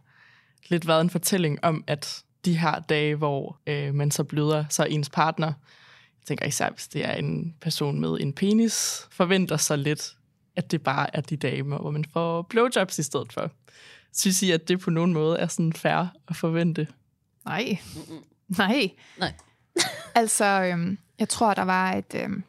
lidt 0.67 0.87
været 0.87 1.01
en 1.01 1.09
fortælling 1.09 1.63
om, 1.63 1.83
at 1.87 2.23
de 2.45 2.57
her 2.57 2.79
dage, 2.79 3.15
hvor 3.15 3.59
øh, 3.67 3.95
man 3.95 4.11
så 4.11 4.23
bløder, 4.23 4.65
så 4.69 4.83
ens 4.83 5.09
partner, 5.09 5.47
jeg 5.47 6.25
tænker 6.25 6.45
især, 6.45 6.69
hvis 6.69 6.87
det 6.87 7.05
er 7.05 7.11
en 7.11 7.55
person 7.61 7.99
med 7.99 8.17
en 8.19 8.33
penis, 8.33 9.07
forventer 9.11 9.57
sig 9.57 9.77
lidt, 9.77 10.17
at 10.55 10.71
det 10.71 10.83
bare 10.83 11.15
er 11.15 11.21
de 11.21 11.37
dage, 11.37 11.63
hvor 11.63 11.91
man 11.91 12.05
får 12.13 12.41
blowjobs 12.41 12.99
i 12.99 13.03
stedet 13.03 13.33
for. 13.33 13.51
Synes 14.13 14.41
I, 14.41 14.51
at 14.51 14.67
det 14.67 14.79
på 14.79 14.89
nogen 14.89 15.13
måde 15.13 15.39
er 15.39 15.47
sådan 15.47 15.73
fair 15.73 16.07
at 16.27 16.35
forvente? 16.35 16.87
Nej. 17.45 17.79
Nej. 18.47 18.89
Nej. 19.19 19.33
altså, 20.15 20.45
øhm, 20.45 20.97
jeg 21.19 21.29
tror, 21.29 21.53
der 21.53 21.63
var 21.63 21.93
et, 21.93 22.15
øhm, 22.15 22.43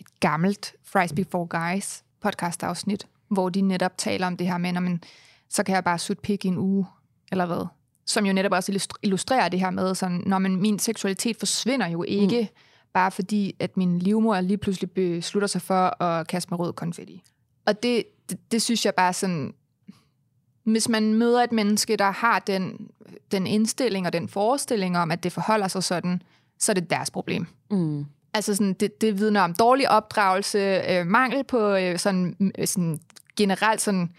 et 0.00 0.20
gammelt 0.20 0.74
Fries 0.84 1.12
Before 1.12 1.46
Guys 1.46 2.04
podcast-afsnit, 2.20 3.06
hvor 3.28 3.48
de 3.48 3.60
netop 3.60 3.98
taler 3.98 4.26
om 4.26 4.36
det 4.36 4.46
her 4.46 4.58
med, 4.58 4.72
når 4.72 4.80
man, 4.80 5.02
så 5.48 5.62
kan 5.62 5.74
jeg 5.74 5.84
bare 5.84 5.98
sutte 5.98 6.22
pik 6.22 6.44
i 6.44 6.48
en 6.48 6.58
uge, 6.58 6.86
eller 7.32 7.46
hvad? 7.46 7.66
som 8.06 8.26
jo 8.26 8.32
netop 8.32 8.52
også 8.52 8.72
illustr- 8.72 8.98
illustrerer 9.02 9.48
det 9.48 9.60
her 9.60 9.70
med, 9.70 9.94
sådan, 9.94 10.22
når 10.26 10.38
man, 10.38 10.56
min 10.56 10.78
seksualitet 10.78 11.36
forsvinder 11.36 11.86
jo 11.86 12.02
ikke, 12.02 12.40
mm. 12.40 12.58
bare 12.92 13.10
fordi, 13.10 13.56
at 13.60 13.76
min 13.76 13.98
livmor 13.98 14.40
lige 14.40 14.58
pludselig 14.58 14.90
beslutter 14.90 15.46
sig 15.46 15.62
for 15.62 16.02
at 16.02 16.26
kaste 16.26 16.50
mig 16.50 16.58
rød 16.58 16.72
konfetti. 16.72 17.22
Og 17.66 17.82
det, 17.82 18.04
det, 18.30 18.52
det 18.52 18.62
synes 18.62 18.84
jeg 18.84 18.94
bare 18.94 19.12
sådan, 19.12 19.54
hvis 20.64 20.88
man 20.88 21.14
møder 21.14 21.42
et 21.42 21.52
menneske, 21.52 21.96
der 21.96 22.10
har 22.10 22.38
den, 22.38 22.90
den 23.32 23.46
indstilling 23.46 24.06
og 24.06 24.12
den 24.12 24.28
forestilling 24.28 24.98
om, 24.98 25.10
at 25.10 25.22
det 25.22 25.32
forholder 25.32 25.68
sig 25.68 25.84
sådan, 25.84 26.22
så 26.58 26.72
er 26.72 26.74
det 26.74 26.90
deres 26.90 27.10
problem. 27.10 27.46
Mm. 27.70 28.06
Altså 28.34 28.54
sådan, 28.54 28.72
det, 28.72 29.00
det 29.00 29.18
vidner 29.18 29.40
om 29.40 29.54
dårlig 29.54 29.90
opdragelse, 29.90 30.58
øh, 30.88 31.06
mangel 31.06 31.44
på 31.44 31.74
øh, 31.74 31.98
sådan, 31.98 32.52
øh, 32.58 32.66
sådan 32.66 33.00
generelt 33.36 33.80
sådan 33.80 34.10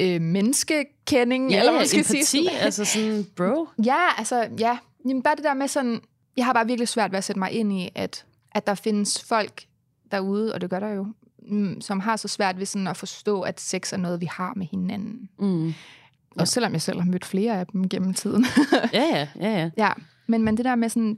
øh, 0.00 0.20
menneskekending, 0.20 1.50
Ja, 1.50 1.58
eller 1.58 1.72
hvad 1.72 1.78
ja, 1.78 1.80
man 1.80 1.86
skal 1.88 1.98
empati, 2.00 2.22
sige. 2.24 2.50
altså 2.50 2.84
sådan, 2.84 3.26
bro. 3.36 3.68
Ja, 3.84 4.18
altså, 4.18 4.48
ja. 4.58 4.78
Jamen, 5.08 5.22
bare 5.22 5.36
det 5.36 5.44
der 5.44 5.54
med 5.54 5.68
sådan, 5.68 6.00
jeg 6.36 6.44
har 6.44 6.52
bare 6.52 6.66
virkelig 6.66 6.88
svært 6.88 7.10
ved 7.12 7.18
at 7.18 7.24
sætte 7.24 7.38
mig 7.38 7.52
ind 7.52 7.72
i, 7.72 7.88
at, 7.94 8.24
at 8.52 8.66
der 8.66 8.74
findes 8.74 9.22
folk 9.24 9.64
derude, 10.12 10.54
og 10.54 10.60
det 10.60 10.70
gør 10.70 10.80
der 10.80 10.88
jo, 10.88 11.06
mm, 11.48 11.80
som 11.80 12.00
har 12.00 12.16
så 12.16 12.28
svært 12.28 12.58
ved 12.58 12.66
sådan 12.66 12.86
at 12.86 12.96
forstå, 12.96 13.40
at 13.40 13.60
sex 13.60 13.92
er 13.92 13.96
noget, 13.96 14.20
vi 14.20 14.26
har 14.32 14.52
med 14.56 14.66
hinanden. 14.70 15.28
Mm. 15.38 15.74
Og 16.38 16.48
selvom 16.48 16.72
jeg 16.72 16.82
selv 16.82 17.00
har 17.00 17.10
mødt 17.10 17.24
flere 17.24 17.60
af 17.60 17.66
dem 17.66 17.88
gennem 17.88 18.14
tiden. 18.14 18.46
Ja, 18.92 19.04
ja, 19.04 19.28
ja, 19.40 19.50
ja. 19.50 19.70
ja, 19.84 19.92
men, 20.26 20.42
men 20.42 20.56
det 20.56 20.64
der 20.64 20.74
med 20.74 20.88
sådan, 20.88 21.16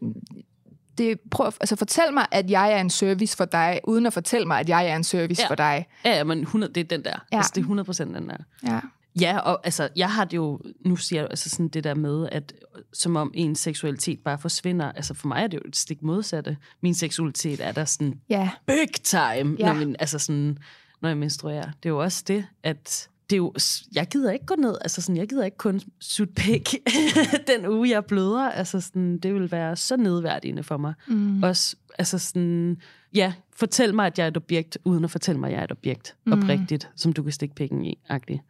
det, 1.01 1.21
prøv, 1.31 1.47
altså 1.61 1.77
fortæl 1.77 2.13
mig, 2.13 2.27
at 2.31 2.51
jeg 2.51 2.73
er 2.73 2.81
en 2.81 2.91
service 2.91 3.37
for 3.37 3.45
dig, 3.45 3.81
uden 3.85 4.07
at 4.07 4.13
fortælle 4.13 4.47
mig, 4.47 4.61
at 4.61 4.69
jeg 4.69 4.87
er 4.89 4.97
en 4.97 5.05
service 5.05 5.43
Ja. 5.43 5.49
for 5.49 5.55
dig. 5.55 5.87
Ja, 6.05 6.17
ja, 6.17 6.25
men 6.25 6.41
100, 6.41 6.73
det 6.73 6.81
er 6.81 6.85
den 6.97 7.05
der. 7.05 7.15
Ja. 7.33 7.37
Altså, 7.37 7.53
det 7.55 7.61
er 7.61 7.65
100 7.65 7.85
procent 7.87 8.15
den 8.15 8.29
der. 8.29 8.37
Ja. 8.67 8.81
Ja, 9.21 9.39
og 9.39 9.61
altså, 9.65 9.89
jeg 9.97 10.11
har 10.11 10.25
det 10.25 10.37
jo, 10.37 10.61
nu 10.85 10.97
siger 10.97 11.23
jeg 11.23 11.31
altså 11.31 11.51
sådan 11.51 11.69
det 11.69 11.85
der 11.85 11.95
med, 11.95 12.29
at 12.33 12.53
som 12.93 13.17
om 13.17 13.31
ens 13.35 13.59
seksualitet 13.59 14.19
bare 14.25 14.39
forsvinder. 14.39 14.93
Altså 14.93 15.15
for 15.15 15.29
mig 15.29 15.43
er 15.43 15.47
det 15.47 15.57
jo 15.57 15.63
et 15.69 15.77
stik 15.77 16.03
modsatte. 16.03 16.57
Min 16.83 16.95
seksualitet 16.95 17.61
er 17.67 17.73
der 17.73 17.85
sådan 17.85 18.21
Ja. 18.29 18.51
big 18.67 18.89
time, 19.05 19.57
Ja. 19.59 19.67
når, 19.67 19.75
min, 19.75 19.97
altså 19.99 20.19
sådan, 20.19 20.59
når 21.03 21.09
jeg 21.09 21.19
menstruerer. 21.19 21.63
Det 21.65 21.87
er 21.87 21.91
jo 21.91 21.99
også 22.03 22.25
det, 22.29 22.45
at 22.63 23.09
det 23.31 23.37
er 23.37 23.39
jo, 23.39 23.55
jeg 23.95 24.07
gider 24.09 24.33
ikke 24.33 24.47
gå 24.47 24.55
ned, 24.55 24.75
altså 24.81 25.03
sådan, 25.03 25.17
jeg 25.17 25.29
gider 25.29 25.45
ikke 25.45 25.57
kun 25.57 25.81
sutte 26.01 26.35
pæk 26.35 26.69
den 27.57 27.67
uge, 27.67 27.91
jeg 27.91 28.05
bløder. 28.05 28.51
Altså 28.51 28.81
sådan, 28.81 29.19
det 29.19 29.35
vil 29.35 29.51
være 29.51 29.77
så 29.77 29.97
nedværdigende 29.97 30.63
for 30.63 30.77
mig. 30.77 30.95
Mm. 31.07 31.43
Også, 31.43 31.77
altså 31.99 32.19
sådan, 32.19 32.77
ja, 33.15 33.33
fortæl 33.57 33.95
mig, 33.95 34.07
at 34.07 34.19
jeg 34.19 34.25
er 34.25 34.29
et 34.29 34.37
objekt, 34.37 34.79
uden 34.85 35.05
at 35.05 35.11
fortælle 35.11 35.41
mig, 35.41 35.49
at 35.49 35.53
jeg 35.53 35.61
er 35.61 35.65
et 35.65 35.73
objekt. 35.73 36.17
Mm. 36.27 36.33
Oprigtigt, 36.33 36.89
som 36.97 37.13
du 37.13 37.23
kan 37.23 37.33
stikke 37.33 37.55
pikken 37.55 37.85
i, 37.85 37.99
agtigt. 38.09 38.41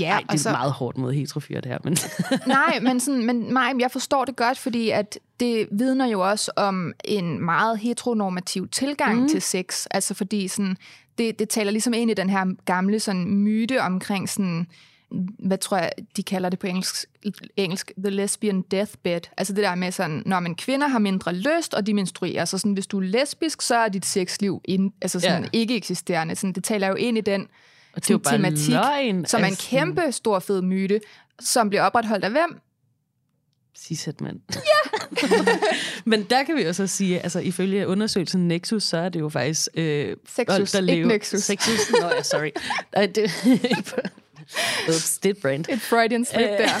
Ja, 0.00 0.10
Ej, 0.10 0.18
det 0.20 0.28
er 0.28 0.32
og 0.32 0.38
så- 0.38 0.50
meget 0.50 0.72
hårdt 0.72 0.98
mod 0.98 1.12
heterofyre, 1.12 1.60
det 1.60 1.70
her, 1.70 1.78
men... 1.84 1.96
Nej, 2.46 2.80
men, 2.82 3.00
sådan, 3.00 3.26
men 3.26 3.36
nej, 3.36 3.72
jeg 3.80 3.90
forstår 3.90 4.24
det 4.24 4.36
godt, 4.36 4.58
fordi 4.58 4.90
at 4.90 5.18
det 5.40 5.68
vidner 5.72 6.06
jo 6.06 6.30
også 6.30 6.50
om 6.56 6.92
en 7.04 7.44
meget 7.44 7.78
heteronormativ 7.78 8.68
tilgang 8.68 9.20
mm. 9.20 9.28
til 9.28 9.42
sex. 9.42 9.86
Altså 9.90 10.14
fordi 10.14 10.48
sådan, 10.48 10.76
det, 11.20 11.38
det 11.38 11.48
taler 11.48 11.70
ligesom 11.70 11.94
ind 11.94 12.10
i 12.10 12.14
den 12.14 12.30
her 12.30 12.64
gamle 12.64 13.00
sådan, 13.00 13.30
myte 13.34 13.82
omkring 13.82 14.28
sådan, 14.28 14.66
hvad 15.38 15.58
tror 15.58 15.76
jeg, 15.76 15.92
de 16.16 16.22
kalder 16.22 16.48
det 16.48 16.58
på 16.58 16.66
engelsk, 16.66 17.04
engelsk 17.56 17.92
the 17.98 18.10
lesbian 18.10 18.62
deathbed. 18.62 19.20
Altså 19.36 19.52
det 19.52 19.64
der 19.64 19.74
med 19.74 19.92
sådan, 19.92 20.22
når 20.26 20.40
man 20.40 20.54
kvinder 20.54 20.88
har 20.88 20.98
mindre 20.98 21.34
lyst, 21.34 21.74
og 21.74 21.86
de 21.86 21.94
menstruerer, 21.94 22.44
så 22.44 22.58
sådan, 22.58 22.72
hvis 22.72 22.86
du 22.86 22.98
er 22.98 23.04
lesbisk, 23.04 23.62
så 23.62 23.76
er 23.76 23.88
dit 23.88 24.06
sexliv 24.06 24.60
ind, 24.64 24.92
altså 25.02 25.20
sådan, 25.20 25.42
Ja. 25.42 25.48
ikke 25.52 25.76
eksisterende. 25.76 26.36
Sådan, 26.36 26.52
det 26.52 26.64
taler 26.64 26.86
jo 26.88 26.94
ind 26.94 27.18
i 27.18 27.20
den 27.20 27.48
Og 27.92 28.02
det 28.02 28.10
er 28.10 28.14
jo 28.14 28.18
bare 28.18 28.34
tematik, 28.34 28.74
løgn. 28.74 29.26
som 29.26 29.40
er 29.40 29.44
en 29.44 29.50
altså, 29.50 29.68
kæmpe 29.68 30.12
stor 30.12 30.38
fed 30.38 30.62
myte, 30.62 31.00
som 31.40 31.68
bliver 31.68 31.82
opretholdt 31.82 32.24
af 32.24 32.30
hvem? 32.30 32.60
Cishet 33.78 34.20
mand. 34.20 34.40
Ja! 34.54 34.90
men 36.10 36.22
der 36.30 36.42
kan 36.42 36.56
vi 36.56 36.62
jo 36.62 36.72
så 36.72 36.86
sige, 36.86 37.20
altså 37.20 37.38
ifølge 37.38 37.88
undersøgelsen 37.88 38.48
Nexus, 38.48 38.82
så 38.82 38.96
er 38.96 39.08
det 39.08 39.20
jo 39.20 39.28
faktisk... 39.28 39.68
Øh, 39.74 40.16
Sexus, 40.28 40.72
folk, 40.72 40.88
ikke 40.88 41.08
Nexus. 41.08 41.42
Sexus, 41.42 41.90
nå 41.90 42.06
ja, 42.06 42.22
sorry. 42.22 42.50
Nej, 42.94 43.06
det, 43.06 43.30
Oops, 44.88 45.18
det 45.18 45.28
er 45.30 45.34
et 45.34 45.42
brand. 45.42 45.64
Et 45.68 45.80
Freudian 45.80 46.24
slip 46.24 46.42
Øh. 46.42 46.58
der. 46.58 46.68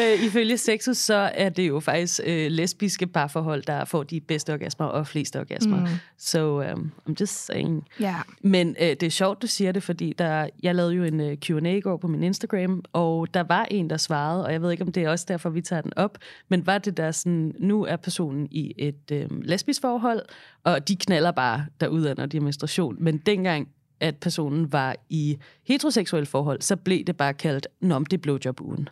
Øh, 0.00 0.24
ifølge 0.24 0.58
Sexus, 0.58 0.96
så 0.96 1.30
er 1.34 1.48
det 1.48 1.68
jo 1.68 1.80
faktisk 1.80 2.20
øh, 2.24 2.50
lesbiske 2.50 3.06
parforhold, 3.06 3.62
der 3.62 3.84
får 3.84 4.02
de 4.02 4.20
bedste 4.20 4.52
orgasmer 4.52 4.86
og 4.86 5.06
fleste 5.06 5.40
orgasmer. 5.40 5.80
Mm. 5.80 5.86
So 6.18 6.60
um, 6.60 6.92
I'm 7.08 7.14
just 7.20 7.46
saying. 7.46 7.84
Ja. 8.00 8.14
Men 8.40 8.76
øh, 8.80 8.88
det 8.88 9.02
er 9.02 9.10
sjovt, 9.10 9.42
du 9.42 9.46
siger 9.46 9.72
det, 9.72 9.82
fordi 9.82 10.14
der, 10.18 10.48
jeg 10.62 10.74
lavede 10.74 10.94
jo 10.94 11.04
en 11.04 11.20
øh, 11.20 11.36
Q&A 11.36 11.76
i 11.76 11.80
går 11.80 11.96
på 11.96 12.06
min 12.06 12.22
Instagram, 12.22 12.84
og 12.92 13.34
der 13.34 13.42
var 13.42 13.66
en, 13.70 13.90
der 13.90 13.96
svarede, 13.96 14.44
og 14.44 14.52
jeg 14.52 14.62
ved 14.62 14.70
ikke, 14.70 14.82
om 14.84 14.92
det 14.92 15.02
er 15.02 15.10
også 15.10 15.24
derfor, 15.28 15.50
vi 15.50 15.60
tager 15.60 15.82
den 15.82 15.92
op, 15.96 16.18
men 16.48 16.66
var 16.66 16.78
det 16.78 16.96
der 16.96 17.10
sådan, 17.10 17.54
nu 17.58 17.84
er 17.84 17.96
personen 17.96 18.48
i 18.50 18.74
et 18.78 19.10
øh, 19.12 19.26
lesbisk 19.42 19.80
forhold, 19.80 20.22
og 20.64 20.88
de 20.88 20.96
knaller 20.96 21.30
bare 21.30 21.66
derudad, 21.80 22.14
når 22.14 22.26
de 22.26 22.36
har 22.36 22.42
menstruation. 22.42 22.96
Men 23.00 23.18
dengang, 23.18 23.68
at 24.00 24.16
personen 24.16 24.72
var 24.72 24.96
i 25.08 25.38
heteroseksuelle 25.64 26.26
forhold, 26.26 26.62
så 26.62 26.76
blev 26.76 27.04
det 27.04 27.16
bare 27.16 27.34
kaldt, 27.34 27.66
Nå, 27.80 27.98
det 27.98 28.12
er 28.12 28.18
blowjob-ugen. 28.18 28.88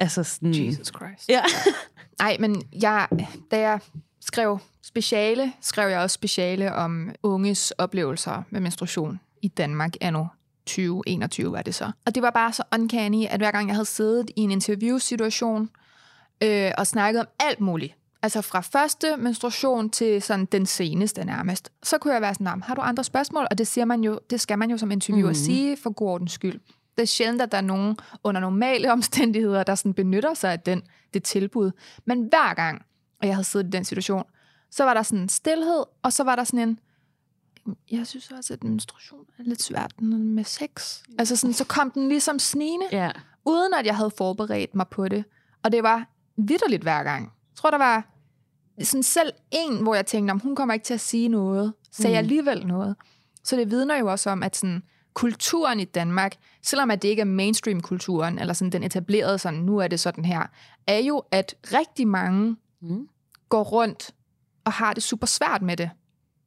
Altså 0.00 0.22
sådan... 0.22 0.66
Jesus 0.66 0.86
Christ. 0.86 1.28
Ja. 1.28 1.42
Ej, 2.20 2.36
men 2.40 2.62
jeg, 2.82 3.08
da 3.50 3.60
jeg 3.60 3.80
skrev 4.20 4.58
speciale, 4.82 5.52
skrev 5.60 5.88
jeg 5.88 6.00
også 6.00 6.14
speciale 6.14 6.74
om 6.74 7.14
unges 7.22 7.70
oplevelser 7.70 8.42
med 8.50 8.60
menstruation 8.60 9.20
i 9.42 9.48
Danmark 9.48 9.94
anno 10.00 10.24
2021 10.66 11.52
var 11.52 11.62
det 11.62 11.74
så. 11.74 11.90
Og 12.06 12.14
det 12.14 12.22
var 12.22 12.30
bare 12.30 12.52
så 12.52 12.62
uncanny, 12.74 13.26
at 13.30 13.40
hver 13.40 13.50
gang 13.50 13.68
jeg 13.68 13.76
havde 13.76 13.86
siddet 13.86 14.30
i 14.36 14.40
en 14.40 14.50
interviewsituation 14.50 15.70
øh, 16.42 16.72
og 16.78 16.86
snakket 16.86 17.20
om 17.20 17.26
alt 17.40 17.60
muligt, 17.60 17.94
altså 18.26 18.40
fra 18.40 18.60
første 18.60 19.16
menstruation 19.16 19.90
til 19.90 20.22
sådan 20.22 20.46
den 20.46 20.66
seneste 20.66 21.24
nærmest, 21.24 21.72
så 21.82 21.98
kunne 21.98 22.14
jeg 22.14 22.22
være 22.22 22.34
sådan, 22.34 22.44
"Nå, 22.44 22.50
men 22.50 22.62
har 22.62 22.74
du 22.74 22.80
andre 22.80 23.04
spørgsmål? 23.04 23.46
Og 23.50 23.58
det, 23.58 23.66
siger 23.66 23.84
man 23.84 24.04
jo, 24.04 24.20
det 24.30 24.40
skal 24.40 24.58
man 24.58 24.70
jo 24.70 24.78
som 24.78 24.90
interviewer 24.90 25.28
mm. 25.28 25.34
sige 25.34 25.76
for 25.76 25.90
god 25.90 26.08
ordens 26.08 26.32
skyld. 26.32 26.60
Det 26.96 27.02
er 27.02 27.06
sjældent, 27.06 27.42
at 27.42 27.52
der 27.52 27.58
er 27.58 27.62
nogen 27.62 27.96
under 28.24 28.40
normale 28.40 28.92
omstændigheder, 28.92 29.62
der 29.62 29.74
sådan 29.74 29.94
benytter 29.94 30.34
sig 30.34 30.52
af 30.52 30.60
den, 30.60 30.82
det 31.14 31.22
tilbud. 31.22 31.70
Men 32.04 32.22
hver 32.22 32.54
gang, 32.54 32.82
og 33.20 33.26
jeg 33.26 33.34
havde 33.34 33.44
siddet 33.44 33.66
i 33.66 33.70
den 33.70 33.84
situation, 33.84 34.24
så 34.70 34.84
var 34.84 34.94
der 34.94 35.02
sådan 35.02 35.18
en 35.18 35.28
stillhed, 35.28 35.84
og 36.02 36.12
så 36.12 36.24
var 36.24 36.36
der 36.36 36.44
sådan 36.44 36.68
en, 36.68 36.78
jeg 37.90 38.06
synes 38.06 38.30
også, 38.30 38.54
at 38.54 38.64
menstruation 38.64 39.24
er 39.38 39.42
lidt 39.42 39.62
svært 39.62 40.00
med 40.00 40.44
sex. 40.44 41.02
Altså 41.18 41.36
sådan, 41.36 41.54
så 41.54 41.64
kom 41.64 41.90
den 41.90 42.08
ligesom 42.08 42.38
snigende, 42.38 42.86
ja. 42.92 43.10
uden 43.44 43.74
at 43.74 43.86
jeg 43.86 43.96
havde 43.96 44.10
forberedt 44.18 44.74
mig 44.74 44.88
på 44.88 45.08
det. 45.08 45.24
Og 45.62 45.72
det 45.72 45.82
var 45.82 46.06
vidderligt 46.36 46.82
hver 46.82 47.02
gang. 47.02 47.22
Jeg 47.24 47.56
tror, 47.56 47.70
der 47.70 47.78
var 47.78 48.15
sådan 48.82 49.02
selv 49.02 49.32
en, 49.50 49.82
hvor 49.82 49.94
jeg 49.94 50.06
tænkte, 50.06 50.32
om 50.32 50.40
hun 50.40 50.56
kommer 50.56 50.74
ikke 50.74 50.84
til 50.84 50.94
at 50.94 51.00
sige 51.00 51.28
noget, 51.28 51.72
sagde 51.92 52.14
mm. 52.14 52.18
alligevel 52.18 52.66
noget. 52.66 52.96
Så 53.44 53.56
det 53.56 53.70
vidner 53.70 53.96
jo 53.98 54.06
også 54.10 54.30
om, 54.30 54.42
at 54.42 54.56
sådan, 54.56 54.82
kulturen 55.14 55.80
i 55.80 55.84
Danmark, 55.84 56.36
selvom 56.62 56.90
at 56.90 57.02
det 57.02 57.08
ikke 57.08 57.20
er 57.20 57.24
mainstream-kulturen, 57.26 58.38
eller 58.38 58.54
sådan 58.54 58.72
den 58.72 58.82
etablerede 58.82 59.38
sådan, 59.38 59.60
nu 59.60 59.78
er 59.78 59.88
det 59.88 60.00
sådan 60.00 60.24
her, 60.24 60.46
er 60.86 60.98
jo, 60.98 61.22
at 61.30 61.54
rigtig 61.72 62.08
mange 62.08 62.56
Mm. 62.80 63.08
går 63.48 63.62
rundt 63.62 64.10
og 64.64 64.72
har 64.72 64.92
det 64.92 65.02
super 65.02 65.26
svært 65.26 65.62
med 65.62 65.76
det. 65.76 65.90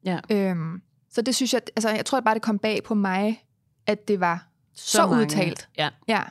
Ja. 0.04 0.18
Øhm, 0.30 0.82
så 1.10 1.22
det 1.22 1.34
synes 1.34 1.54
jeg, 1.54 1.62
altså 1.76 1.90
jeg 1.90 2.06
tror 2.06 2.20
bare, 2.20 2.34
det 2.34 2.42
kom 2.42 2.58
bag 2.58 2.82
på 2.82 2.94
mig, 2.94 3.44
at 3.86 4.08
det 4.08 4.20
var 4.20 4.46
så, 4.74 4.90
så 4.90 5.06
mange. 5.06 5.22
udtalt. 5.22 5.68
Ja. 5.78 5.88
Ja. 6.08 6.22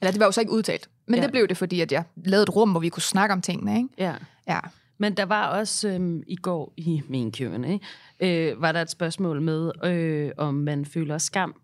Eller 0.00 0.10
det 0.10 0.20
var 0.20 0.26
jo 0.26 0.32
så 0.32 0.40
ikke 0.40 0.52
udtalt, 0.52 0.90
men 1.06 1.14
Ja. 1.14 1.20
ja. 1.20 1.26
det 1.26 1.32
blev 1.32 1.48
det, 1.48 1.56
fordi 1.56 1.80
at 1.80 1.92
jeg 1.92 2.04
lavede 2.16 2.42
et 2.42 2.56
rum, 2.56 2.70
hvor 2.70 2.80
vi 2.80 2.88
kunne 2.88 3.02
snakke 3.02 3.32
om 3.32 3.42
tingene, 3.42 3.76
ikke? 3.76 3.88
ja. 3.98 4.14
Ja. 4.48 4.60
Men 5.02 5.14
der 5.16 5.24
var 5.24 5.46
også 5.46 5.88
øhm, 5.88 6.22
i 6.26 6.36
går 6.36 6.72
i 6.76 7.02
min 7.08 7.32
Q&A, 7.32 7.78
øh, 8.20 8.62
var 8.62 8.72
der 8.72 8.82
et 8.82 8.90
spørgsmål 8.90 9.42
med, 9.42 9.70
øh, 9.84 10.30
om 10.36 10.54
man 10.54 10.84
føler 10.84 11.18
skam 11.18 11.54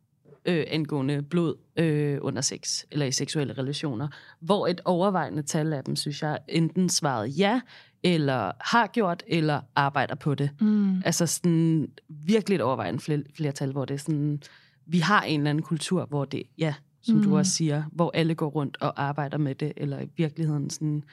øh, 0.44 0.64
angående 0.68 1.22
blod 1.22 1.54
øh, 1.76 2.18
under 2.20 2.42
sex, 2.42 2.84
eller 2.90 3.06
i 3.06 3.12
seksuelle 3.12 3.52
relationer, 3.52 4.08
hvor 4.40 4.66
et 4.66 4.80
overvejende 4.84 5.42
tal 5.42 5.72
af 5.72 5.84
dem, 5.84 5.96
synes 5.96 6.22
jeg, 6.22 6.38
enten 6.48 6.88
svarede 6.88 7.28
ja, 7.28 7.60
eller 8.02 8.52
har 8.60 8.86
gjort, 8.86 9.22
eller 9.26 9.60
arbejder 9.74 10.14
på 10.14 10.34
det. 10.34 10.50
Mm. 10.60 11.02
Altså 11.04 11.26
sådan 11.26 11.88
virkelig 12.08 12.56
et 12.56 12.62
overvejende 12.62 13.00
fler, 13.00 13.18
flertal, 13.36 13.72
hvor 13.72 13.84
det 13.84 13.94
er 13.94 13.98
sådan, 13.98 14.42
vi 14.86 14.98
har 14.98 15.22
en 15.22 15.40
eller 15.40 15.50
anden 15.50 15.64
kultur, 15.64 16.06
hvor 16.06 16.24
det, 16.24 16.42
ja, 16.58 16.74
som 17.02 17.16
mm. 17.16 17.22
du 17.22 17.36
også 17.36 17.52
siger, 17.52 17.82
hvor 17.92 18.10
alle 18.14 18.34
går 18.34 18.48
rundt 18.48 18.76
og 18.80 19.02
arbejder 19.02 19.38
med 19.38 19.54
det, 19.54 19.72
eller 19.76 20.00
i 20.00 20.08
virkeligheden 20.16 20.70
sådan, 20.70 21.04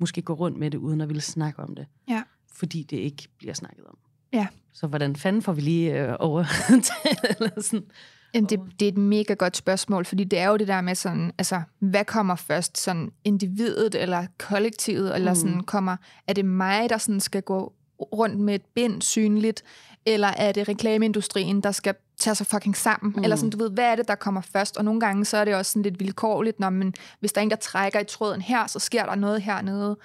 måske 0.00 0.22
går 0.22 0.34
rundt 0.34 0.58
med 0.58 0.70
det, 0.70 0.78
uden 0.78 1.00
at 1.00 1.08
ville 1.08 1.22
snakke 1.22 1.60
om 1.62 1.74
det. 1.74 1.86
Ja. 2.08 2.22
Fordi 2.52 2.82
det 2.82 2.96
ikke 2.96 3.28
bliver 3.38 3.54
snakket 3.54 3.84
om. 3.86 3.96
Ja. 4.32 4.46
Så 4.72 4.86
hvordan 4.86 5.16
fanden 5.16 5.42
får 5.42 5.52
vi 5.52 5.60
lige 5.60 6.00
øh, 6.06 6.16
over 6.20 6.44
eller 7.38 7.60
sådan? 7.62 7.86
Jamen, 8.34 8.48
det, 8.48 8.60
det 8.80 8.88
er 8.88 8.92
et 8.92 8.98
mega 8.98 9.34
godt 9.34 9.56
spørgsmål, 9.56 10.04
fordi 10.04 10.24
det 10.24 10.38
er 10.38 10.48
jo 10.48 10.56
det 10.56 10.68
der 10.68 10.80
med 10.80 10.94
sådan, 10.94 11.32
altså, 11.38 11.62
hvad 11.78 12.04
kommer 12.04 12.34
først? 12.34 12.78
Sådan 12.78 13.10
individet 13.24 13.94
eller 13.94 14.26
kollektivet? 14.38 15.14
Eller 15.14 15.30
Mm. 15.32 15.36
sådan 15.36 15.60
kommer, 15.62 15.96
er 16.26 16.32
det 16.32 16.44
mig, 16.44 16.90
der 16.90 16.98
sådan 16.98 17.20
skal 17.20 17.42
gå 17.42 17.72
rundt 18.00 18.38
med 18.40 18.54
et 18.54 18.62
bind 18.74 19.02
synligt? 19.02 19.62
Eller 20.06 20.28
er 20.28 20.52
det 20.52 20.68
reklameindustrien, 20.68 21.60
der 21.60 21.72
skal 21.72 21.94
tage 22.18 22.34
sig 22.34 22.46
fucking 22.46 22.76
sammen? 22.76 23.12
Mm. 23.16 23.22
Eller 23.22 23.36
sådan, 23.36 23.50
du 23.50 23.58
ved, 23.58 23.70
hvad 23.70 23.84
er 23.84 23.96
det, 23.96 24.08
der 24.08 24.14
kommer 24.14 24.40
først? 24.40 24.76
Og 24.76 24.84
nogle 24.84 25.00
gange, 25.00 25.24
så 25.24 25.36
er 25.36 25.44
det 25.44 25.54
også 25.54 25.72
sådan 25.72 25.82
lidt 25.82 26.00
vilkårligt, 26.00 26.60
når 26.60 26.70
man, 26.70 26.94
hvis 27.20 27.32
der 27.32 27.40
er 27.40 27.42
en, 27.42 27.50
der 27.50 27.56
trækker 27.56 28.00
i 28.00 28.04
tråden 28.04 28.40
her, 28.40 28.66
så 28.66 28.78
sker 28.78 29.06
der 29.06 29.14
noget 29.14 29.42
hernede. 29.42 29.96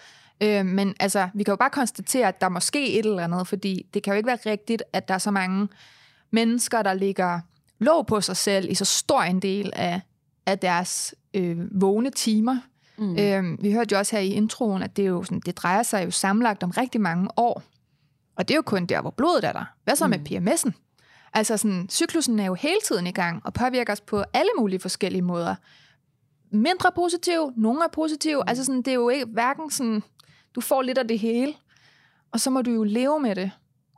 Øh, 0.42 0.66
men 0.66 0.96
altså, 1.00 1.30
vi 1.34 1.44
kan 1.44 1.52
jo 1.52 1.56
bare 1.56 1.70
konstatere, 1.70 2.28
at 2.28 2.42
der 2.42 2.50
måske 2.50 3.00
et 3.00 3.06
eller 3.06 3.24
andet, 3.24 3.48
fordi 3.48 3.86
det 3.94 4.04
kan 4.04 4.14
jo 4.14 4.18
ikke 4.18 4.28
være 4.28 4.40
rigtigt, 4.46 4.84
at 4.94 5.08
der 5.08 5.14
er 5.14 5.18
så 5.18 5.32
mange 5.32 5.68
mennesker, 6.32 6.82
der 6.82 6.94
ligger 6.94 7.40
låg 7.80 8.08
på 8.08 8.22
sig 8.22 8.38
selv 8.38 8.72
i 8.72 8.76
så 8.76 8.86
stor 8.86 9.22
en 9.22 9.40
del 9.40 9.72
af, 9.76 10.02
af 10.46 10.60
deres 10.60 11.16
øh, 11.34 11.82
vågne 11.82 12.10
timer. 12.10 12.58
Mm. 12.98 13.18
Øh, 13.20 13.64
vi 13.64 13.72
hørte 13.72 13.94
jo 13.94 14.00
også 14.00 14.16
her 14.16 14.24
i 14.24 14.30
introen, 14.30 14.84
at 14.84 14.98
det, 14.98 15.06
er 15.06 15.10
jo 15.10 15.24
sådan, 15.24 15.42
det 15.46 15.58
drejer 15.58 15.84
sig 15.84 16.06
jo 16.06 16.12
sammenlagt 16.12 16.64
om 16.64 16.70
rigtig 16.70 17.02
mange 17.02 17.30
år. 17.38 17.64
Og 18.36 18.48
det 18.48 18.54
er 18.54 18.56
jo 18.56 18.62
kun 18.62 18.86
der, 18.86 19.02
hvor 19.02 19.10
blodet 19.10 19.44
er 19.44 19.52
der. 19.54 19.66
Hvad 19.84 19.96
så 19.96 20.08
mm. 20.08 20.10
med 20.10 20.20
PMS'en? 20.30 20.72
Altså 21.34 21.58
sådan, 21.58 21.90
cyklusen 21.90 22.40
er 22.40 22.46
jo 22.46 22.54
hele 22.54 22.78
tiden 22.88 23.08
i 23.08 23.12
gang 23.12 23.42
og 23.46 23.54
påvirker 23.54 23.94
os 23.94 24.02
på 24.02 24.24
alle 24.34 24.50
mulige 24.60 24.80
forskellige 24.80 25.22
måder. 25.22 25.56
Mindre 26.52 26.92
positiv, 26.96 27.54
nogle 27.58 27.84
er 27.84 27.88
positive. 27.94 28.38
Mm. 28.42 28.48
Altså 28.48 28.64
sådan, 28.66 28.82
det 28.82 28.88
er 28.88 28.94
jo 28.96 29.10
ikke 29.10 29.26
hverken 29.26 29.72
sådan, 29.72 30.04
du 30.56 30.62
får 30.62 30.82
lidt 30.82 30.98
af 30.98 31.08
det 31.08 31.20
hele, 31.20 31.54
og 32.32 32.40
så 32.40 32.50
må 32.50 32.62
du 32.62 32.72
jo 32.72 32.84
leve 32.84 33.20
med 33.20 33.36
det. 33.36 33.52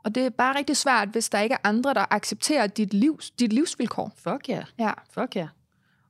Og 0.04 0.14
det 0.14 0.26
er 0.26 0.30
bare 0.30 0.58
rigtig 0.58 0.76
svært, 0.76 1.08
hvis 1.08 1.28
der 1.28 1.40
ikke 1.40 1.52
er 1.52 1.58
andre, 1.68 1.94
der 1.94 2.04
accepterer 2.10 2.66
dit, 2.66 2.94
livs, 2.94 3.30
dit 3.30 3.52
livsvilkår. 3.52 4.12
Fuck 4.16 4.48
ja. 4.48 4.64
Ja. 4.78 4.92
Fuck 5.10 5.36
ja. 5.36 5.48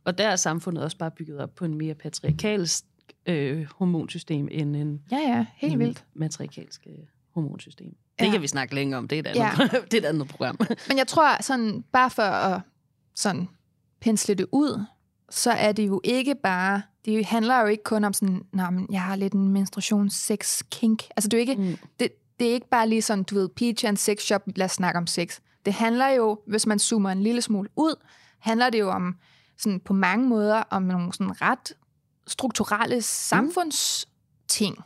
Og 0.04 0.18
der 0.18 0.28
er 0.28 0.36
samfundet 0.36 0.84
også 0.84 0.96
bare 0.96 1.10
bygget 1.10 1.38
op 1.40 1.54
på 1.54 1.64
en 1.64 1.74
mere 1.74 1.94
patriarkalsk 1.94 2.84
øh, 3.26 3.66
hormonsystem 3.76 4.48
end 4.50 4.76
en, 4.76 5.02
Ja, 5.10 5.16
ja, 5.16 5.46
helt 5.56 5.72
en 5.72 5.78
vildt. 5.78 6.04
matriarkalsk 6.14 6.86
øh, 6.86 6.98
hormonsystem. 7.34 7.96
Det 8.18 8.26
Ja. 8.26 8.30
kan 8.30 8.42
vi 8.42 8.46
snakke 8.48 8.74
længere 8.74 8.98
om. 8.98 9.08
Det 9.08 9.16
er 9.16 9.20
et 9.20 9.26
andet, 9.26 9.72
ja. 9.72 9.78
det 9.90 9.94
er 9.94 9.98
et 9.98 10.04
andet 10.04 10.28
program. 10.28 10.58
Men 10.88 10.98
jeg 10.98 11.06
tror, 11.06 11.42
sådan, 11.42 11.84
bare 11.92 12.10
for 12.10 12.22
at 12.22 12.60
sådan, 13.14 13.48
pensle 14.00 14.34
det 14.34 14.46
ud, 14.52 14.84
så 15.30 15.50
er 15.50 15.72
det 15.72 15.86
jo 15.86 16.00
ikke 16.04 16.34
bare, 16.42 16.82
det 17.04 17.26
handler 17.26 17.60
jo 17.60 17.66
ikke 17.66 17.84
kun 17.84 18.04
om 18.04 18.12
sådan, 18.12 18.42
Nå, 18.52 18.70
men 18.70 18.86
jeg 18.90 19.02
har 19.02 19.16
lidt 19.16 19.32
en 19.32 19.48
menstruation 19.48 20.10
sex 20.10 20.62
kink. 20.70 21.02
Altså 21.16 21.28
det 21.28 21.36
er 21.36 21.40
ikke, 21.40 21.56
Mm. 21.56 21.62
mm. 21.62 21.76
det, 22.00 22.08
det 22.40 22.48
er 22.48 22.52
ikke 22.52 22.68
bare 22.68 22.88
lige 22.88 23.02
sådan, 23.02 23.24
du 23.24 23.34
ved, 23.34 23.48
peach 23.48 23.84
and 23.86 23.96
sex 23.96 24.20
shop, 24.22 24.42
lad 24.56 24.64
os 24.66 24.72
snakke 24.72 24.98
om 24.98 25.06
sex. 25.06 25.38
Det 25.64 25.72
handler 25.74 26.08
jo, 26.08 26.38
hvis 26.46 26.66
man 26.66 26.78
zoomer 26.78 27.10
en 27.10 27.22
lille 27.22 27.42
smule 27.42 27.68
ud, 27.76 27.94
handler 28.38 28.70
det 28.70 28.78
jo 28.80 28.90
om 28.90 29.16
sådan 29.58 29.80
på 29.80 29.92
mange 29.92 30.28
måder 30.28 30.62
om 30.70 30.82
nogle 30.82 31.12
sådan 31.12 31.42
ret 31.42 31.72
strukturelle 32.26 33.02
samfundsting. 33.02 34.76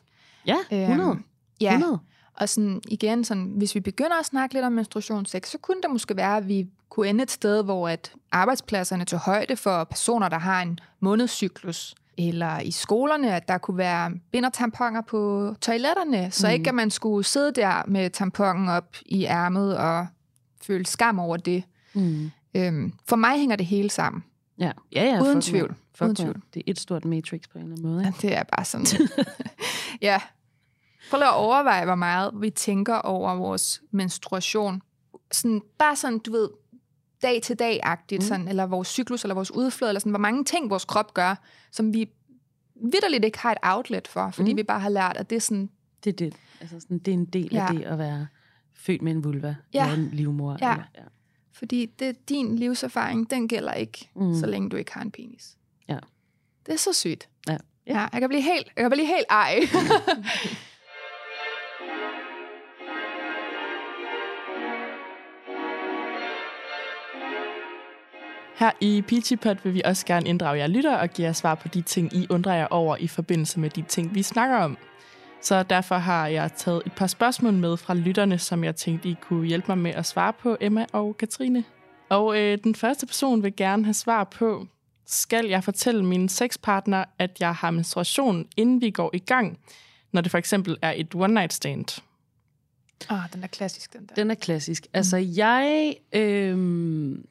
Ja, 0.47 0.57
100. 0.71 1.11
Øhm, 1.11 1.25
ja, 1.61 1.73
100. 1.73 1.99
og 2.37 2.49
sådan 2.49 2.81
igen, 2.89 3.25
sådan, 3.25 3.53
hvis 3.57 3.75
vi 3.75 3.81
begynder 3.81 4.21
at 4.21 4.27
snakke 4.27 4.55
lidt 4.55 4.65
om 4.65 4.73
menstruationssex, 4.73 5.49
så 5.51 5.59
kunne 5.59 5.83
det 5.83 5.91
måske 5.91 6.17
være, 6.17 6.37
at 6.37 6.49
vi 6.49 6.67
kunne 6.89 7.09
ende 7.09 7.23
et 7.23 7.31
sted, 7.31 7.65
hvor 7.65 7.89
at 7.89 8.13
arbejdspladserne 8.33 9.05
tog 9.05 9.19
højde 9.21 9.57
for 9.57 9.85
personer, 9.85 10.29
der 10.29 10.39
har 10.39 10.63
en 10.63 10.79
månedscyklus. 11.01 11.95
Eller 12.19 12.61
i 12.61 12.71
skolerne, 12.71 13.35
at 13.35 13.49
der 13.49 13.59
kunne 13.59 13.79
være 13.79 14.13
bindertamponer 14.33 15.01
på 15.01 15.55
toiletterne, 15.61 16.31
så 16.31 16.47
Mhm. 16.47 16.53
ikke 16.55 16.69
at 16.69 16.75
man 16.75 16.91
skulle 16.91 17.25
sidde 17.25 17.53
der 17.53 17.83
med 17.89 18.11
tamponen 18.11 18.69
op 18.69 18.97
i 19.07 19.25
ærmet 19.25 19.77
og 19.79 20.07
føle 20.63 20.87
skam 20.87 21.19
over 21.19 21.37
det. 21.37 21.63
Mm. 21.95 22.31
Øhm, 22.55 22.93
for 23.09 23.17
mig 23.17 23.39
hænger 23.39 23.57
det 23.57 23.67
hele 23.67 23.91
sammen. 23.91 24.25
Ja, 24.59 24.73
ja, 24.93 25.05
ja. 25.05 25.23
Uden 25.23 25.41
tvivl. 25.41 25.75
Fuck, 25.95 26.03
Uden 26.05 26.17
tvivl. 26.17 26.43
Det 26.55 26.61
er 26.67 26.71
et 26.71 26.81
stort 26.81 27.05
matrix 27.05 27.41
på 27.53 27.59
en 27.59 27.65
eller 27.65 27.77
anden 27.77 27.93
måde. 27.93 28.05
Ja, 28.05 28.13
det 28.29 28.37
er 28.37 28.43
bare 28.43 28.65
sådan. 28.65 28.87
ja. 30.03 30.21
Prøv 31.11 31.21
at 31.23 31.35
overveje, 31.35 31.85
hvor 31.85 31.95
meget 31.95 32.31
vi 32.41 32.51
tænker 32.51 32.95
over 32.95 33.35
vores 33.35 33.83
menstruation. 33.91 34.83
Sådan, 35.33 35.63
bare 35.79 35.97
sådan, 35.97 36.19
du 36.19 36.33
ved, 36.33 36.49
dag 37.23 37.43
til 37.43 37.59
dag-agtigt, 37.59 38.23
Mm. 38.23 38.27
sådan, 38.29 38.49
eller 38.49 38.67
vores 38.67 38.89
cyklus, 38.89 39.25
eller 39.25 39.35
vores 39.35 39.51
udflod, 39.51 39.89
eller 39.89 40.01
sådan, 40.01 40.13
hvor 40.13 40.19
mange 40.19 40.45
ting 40.45 40.71
vores 40.71 40.85
krop 40.85 41.15
gør, 41.15 41.35
som 41.71 41.95
vi 41.95 42.09
vidderligt 42.75 43.25
ikke 43.25 43.39
har 43.39 43.53
et 43.53 43.59
outlet 43.63 44.09
for, 44.09 44.31
fordi 44.31 44.53
Mm. 44.53 44.57
vi 44.57 44.63
bare 44.63 44.81
har 44.81 44.89
lært, 44.89 45.17
at 45.17 45.31
det 45.31 45.37
er 45.37 45.41
sådan, 45.41 45.71
Det 46.05 46.11
er 46.13 46.17
det. 46.17 46.35
Altså 46.61 46.81
sådan, 46.81 46.99
det 46.99 47.09
er 47.09 47.13
en 47.15 47.25
del 47.25 47.49
ja. 47.53 47.67
af 47.69 47.75
det 47.75 47.83
at 47.85 47.99
være 47.99 48.27
født 48.75 49.03
med 49.03 49.13
en 49.13 49.25
vulva 49.25 49.57
Ja. 49.75 49.83
eller 49.91 49.97
en 50.05 50.11
livmor. 50.13 50.57
Ja. 50.61 50.73
Eller, 50.73 50.85
ja. 50.95 51.03
fordi 51.53 51.87
det, 51.87 52.29
din 52.29 52.57
livserfaring, 52.57 53.31
den 53.31 53.49
gælder 53.49 53.73
ikke, 53.73 54.11
mm. 54.17 54.35
så 54.35 54.47
længe 54.47 54.69
du 54.71 54.77
ikke 54.77 54.93
har 54.93 55.03
en 55.03 55.11
penis. 55.11 55.57
Ja. 55.89 55.99
Det 56.67 56.73
er 56.73 56.79
så 56.79 56.93
sygt. 56.93 57.29
Ja. 57.49 57.57
ja 57.87 58.09
jeg 58.13 58.21
kan 58.21 58.29
blive 58.29 58.43
helt, 58.43 58.67
jeg 58.77 58.83
kan 58.83 58.91
blive 58.91 59.07
helt 59.07 59.27
ej. 59.31 59.61
Her 68.63 68.73
i 68.81 69.03
Peachypot 69.09 69.65
vil 69.65 69.75
vi 69.75 69.83
også 69.85 70.07
gerne 70.07 70.29
inddrage 70.29 70.59
jer 70.59 70.67
lytter 70.67 70.97
og 70.97 71.09
give 71.09 71.27
jer 71.27 71.33
svar 71.33 71.55
på 71.55 71.69
de 71.69 71.83
ting, 71.83 72.17
I 72.17 72.27
undrer 72.31 72.55
jer 72.55 72.67
over 72.67 72.97
i 72.97 73.09
forbindelse 73.09 73.61
med 73.61 73.71
de 73.71 73.83
ting, 73.83 74.15
vi 74.15 74.23
snakker 74.23 74.57
om. 74.57 74.79
Så 75.41 75.63
derfor 75.63 75.95
har 75.95 76.27
jeg 76.27 76.53
taget 76.53 76.83
et 76.87 76.93
par 76.93 77.07
spørgsmål 77.07 77.53
med 77.53 77.77
fra 77.77 77.95
lytterne, 77.95 78.39
som 78.39 78.65
jeg 78.65 78.77
tænkte, 78.77 79.09
I 79.09 79.17
kunne 79.21 79.47
hjælpe 79.47 79.67
mig 79.69 79.79
med 79.79 79.91
at 79.91 80.07
svare 80.07 80.33
på, 80.33 80.57
Emma 80.61 80.87
og 80.93 81.17
Katrine. 81.17 81.65
Og 82.09 82.39
øh, 82.39 82.59
den 82.65 82.75
første 82.75 83.07
person 83.07 83.43
vil 83.43 83.57
gerne 83.57 83.85
have 83.85 83.95
svar 83.95 84.25
på, 84.25 84.67
skal 85.07 85.47
jeg 85.47 85.65
fortælle 85.65 86.05
min 86.05 86.29
sexpartner, 86.29 87.05
at 87.19 87.41
jeg 87.41 87.55
har 87.55 87.71
menstruation, 87.71 88.47
inden 88.57 88.81
vi 88.81 88.91
går 88.91 89.11
i 89.15 89.19
gang, 89.19 89.59
når 90.13 90.21
det 90.21 90.31
for 90.31 90.39
eksempel 90.39 90.77
er 90.83 90.93
et 90.97 91.15
one-night 91.15 91.53
stand? 91.53 92.03
Åh, 93.11 93.17
oh, 93.17 93.23
den 93.33 93.43
er 93.43 93.47
klassisk, 93.47 93.93
den 93.93 94.07
der. 94.07 94.15
Den 94.15 94.31
er 94.31 94.35
klassisk. 94.35 94.87
Altså, 94.95 95.17
jeg... 95.17 95.95
Øhm, 96.13 97.27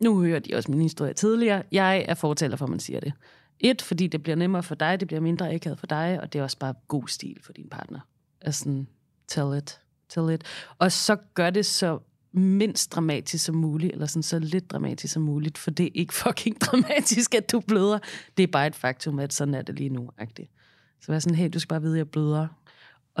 nu 0.00 0.22
hører 0.22 0.38
de 0.38 0.54
også 0.54 0.70
min 0.70 0.80
historie 0.80 1.12
tidligere. 1.12 1.62
Jeg 1.72 2.04
er 2.08 2.14
fortæller 2.14 2.56
for, 2.56 2.64
at 2.64 2.70
man 2.70 2.80
siger 2.80 3.00
det. 3.00 3.12
Et, 3.60 3.82
fordi 3.82 4.06
det 4.06 4.22
bliver 4.22 4.36
nemmere 4.36 4.62
for 4.62 4.74
dig, 4.74 5.00
det 5.00 5.08
bliver 5.08 5.20
mindre 5.20 5.52
akavet 5.52 5.78
for 5.78 5.86
dig, 5.86 6.18
og 6.22 6.32
det 6.32 6.38
er 6.38 6.42
også 6.42 6.58
bare 6.58 6.74
god 6.88 7.08
stil 7.08 7.38
for 7.42 7.52
din 7.52 7.68
partner. 7.68 8.00
Altså, 8.40 8.58
sådan, 8.58 8.86
tell 9.28 9.58
it, 9.58 9.80
tell 10.08 10.34
it. 10.34 10.44
Og 10.78 10.92
så 10.92 11.16
gør 11.34 11.50
det 11.50 11.66
så 11.66 11.98
mindst 12.32 12.92
dramatisk 12.94 13.44
som 13.44 13.54
muligt, 13.54 13.92
eller 13.92 14.06
sådan 14.06 14.22
så 14.22 14.38
lidt 14.38 14.70
dramatisk 14.70 15.12
som 15.12 15.22
muligt, 15.22 15.58
for 15.58 15.70
det 15.70 15.86
er 15.86 15.90
ikke 15.94 16.14
fucking 16.24 16.60
dramatisk, 16.60 17.34
at 17.34 17.52
du 17.52 17.60
bløder. 17.60 17.98
Det 18.36 18.42
er 18.42 18.46
bare 18.46 18.66
et 18.66 18.74
faktum, 18.74 19.18
at 19.18 19.32
sådan 19.32 19.54
er 19.54 19.62
det 19.62 19.74
lige 19.74 19.90
nu. 19.90 20.10
-agtigt. 20.20 20.56
Så 21.00 21.12
vær 21.12 21.18
sådan, 21.18 21.36
hey, 21.36 21.50
du 21.52 21.58
skal 21.58 21.68
bare 21.68 21.82
vide, 21.82 21.94
at 21.94 21.98
jeg 21.98 22.08
bløder. 22.08 22.48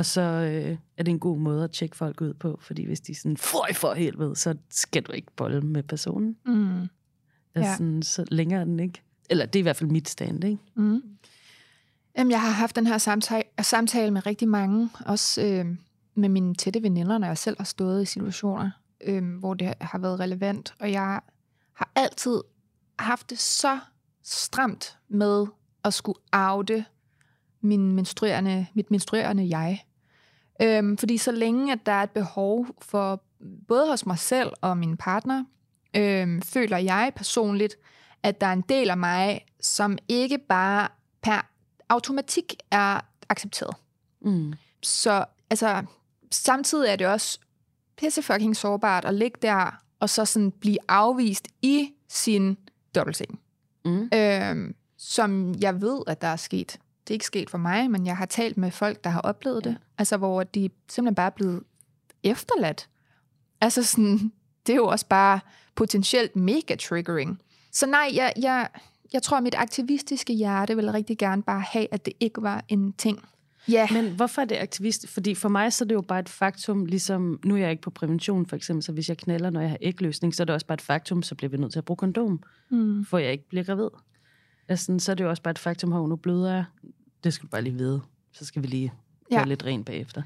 Og 0.00 0.06
så 0.06 0.20
øh, 0.20 0.76
er 0.96 1.02
det 1.02 1.08
en 1.12 1.18
god 1.18 1.38
måde 1.38 1.64
at 1.64 1.70
tjekke 1.70 1.96
folk 1.96 2.20
ud 2.20 2.34
på, 2.34 2.58
fordi 2.62 2.84
hvis 2.86 3.00
de 3.00 3.12
er 3.12 3.16
sådan, 3.16 3.36
føj 3.36 3.72
for 3.72 3.94
helvede, 3.94 4.36
så 4.36 4.54
skal 4.70 5.02
du 5.02 5.12
ikke 5.12 5.28
bolle 5.36 5.60
med 5.60 5.82
personen. 5.82 6.36
Mm. 6.46 6.80
Altså, 7.54 7.70
Ja. 7.70 7.72
sådan, 7.76 8.02
så 8.02 8.24
længere 8.30 8.60
er 8.60 8.64
den 8.64 8.80
ikke. 8.80 9.02
Eller 9.30 9.46
det 9.46 9.58
er 9.58 9.60
i 9.60 9.62
hvert 9.62 9.76
fald 9.76 9.90
mit 9.90 10.08
stand, 10.08 10.44
ikke? 10.44 10.58
Mm. 10.74 11.02
Jamen, 12.18 12.30
jeg 12.30 12.40
har 12.40 12.50
haft 12.50 12.76
den 12.76 12.86
her 12.86 12.98
samtale, 12.98 13.42
samtale 13.62 14.10
med 14.10 14.26
rigtig 14.26 14.48
mange, 14.48 14.90
også 15.06 15.42
øh, 15.42 15.66
med 16.14 16.28
mine 16.28 16.54
tætte 16.54 16.82
veninder, 16.82 17.18
når 17.18 17.26
jeg 17.26 17.38
selv 17.38 17.56
har 17.58 17.64
stået 17.64 18.02
i 18.02 18.06
situationer, 18.06 18.70
øh, 19.04 19.38
hvor 19.38 19.54
det 19.54 19.74
har 19.80 19.98
været 19.98 20.20
relevant. 20.20 20.74
Og 20.80 20.92
jeg 20.92 21.20
har 21.72 21.90
altid 21.94 22.40
haft 22.98 23.30
det 23.30 23.38
så 23.38 23.78
stramt 24.22 24.96
med 25.08 25.46
at 25.84 25.94
skulle 25.94 26.18
oute 26.32 26.84
min 27.60 27.92
menstruerende, 27.92 28.66
mit 28.74 28.90
menstruerende 28.90 29.48
jeg. 29.58 29.84
Øhm, 30.62 30.96
fordi 30.98 31.18
så 31.18 31.32
længe, 31.32 31.72
at 31.72 31.86
der 31.86 31.92
er 31.92 32.02
et 32.02 32.10
behov 32.10 32.66
for 32.78 33.22
både 33.68 33.86
hos 33.86 34.06
mig 34.06 34.18
selv 34.18 34.52
og 34.60 34.78
min 34.78 34.96
partner, 34.96 35.44
øhm, 35.96 36.42
føler 36.42 36.76
jeg 36.76 37.12
personligt, 37.16 37.76
at 38.22 38.40
der 38.40 38.46
er 38.46 38.52
en 38.52 38.64
del 38.68 38.90
af 38.90 38.96
mig, 38.96 39.44
som 39.60 39.98
ikke 40.08 40.38
bare 40.38 40.88
per 41.22 41.50
automatik 41.88 42.54
er 42.70 43.00
accepteret. 43.28 43.76
Mm. 44.20 44.52
Så 44.82 45.24
altså, 45.50 45.84
samtidig 46.30 46.88
er 46.88 46.96
det 46.96 47.06
også 47.06 47.38
pisse 47.96 48.22
fucking 48.22 48.56
sårbart 48.56 49.04
at 49.04 49.14
ligge 49.14 49.38
der, 49.42 49.82
og 50.00 50.10
så 50.10 50.24
sådan 50.24 50.50
blive 50.50 50.78
afvist 50.88 51.48
i 51.62 51.92
sin 52.08 52.56
dobbeltseng. 52.94 53.40
Mm. 53.84 54.10
Øhm, 54.14 54.74
som 54.96 55.54
jeg 55.60 55.80
ved, 55.80 56.02
at 56.06 56.20
der 56.20 56.28
er 56.28 56.36
sket. 56.36 56.78
Det 57.04 57.10
er 57.10 57.14
ikke 57.14 57.24
sket 57.24 57.50
for 57.50 57.58
mig, 57.58 57.90
men 57.90 58.06
jeg 58.06 58.16
har 58.16 58.26
talt 58.26 58.56
med 58.56 58.70
folk, 58.70 59.04
der 59.04 59.10
har 59.10 59.20
oplevet 59.20 59.64
det. 59.64 59.70
Ja. 59.70 59.76
Altså, 59.98 60.16
hvor 60.16 60.42
de 60.42 60.70
simpelthen 60.88 61.14
bare 61.14 61.26
er 61.26 61.30
blevet 61.30 61.62
efterladt. 62.22 62.88
Altså 63.60 63.82
sådan, 63.82 64.32
det 64.66 64.72
er 64.72 64.76
jo 64.76 64.86
også 64.86 65.06
bare 65.06 65.40
potentielt 65.74 66.36
mega 66.36 66.74
triggering. 66.74 67.40
Så 67.72 67.86
nej, 67.86 68.10
jeg, 68.14 68.32
jeg, 68.36 68.68
jeg 69.12 69.22
tror, 69.22 69.36
at 69.36 69.42
mit 69.42 69.54
aktivistiske 69.54 70.32
hjerte 70.32 70.76
vil 70.76 70.92
rigtig 70.92 71.18
gerne 71.18 71.42
bare 71.42 71.60
have, 71.60 71.86
at 71.90 72.06
det 72.06 72.14
ikke 72.20 72.42
var 72.42 72.64
en 72.68 72.92
ting. 72.92 73.18
Ja, 73.68 73.88
Men 73.92 74.10
hvorfor 74.10 74.42
er 74.42 74.44
det 74.44 74.56
aktivist? 74.56 75.08
Fordi 75.08 75.34
for 75.34 75.48
mig 75.48 75.72
så 75.72 75.84
er 75.84 75.86
det 75.86 75.94
jo 75.94 76.00
bare 76.00 76.18
et 76.18 76.28
faktum, 76.28 76.84
ligesom, 76.84 77.40
nu 77.44 77.54
er 77.54 77.58
jeg 77.58 77.70
ikke 77.70 77.82
på 77.82 77.90
prævention 77.90 78.46
for 78.46 78.56
eksempel, 78.56 78.82
så 78.82 78.92
hvis 78.92 79.08
jeg 79.08 79.16
knaller, 79.18 79.50
når 79.50 79.60
jeg 79.60 79.70
har 79.70 79.78
ægløsning, 79.80 80.34
så 80.34 80.42
er 80.42 80.44
det 80.44 80.54
også 80.54 80.66
bare 80.66 80.74
et 80.74 80.80
faktum, 80.80 81.22
så 81.22 81.34
bliver 81.34 81.50
vi 81.50 81.56
nødt 81.56 81.72
til 81.72 81.78
at 81.78 81.84
bruge 81.84 81.96
kondom, 81.96 82.42
mm. 82.70 83.04
for 83.04 83.18
jeg 83.18 83.32
ikke 83.32 83.48
bliver 83.48 83.64
gravid. 83.64 83.88
Altså, 84.70 84.84
sådan, 84.84 85.00
så 85.00 85.12
er 85.12 85.14
det 85.14 85.24
jo 85.24 85.30
også 85.30 85.42
bare 85.42 85.50
et 85.50 85.58
faktum, 85.58 85.90
hvor 85.90 86.06
nu 86.06 86.16
bløder 86.16 86.54
jeg. 86.54 86.64
Det 87.24 87.34
skal 87.34 87.46
du 87.46 87.50
bare 87.50 87.62
lige 87.62 87.76
vide. 87.76 88.02
Så 88.32 88.44
skal 88.44 88.62
vi 88.62 88.66
lige 88.66 88.92
gøre 89.30 89.40
Ja. 89.40 89.44
lidt 89.44 89.64
rent 89.64 89.86
bagefter. 89.86 90.22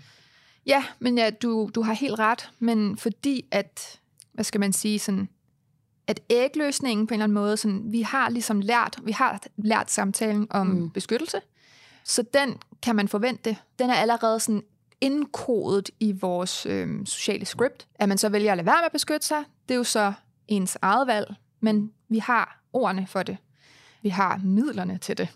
Ja, 0.67 0.85
men 0.99 1.19
ja, 1.19 1.31
du, 1.31 1.71
du 1.75 1.83
har 1.83 1.93
helt 1.93 2.19
ret. 2.19 2.51
Men 2.59 2.97
fordi 2.97 3.47
at, 3.51 4.01
hvad 4.33 4.45
skal 4.45 4.61
man 4.61 4.73
sige, 4.73 4.99
sådan, 4.99 5.29
at 6.07 6.21
ægløsningen 6.31 7.07
på 7.07 7.15
en 7.15 7.17
eller 7.17 7.25
anden 7.25 7.35
måde, 7.35 7.57
sådan, 7.57 7.93
vi 7.93 8.03
har 8.03 8.31
ligesom 8.31 8.61
lært, 8.61 8.99
vi 9.03 9.13
har 9.13 9.43
lært 9.57 9.91
samtalen 9.91 10.47
om 10.51 10.67
mm. 10.67 10.91
beskyttelse, 10.91 11.41
så 12.05 12.23
den 12.35 12.57
kan 12.83 12.97
man 12.97 13.09
forvente. 13.09 13.57
Den 13.79 13.91
er 13.91 13.95
allerede 13.95 14.41
sådan 14.41 14.63
indkodet 15.01 15.91
i 16.01 16.13
vores 16.13 16.67
øh, 16.67 17.07
sociale 17.07 17.47
script. 17.47 17.87
At 17.95 18.09
man 18.09 18.19
så 18.19 18.29
vælger 18.29 18.53
at 18.53 18.57
lade 18.57 18.67
være 18.67 18.77
med 18.77 18.87
at 18.87 18.93
beskytte 18.93 19.27
sig, 19.27 19.45
det 19.69 19.75
er 19.75 19.79
jo 19.79 19.85
så 19.85 20.13
ens 20.49 20.79
eget 20.83 21.07
valg, 21.07 21.35
men 21.61 21.93
vi 22.09 22.19
har 22.19 22.63
ordene 22.73 23.07
for 23.07 23.23
det. 23.23 23.37
Vi 24.05 24.09
har 24.09 24.41
midlerne 24.45 24.99
til 24.99 25.19
det. 25.19 25.29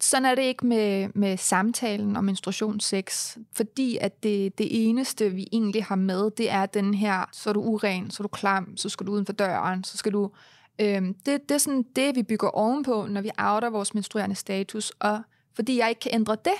Sådan 0.00 0.24
er 0.24 0.34
det 0.34 0.42
ikke 0.42 0.66
med, 0.66 1.08
med 1.14 1.36
samtalen 1.36 2.16
om 2.16 2.24
menstruationssex, 2.24 3.36
fordi 3.52 3.98
at 4.00 4.22
det, 4.22 4.58
det 4.58 4.88
eneste, 4.88 5.30
vi 5.30 5.48
egentlig 5.52 5.84
har 5.84 5.96
med, 5.96 6.30
det 6.30 6.50
er 6.50 6.66
den 6.66 6.94
her, 6.94 7.24
så 7.32 7.50
er 7.50 7.54
du 7.54 7.60
uren, 7.60 8.10
så 8.10 8.22
er 8.22 8.22
du 8.22 8.28
klam, 8.28 8.76
så 8.76 8.88
skal 8.88 9.06
du 9.06 9.12
uden 9.12 9.26
for 9.26 9.32
døren, 9.32 9.84
så 9.84 9.96
skal 9.96 10.12
du... 10.12 10.30
Øhm, 10.78 11.14
det, 11.14 11.48
det 11.48 11.54
er 11.54 11.58
sådan 11.58 11.84
det, 11.96 12.16
vi 12.16 12.22
bygger 12.22 12.48
ovenpå, 12.48 13.06
når 13.06 13.20
vi 13.20 13.30
outer 13.38 13.70
vores 13.70 13.94
menstruerende 13.94 14.36
status, 14.36 14.90
og 14.90 15.22
fordi 15.54 15.78
jeg 15.78 15.88
ikke 15.88 16.00
kan 16.00 16.14
ændre 16.14 16.36
det, 16.44 16.58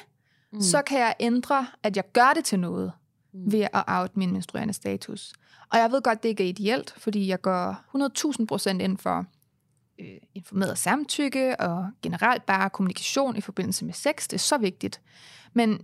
mm. 0.52 0.60
så 0.60 0.82
kan 0.82 0.98
jeg 0.98 1.14
ændre, 1.20 1.66
at 1.82 1.96
jeg 1.96 2.04
gør 2.12 2.32
det 2.34 2.44
til 2.44 2.60
noget 2.60 2.92
mm. 3.32 3.52
ved 3.52 3.66
at 3.72 3.84
out 3.86 4.16
min 4.16 4.32
menstruerende 4.32 4.74
status. 4.74 5.32
Og 5.72 5.78
jeg 5.78 5.92
ved 5.92 6.02
godt, 6.02 6.22
det 6.22 6.28
ikke 6.28 6.44
er 6.44 6.48
ideelt, 6.48 6.94
fordi 6.96 7.28
jeg 7.28 7.40
går 7.40 7.76
100.000 8.38 8.46
procent 8.46 8.82
ind 8.82 8.98
for 8.98 9.26
øh, 10.02 10.18
informeret 10.34 10.78
samtykke 10.78 11.60
og 11.60 11.86
generelt 12.02 12.46
bare 12.46 12.70
kommunikation 12.70 13.36
i 13.36 13.40
forbindelse 13.40 13.84
med 13.84 13.94
sex. 13.94 14.28
Det 14.28 14.32
er 14.32 14.38
så 14.38 14.58
vigtigt. 14.58 15.00
Men, 15.52 15.80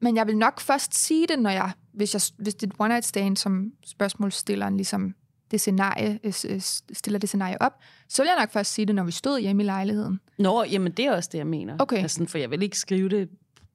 men 0.00 0.16
jeg 0.16 0.26
vil 0.26 0.36
nok 0.36 0.60
først 0.60 0.94
sige 0.94 1.26
det, 1.26 1.38
når 1.38 1.50
jeg, 1.50 1.72
hvis, 1.92 2.14
jeg, 2.14 2.22
hvis 2.38 2.54
det 2.54 2.70
er 2.70 2.84
et 2.84 2.90
one-night 2.90 3.08
stand, 3.08 3.36
som 3.36 3.72
spørgsmålsstilleren 3.86 4.76
ligesom 4.76 5.14
det 5.50 5.60
scenarie, 5.60 6.18
øh, 6.24 6.32
øh, 6.48 6.60
stiller 6.92 7.18
det 7.18 7.28
scenarie 7.28 7.62
op, 7.62 7.72
så 8.08 8.22
vil 8.22 8.28
jeg 8.28 8.36
nok 8.40 8.50
først 8.50 8.72
sige 8.72 8.86
det, 8.86 8.94
når 8.94 9.04
vi 9.04 9.12
stod 9.12 9.40
hjemme 9.40 9.62
i 9.62 9.66
lejligheden. 9.66 10.20
Nå, 10.38 10.64
jamen 10.64 10.92
det 10.92 11.04
er 11.04 11.12
også 11.12 11.28
det, 11.32 11.38
jeg 11.38 11.46
mener. 11.46 11.76
Okay. 11.78 12.02
Altså, 12.02 12.26
for 12.26 12.38
jeg 12.38 12.50
vil 12.50 12.62
ikke 12.62 12.78
skrive 12.78 13.08
det 13.08 13.28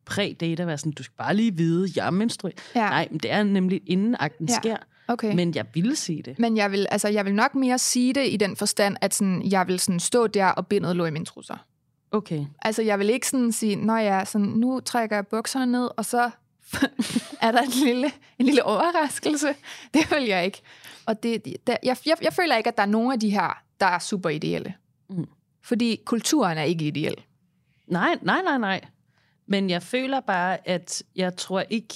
præ-date, 0.05 0.67
være 0.67 0.77
sådan, 0.77 0.91
du 0.91 1.03
skal 1.03 1.15
bare 1.17 1.35
lige 1.35 1.55
vide, 1.55 1.89
jeg 1.95 2.05
er 2.05 2.11
menstrueret. 2.11 2.59
Ja. 2.75 2.89
Nej, 2.89 3.07
men 3.11 3.19
det 3.19 3.31
er 3.31 3.43
nemlig 3.43 3.81
inden 3.87 4.15
akten 4.19 4.47
ja. 4.49 4.55
sker. 4.55 4.77
Okay. 5.11 5.35
Men 5.35 5.55
jeg 5.55 5.65
vil 5.73 5.97
sige 5.97 6.21
det. 6.21 6.39
Men 6.39 6.57
jeg 6.57 6.71
vil, 6.71 6.87
altså, 6.91 7.07
jeg 7.07 7.25
vil 7.25 7.35
nok 7.35 7.55
mere 7.55 7.79
sige 7.79 8.13
det 8.13 8.27
i 8.27 8.37
den 8.37 8.55
forstand, 8.55 8.97
at 9.01 9.13
sådan, 9.13 9.41
jeg 9.51 9.67
vil 9.67 9.79
sådan 9.79 9.99
stå 9.99 10.27
der, 10.27 10.45
og 10.45 10.67
bindet 10.67 10.95
lå 10.95 11.05
i 11.05 11.11
min 11.11 11.25
trusser. 11.25 11.65
Okay. 12.11 12.45
Altså, 12.61 12.81
jeg 12.81 12.99
vil 12.99 13.09
ikke 13.09 13.27
sådan 13.27 13.51
sige, 13.51 13.75
når 13.75 13.97
jeg 13.97 14.27
sådan, 14.27 14.47
nu 14.47 14.79
trækker 14.79 15.15
jeg 15.15 15.27
bukserne 15.27 15.71
ned, 15.71 15.89
og 15.97 16.05
så 16.05 16.29
er 17.41 17.51
der 17.51 17.61
en 17.61 17.69
lille, 17.85 18.11
en 18.39 18.45
lille 18.45 18.63
overraskelse. 18.63 19.47
Det 19.93 20.11
vil 20.11 20.23
jeg 20.23 20.45
ikke. 20.45 20.61
Og 21.05 21.23
det, 21.23 21.55
der, 21.67 21.75
jeg, 21.83 21.97
jeg, 22.05 22.17
jeg 22.21 22.33
føler 22.33 22.57
ikke, 22.57 22.67
at 22.67 22.77
der 22.77 22.83
er 22.83 22.87
nogen 22.87 23.11
af 23.11 23.19
de 23.19 23.29
her, 23.29 23.63
der 23.79 23.85
er 23.85 23.99
super 23.99 24.29
ideelle. 24.29 24.73
Mm. 25.09 25.27
Fordi 25.63 26.01
kulturen 26.05 26.57
er 26.57 26.63
ikke 26.63 26.87
ideel. 26.87 27.15
Nej, 27.87 28.15
nej, 28.21 28.41
nej, 28.41 28.57
nej. 28.57 28.81
Men 29.47 29.69
jeg 29.69 29.83
føler 29.83 30.19
bare, 30.19 30.67
at 30.67 31.03
jeg 31.15 31.37
tror 31.37 31.59
ikke, 31.69 31.95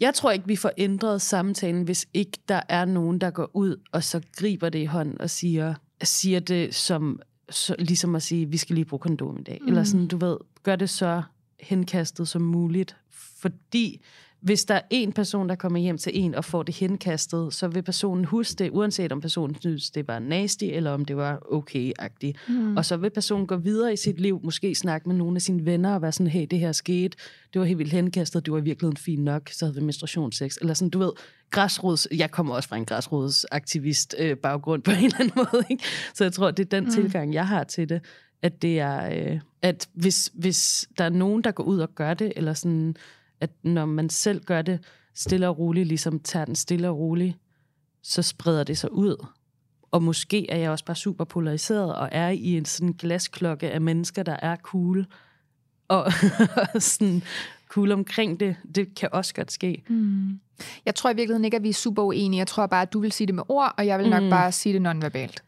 jeg 0.00 0.14
tror 0.14 0.30
ikke, 0.30 0.46
vi 0.46 0.56
får 0.56 0.70
ændret 0.76 1.22
samtalen, 1.22 1.82
hvis 1.82 2.06
ikke 2.14 2.38
der 2.48 2.60
er 2.68 2.84
nogen, 2.84 3.18
der 3.18 3.30
går 3.30 3.50
ud 3.54 3.76
og 3.92 4.04
så 4.04 4.20
griber 4.36 4.68
det 4.68 4.78
i 4.78 4.84
hånden 4.84 5.20
og 5.20 5.30
siger, 5.30 5.74
siger 6.02 6.40
det 6.40 6.74
som, 6.74 7.20
så, 7.50 7.76
ligesom 7.78 8.14
at 8.14 8.22
sige, 8.22 8.46
vi 8.46 8.56
skal 8.56 8.74
lige 8.74 8.84
bruge 8.84 9.00
kondom 9.00 9.38
i 9.38 9.42
dag. 9.42 9.58
Mm. 9.62 9.68
Eller 9.68 9.84
sådan, 9.84 10.06
du 10.06 10.16
ved, 10.16 10.36
gør 10.62 10.76
det 10.76 10.90
så 10.90 11.22
henkastet 11.60 12.28
som 12.28 12.42
muligt. 12.42 12.96
Fordi 13.10 14.00
hvis 14.44 14.64
der 14.64 14.74
er 14.74 14.80
en 14.90 15.12
person, 15.12 15.48
der 15.48 15.54
kommer 15.54 15.78
hjem 15.78 15.98
til 15.98 16.12
en 16.14 16.34
og 16.34 16.44
får 16.44 16.62
det 16.62 16.74
henkastet, 16.74 17.54
så 17.54 17.68
vil 17.68 17.82
personen 17.82 18.24
huske 18.24 18.54
det, 18.58 18.70
uanset 18.70 19.12
om 19.12 19.20
personen 19.20 19.56
synes, 19.60 19.90
det 19.90 20.08
var 20.08 20.18
nasty, 20.18 20.64
eller 20.64 20.90
om 20.90 21.04
det 21.04 21.16
var 21.16 21.38
okay-agtigt. 21.52 22.32
Mm. 22.48 22.76
Og 22.76 22.84
så 22.84 22.96
vil 22.96 23.10
personen 23.10 23.46
gå 23.46 23.56
videre 23.56 23.92
i 23.92 23.96
sit 23.96 24.20
liv, 24.20 24.40
måske 24.42 24.74
snakke 24.74 25.08
med 25.08 25.16
nogle 25.16 25.36
af 25.36 25.42
sine 25.42 25.64
venner 25.64 25.94
og 25.94 26.02
være 26.02 26.12
sådan, 26.12 26.26
hey, 26.26 26.46
det 26.50 26.58
her 26.58 26.72
skete, 26.72 27.16
det 27.52 27.60
var 27.60 27.64
helt 27.66 27.78
vildt 27.78 27.92
henkastet, 27.92 28.44
det 28.44 28.52
var 28.52 28.58
i 28.58 28.62
virkeligheden 28.62 28.96
fint 28.96 29.24
nok, 29.24 29.48
så 29.48 29.64
havde 29.64 29.74
vi 29.74 29.84
menstruationssex. 29.84 30.56
Eller 30.60 30.74
sådan, 30.74 30.90
du 30.90 30.98
ved, 30.98 31.12
græsrods, 31.50 32.08
jeg 32.16 32.30
kommer 32.30 32.54
også 32.54 32.68
fra 32.68 32.76
en 32.76 32.84
græsrodsaktivist 32.84 34.14
øh, 34.18 34.36
baggrund 34.36 34.82
på 34.82 34.90
en 34.90 35.04
eller 35.04 35.20
anden 35.20 35.32
måde, 35.52 35.64
ikke? 35.70 35.84
Så 36.14 36.24
jeg 36.24 36.32
tror, 36.32 36.50
det 36.50 36.64
er 36.64 36.80
den 36.80 36.84
mm. 36.84 36.90
tilgang, 36.90 37.34
jeg 37.34 37.48
har 37.48 37.64
til 37.64 37.88
det, 37.88 38.00
at 38.42 38.62
det 38.62 38.80
er, 38.80 39.32
øh, 39.32 39.40
at 39.62 39.88
hvis, 39.94 40.30
hvis 40.34 40.88
der 40.98 41.04
er 41.04 41.08
nogen, 41.08 41.44
der 41.44 41.50
går 41.50 41.64
ud 41.64 41.78
og 41.78 41.94
gør 41.94 42.14
det, 42.14 42.32
eller 42.36 42.54
sådan, 42.54 42.96
at 43.44 43.50
når 43.62 43.86
man 43.86 44.10
selv 44.10 44.44
gør 44.44 44.62
det 44.62 44.78
stille 45.14 45.48
og 45.48 45.58
roligt, 45.58 45.88
ligesom 45.88 46.20
tager 46.20 46.44
den 46.44 46.54
stille 46.54 46.88
og 46.88 46.98
roligt, 46.98 47.36
så 48.02 48.22
spreder 48.22 48.64
det 48.64 48.78
sig 48.78 48.92
ud. 48.92 49.26
Og 49.90 50.02
måske 50.02 50.50
er 50.50 50.56
jeg 50.56 50.70
også 50.70 50.84
bare 50.84 50.96
super 50.96 51.24
polariseret 51.24 51.94
og 51.94 52.08
er 52.12 52.28
i 52.28 52.56
en 52.56 52.64
sådan 52.64 52.92
glasklokke 52.92 53.70
af 53.70 53.80
mennesker, 53.80 54.22
der 54.22 54.36
er 54.42 54.56
cool 54.56 55.06
og 55.88 56.12
sådan 56.78 57.22
cool 57.68 57.92
omkring 57.92 58.40
det. 58.40 58.56
Det 58.74 58.94
kan 58.94 59.08
også 59.12 59.34
godt 59.34 59.52
ske. 59.52 59.82
Mm. 59.88 60.40
Jeg 60.86 60.94
tror 60.94 61.10
i 61.10 61.14
virkeligheden 61.16 61.44
ikke, 61.44 61.56
at 61.56 61.62
vi 61.62 61.68
er 61.68 61.72
super 61.72 62.02
uenige. 62.02 62.38
Jeg 62.38 62.46
tror 62.46 62.66
bare, 62.66 62.82
at 62.82 62.92
du 62.92 63.00
vil 63.00 63.12
sige 63.12 63.26
det 63.26 63.34
med 63.34 63.42
ord, 63.48 63.74
og 63.78 63.86
jeg 63.86 63.98
vil 63.98 64.10
nok 64.10 64.22
mm. 64.22 64.30
bare 64.30 64.52
sige 64.52 64.72
det 64.72 64.82
nonverbalt. 64.82 65.42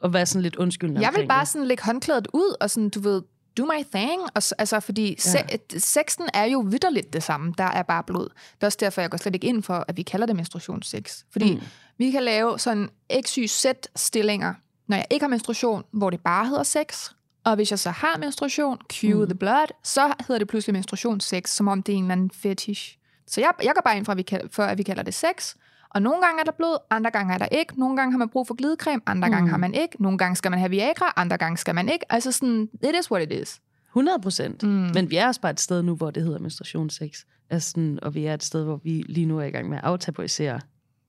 Og 0.00 0.12
være 0.12 0.26
sådan 0.26 0.42
lidt 0.42 0.56
undskyldende 0.56 1.00
Jeg 1.00 1.12
vil 1.16 1.26
bare 1.26 1.46
sådan 1.46 1.66
lægge 1.66 1.82
håndklædet 1.84 2.28
ud, 2.32 2.56
og 2.60 2.70
sådan, 2.70 2.88
du 2.90 3.00
ved, 3.00 3.22
do 3.56 3.64
my 3.64 3.84
thing. 3.94 4.22
Og, 4.22 4.42
altså, 4.58 4.80
fordi 4.80 5.08
ja. 5.08 5.16
se, 5.16 5.80
sexen 5.80 6.28
er 6.34 6.44
jo 6.44 6.60
vidderligt 6.60 7.12
det 7.12 7.22
samme. 7.22 7.54
Der 7.58 7.64
er 7.64 7.82
bare 7.82 8.02
blod. 8.02 8.28
Det 8.28 8.62
er 8.62 8.66
også 8.66 8.78
derfor, 8.80 9.00
jeg 9.00 9.10
går 9.10 9.18
slet 9.18 9.34
ikke 9.34 9.46
ind 9.46 9.62
for, 9.62 9.84
at 9.88 9.96
vi 9.96 10.02
kalder 10.02 10.26
det 10.26 10.36
menstruationssex. 10.36 11.22
Fordi 11.32 11.54
mm. 11.54 11.60
vi 11.98 12.10
kan 12.10 12.22
lave 12.22 12.58
sådan 12.58 12.88
XYZ-stillinger, 13.26 14.54
når 14.86 14.96
jeg 14.96 15.06
ikke 15.10 15.22
har 15.22 15.28
menstruation, 15.28 15.84
hvor 15.92 16.10
det 16.10 16.20
bare 16.20 16.46
hedder 16.46 16.62
sex. 16.62 17.10
Og 17.44 17.54
hvis 17.54 17.70
jeg 17.70 17.78
så 17.78 17.90
har 17.90 18.18
menstruation, 18.18 18.78
cue 18.92 19.14
mm. 19.14 19.26
the 19.26 19.34
blood, 19.34 19.66
så 19.82 20.14
hedder 20.26 20.38
det 20.38 20.48
pludselig 20.48 20.74
menstruationssex, 20.74 21.50
som 21.50 21.68
om 21.68 21.82
det 21.82 21.92
er 21.92 21.96
en 21.96 22.04
eller 22.04 22.12
anden 22.12 22.30
fetish. 22.30 22.98
Så 23.26 23.40
jeg, 23.40 23.52
jeg 23.62 23.72
går 23.74 23.80
bare 23.84 23.96
ind 23.96 24.04
for, 24.04 24.12
at, 24.12 24.18
vi 24.18 24.22
kalder, 24.22 24.48
for, 24.50 24.62
at 24.62 24.78
vi 24.78 24.82
kalder 24.82 25.02
det 25.02 25.14
sex. 25.14 25.54
Og 25.96 26.02
nogle 26.02 26.22
gange 26.22 26.40
er 26.40 26.44
der 26.44 26.52
blod, 26.52 26.78
andre 26.90 27.10
gange 27.10 27.34
er 27.34 27.38
der 27.38 27.46
ikke. 27.46 27.80
Nogle 27.80 27.96
gange 27.96 28.12
har 28.12 28.18
man 28.18 28.28
brug 28.28 28.46
for 28.46 28.54
glidecreme, 28.54 29.02
andre 29.06 29.28
mm. 29.28 29.32
gange 29.32 29.50
har 29.50 29.56
man 29.56 29.74
ikke. 29.74 30.02
Nogle 30.02 30.18
gange 30.18 30.36
skal 30.36 30.50
man 30.50 30.58
have 30.58 30.70
Viagra, 30.70 31.12
andre 31.16 31.36
gange 31.36 31.56
skal 31.56 31.74
man 31.74 31.88
ikke. 31.88 32.12
Altså 32.12 32.32
sådan, 32.32 32.68
it 32.82 32.94
is 33.00 33.10
what 33.10 33.32
it 33.32 33.42
is. 33.42 33.60
100 33.88 34.18
procent. 34.22 34.62
Mm. 34.62 34.68
Men 34.68 35.10
vi 35.10 35.16
er 35.16 35.26
også 35.26 35.40
bare 35.40 35.52
et 35.52 35.60
sted 35.60 35.82
nu, 35.82 35.94
hvor 35.94 36.10
det 36.10 36.22
hedder 36.22 36.38
menstruationssex. 36.38 37.24
Altså 37.50 37.70
sådan, 37.70 37.98
og 38.02 38.14
vi 38.14 38.24
er 38.26 38.34
et 38.34 38.44
sted, 38.44 38.64
hvor 38.64 38.76
vi 38.76 39.04
lige 39.08 39.26
nu 39.26 39.38
er 39.38 39.44
i 39.44 39.50
gang 39.50 39.68
med 39.68 39.78
at 39.78 39.84
aftabuisere 39.84 40.60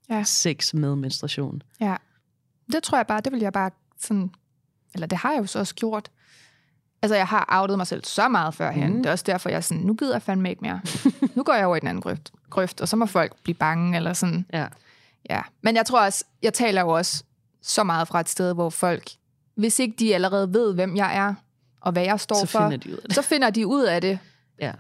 ja. 0.10 0.24
sex 0.24 0.74
med 0.74 0.96
menstruation. 0.96 1.62
Ja, 1.80 1.96
det 2.72 2.84
tror 2.84 2.98
jeg 2.98 3.08
bare, 3.08 3.22
det 3.22 3.32
vil 3.32 3.42
jeg 3.42 3.54
bare 3.54 3.72
sådan, 4.00 4.32
eller 4.94 5.08
det 5.08 5.18
har 5.18 5.32
jeg 5.32 5.42
jo 5.42 5.46
så 5.46 5.60
også 5.60 5.76
gjort. 5.76 6.12
Altså, 7.02 7.16
jeg 7.16 7.28
har 7.28 7.48
outet 7.52 7.78
mig 7.78 7.88
selv 7.88 8.04
så 8.04 8.28
meget 8.28 8.54
førhen. 8.54 8.92
Mm. 8.92 8.98
Det 8.98 9.06
er 9.06 9.12
også 9.12 9.24
derfor, 9.28 9.50
jeg 9.50 9.58
er 9.58 9.62
sådan, 9.62 9.84
nu 9.84 9.94
gider 9.94 10.14
jeg 10.14 10.22
fandme 10.22 10.50
ikke 10.50 10.62
mere. 10.62 10.82
nu 11.36 11.44
går 11.44 11.54
jeg 11.54 11.66
over 11.66 11.76
i 11.76 11.80
den 11.80 11.88
anden 11.88 12.02
grøft, 12.02 12.32
grøft, 12.50 12.82
og 12.82 12.88
så 12.88 12.96
må 12.96 13.06
folk 13.06 13.36
blive 13.44 13.56
bange, 13.56 13.96
eller 13.96 14.14
sådan. 14.14 14.46
Ja. 14.54 14.68
ja. 15.30 15.42
Men 15.62 15.76
jeg 15.76 15.86
tror 15.86 16.06
også, 16.06 16.26
jeg 16.42 16.54
taler 16.54 16.82
jo 16.82 16.90
også 16.90 17.24
så 17.62 17.84
meget 17.84 18.08
fra 18.08 18.20
et 18.20 18.30
sted, 18.30 18.54
hvor 18.54 18.70
folk, 18.70 19.10
hvis 19.56 19.80
ikke 19.80 19.96
de 20.00 20.16
allerede 20.16 20.54
ved, 20.54 20.74
hvem 20.74 20.96
jeg 20.96 21.18
er, 21.18 21.34
og 21.82 21.92
hvad 21.92 22.04
jeg 22.04 22.20
står 22.20 22.36
så 22.36 22.46
for, 22.46 22.60
finder 22.60 22.78
de 22.78 22.90
ud 22.90 22.98
af 22.98 23.04
det. 23.04 23.16
så 23.16 23.22
finder 23.22 23.50
de 23.50 23.68
ud 23.68 23.84
af 23.84 24.02
det. 24.02 24.20
Ja. 24.62 24.72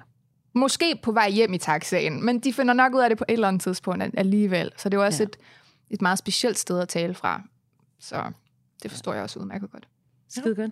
Måske 0.53 0.99
på 1.03 1.11
vej 1.11 1.29
hjem 1.29 1.53
i 1.53 1.57
taxaen, 1.57 2.25
men 2.25 2.39
de 2.39 2.53
finder 2.53 2.73
nok 2.73 2.93
ud 2.93 2.99
af 2.99 3.09
det 3.09 3.17
på 3.17 3.25
et 3.29 3.33
eller 3.33 3.47
andet 3.47 3.61
tidspunkt 3.61 4.03
alligevel. 4.17 4.71
Så 4.77 4.89
det 4.89 4.97
er 4.97 5.01
jo 5.01 5.05
også 5.05 5.23
ja. 5.23 5.27
et, 5.27 5.37
et 5.89 6.01
meget 6.01 6.19
specielt 6.19 6.59
sted 6.59 6.79
at 6.79 6.89
tale 6.89 7.13
fra. 7.13 7.41
Så 7.99 8.31
det 8.83 8.91
forstår 8.91 9.13
jeg 9.13 9.23
også 9.23 9.39
udmærket 9.39 9.71
godt. 9.71 9.87
Skide 10.29 10.55
godt. 10.55 10.71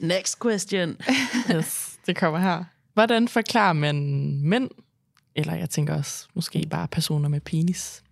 Next 0.00 0.38
question. 0.42 0.96
yes, 1.54 1.98
det 2.06 2.16
kommer 2.16 2.38
her. 2.38 2.64
Hvordan 2.94 3.28
forklarer 3.28 3.72
man 3.72 3.96
mænd, 4.42 4.70
eller 5.34 5.54
jeg 5.54 5.70
tænker 5.70 5.94
også 5.94 6.28
måske 6.34 6.66
bare 6.70 6.88
personer 6.88 7.28
med 7.28 7.40
penis, 7.40 8.02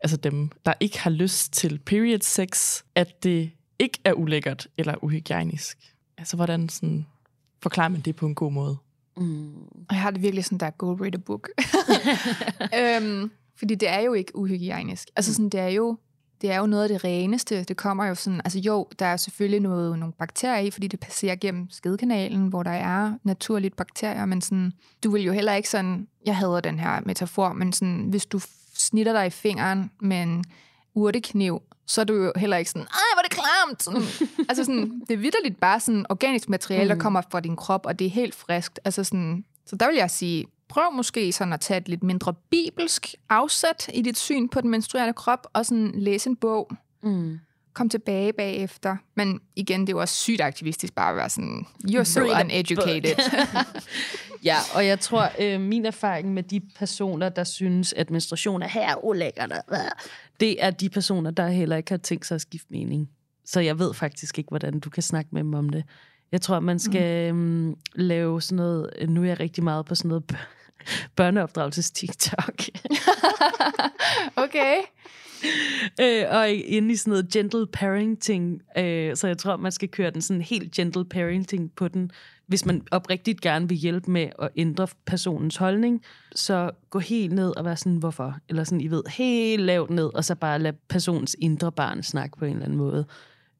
altså 0.00 0.16
dem, 0.16 0.50
der 0.66 0.72
ikke 0.80 0.98
har 0.98 1.10
lyst 1.10 1.52
til 1.52 1.78
period 1.78 2.20
sex, 2.20 2.82
at 2.94 3.22
det 3.22 3.50
ikke 3.78 3.98
er 4.04 4.12
ulækkert 4.12 4.68
eller 4.78 5.04
uhygienisk? 5.04 5.78
Altså, 6.18 6.36
hvordan 6.36 6.68
sådan, 6.68 7.06
forklarer 7.62 7.88
man 7.88 8.00
det 8.00 8.16
på 8.16 8.26
en 8.26 8.34
god 8.34 8.52
måde? 8.52 8.76
Mm. 9.16 9.54
Og 9.62 9.86
jeg 9.90 10.00
har 10.00 10.10
det 10.10 10.22
virkelig 10.22 10.44
sådan, 10.44 10.58
der 10.58 10.70
go 10.70 10.92
read 10.92 11.14
a 11.14 11.18
book. 11.18 11.48
øhm, 12.80 13.30
fordi 13.56 13.74
det 13.74 13.88
er 13.88 14.00
jo 14.00 14.12
ikke 14.12 14.36
uhygienisk. 14.36 15.08
Altså 15.16 15.34
sådan, 15.34 15.48
det 15.48 15.60
er 15.60 15.68
jo 15.68 15.98
det 16.40 16.50
er 16.50 16.58
jo 16.58 16.66
noget 16.66 16.82
af 16.82 16.88
det 16.88 17.04
reneste. 17.04 17.64
Det 17.64 17.76
kommer 17.76 18.06
jo 18.06 18.14
sådan, 18.14 18.40
altså 18.44 18.58
jo, 18.58 18.88
der 18.98 19.06
er 19.06 19.16
selvfølgelig 19.16 19.60
noget, 19.60 19.98
nogle 19.98 20.12
bakterier 20.18 20.58
i, 20.58 20.70
fordi 20.70 20.86
det 20.86 21.00
passerer 21.00 21.36
gennem 21.36 21.70
skedekanalen, 21.70 22.48
hvor 22.48 22.62
der 22.62 22.70
er 22.70 23.12
naturligt 23.24 23.76
bakterier, 23.76 24.24
men 24.24 24.40
sådan, 24.40 24.72
du 25.04 25.10
vil 25.10 25.22
jo 25.22 25.32
heller 25.32 25.54
ikke 25.54 25.68
sådan, 25.68 26.06
jeg 26.26 26.36
hader 26.36 26.60
den 26.60 26.78
her 26.78 27.00
metafor, 27.06 27.52
men 27.52 27.72
sådan, 27.72 28.06
hvis 28.10 28.26
du 28.26 28.40
snitter 28.74 29.12
dig 29.12 29.26
i 29.26 29.30
fingeren 29.30 29.90
med 30.00 30.22
en 30.22 30.44
urtekniv, 30.94 31.62
så 31.86 32.00
er 32.00 32.04
du 32.04 32.14
jo 32.14 32.32
heller 32.36 32.56
ikke 32.56 32.70
sådan, 32.70 32.86
ej, 32.86 33.14
hvor 33.14 33.22
er 33.22 33.28
det 33.28 33.38
klamt! 33.38 33.82
Sådan, 33.82 34.28
altså 34.48 34.64
sådan, 34.64 35.02
det 35.08 35.14
er 35.14 35.18
vidderligt 35.18 35.60
bare 35.60 35.80
sådan 35.80 36.06
organisk 36.08 36.48
materiale, 36.48 36.88
der 36.88 36.94
mm. 36.94 37.00
kommer 37.00 37.22
fra 37.30 37.40
din 37.40 37.56
krop, 37.56 37.86
og 37.86 37.98
det 37.98 38.06
er 38.06 38.10
helt 38.10 38.34
friskt. 38.34 38.80
Altså 38.84 39.04
sådan, 39.04 39.44
så 39.66 39.76
der 39.76 39.86
vil 39.86 39.96
jeg 39.96 40.10
sige, 40.10 40.46
prøv 40.70 40.92
måske 40.92 41.32
sådan 41.32 41.52
at 41.52 41.60
tage 41.60 41.78
et 41.78 41.88
lidt 41.88 42.02
mindre 42.02 42.34
bibelsk 42.50 43.14
afsæt 43.28 43.90
i 43.94 44.02
dit 44.02 44.18
syn 44.18 44.48
på 44.48 44.60
den 44.60 44.70
menstruerende 44.70 45.14
krop, 45.14 45.46
og 45.52 45.66
sådan 45.66 45.92
læse 45.94 46.30
en 46.30 46.36
bog. 46.36 46.70
Mm. 47.02 47.38
Kom 47.72 47.88
tilbage 47.88 48.32
bagefter. 48.32 48.96
Men 49.14 49.40
igen, 49.56 49.80
det 49.80 49.88
er 49.88 49.92
jo 49.92 50.00
også 50.00 50.14
sygt 50.14 50.40
aktivistisk 50.40 50.94
bare 50.94 51.10
at 51.10 51.16
være 51.16 51.30
sådan, 51.30 51.66
you're 51.84 52.04
so 52.04 52.20
Read 52.20 52.44
uneducated. 52.44 53.14
Ja, 54.44 54.56
og 54.74 54.86
jeg 54.86 55.00
tror, 55.00 55.30
øh, 55.40 55.60
min 55.60 55.86
erfaring 55.86 56.34
med 56.34 56.42
de 56.42 56.60
personer, 56.78 57.28
der 57.28 57.44
synes, 57.44 57.92
at 57.92 58.10
menstruation 58.10 58.62
er 58.62 58.68
her 58.68 59.04
ulækkert, 59.04 59.52
det 60.40 60.64
er 60.64 60.70
de 60.70 60.88
personer, 60.88 61.30
der 61.30 61.48
heller 61.48 61.76
ikke 61.76 61.90
har 61.90 61.98
tænkt 61.98 62.26
sig 62.26 62.34
at 62.34 62.40
skifte 62.40 62.66
mening. 62.70 63.10
Så 63.44 63.60
jeg 63.60 63.78
ved 63.78 63.94
faktisk 63.94 64.38
ikke, 64.38 64.48
hvordan 64.48 64.80
du 64.80 64.90
kan 64.90 65.02
snakke 65.02 65.30
med 65.32 65.42
dem 65.42 65.54
om 65.54 65.68
det. 65.68 65.84
Jeg 66.32 66.40
tror, 66.40 66.60
man 66.60 66.78
skal 66.78 67.34
mm. 67.34 67.66
øhm, 67.66 67.76
lave 67.94 68.42
sådan 68.42 68.56
noget... 68.56 68.90
Nu 69.08 69.22
er 69.22 69.26
jeg 69.26 69.40
rigtig 69.40 69.64
meget 69.64 69.86
på 69.86 69.94
sådan 69.94 70.08
noget 70.08 70.36
bør- 70.86 71.06
børneopdragelses-TikTok. 71.16 72.68
okay. 74.44 74.76
øh, 76.00 76.24
og 76.30 76.50
inde 76.50 76.92
i 76.92 76.96
sådan 76.96 77.10
noget 77.10 77.28
gentle 77.32 77.66
parenting. 77.66 78.62
Øh, 78.78 79.16
så 79.16 79.26
jeg 79.26 79.38
tror, 79.38 79.56
man 79.56 79.72
skal 79.72 79.88
køre 79.88 80.10
den 80.10 80.22
sådan 80.22 80.42
helt 80.42 80.72
gentle 80.72 81.04
parenting 81.04 81.72
på 81.76 81.88
den. 81.88 82.10
Hvis 82.46 82.66
man 82.66 82.82
oprigtigt 82.90 83.40
gerne 83.40 83.68
vil 83.68 83.76
hjælpe 83.78 84.10
med 84.10 84.28
at 84.42 84.48
ændre 84.56 84.86
personens 85.06 85.56
holdning, 85.56 86.02
så 86.34 86.70
gå 86.90 86.98
helt 86.98 87.32
ned 87.32 87.56
og 87.56 87.64
være 87.64 87.76
sådan, 87.76 87.96
hvorfor? 87.98 88.36
Eller 88.48 88.64
sådan, 88.64 88.80
I 88.80 88.90
ved, 88.90 89.02
helt 89.08 89.62
lavt 89.62 89.90
ned, 89.90 90.10
og 90.14 90.24
så 90.24 90.34
bare 90.34 90.58
lade 90.58 90.76
personens 90.88 91.36
indre 91.38 91.72
barn 91.72 92.02
snakke 92.02 92.36
på 92.38 92.44
en 92.44 92.52
eller 92.52 92.64
anden 92.64 92.78
måde. 92.78 93.06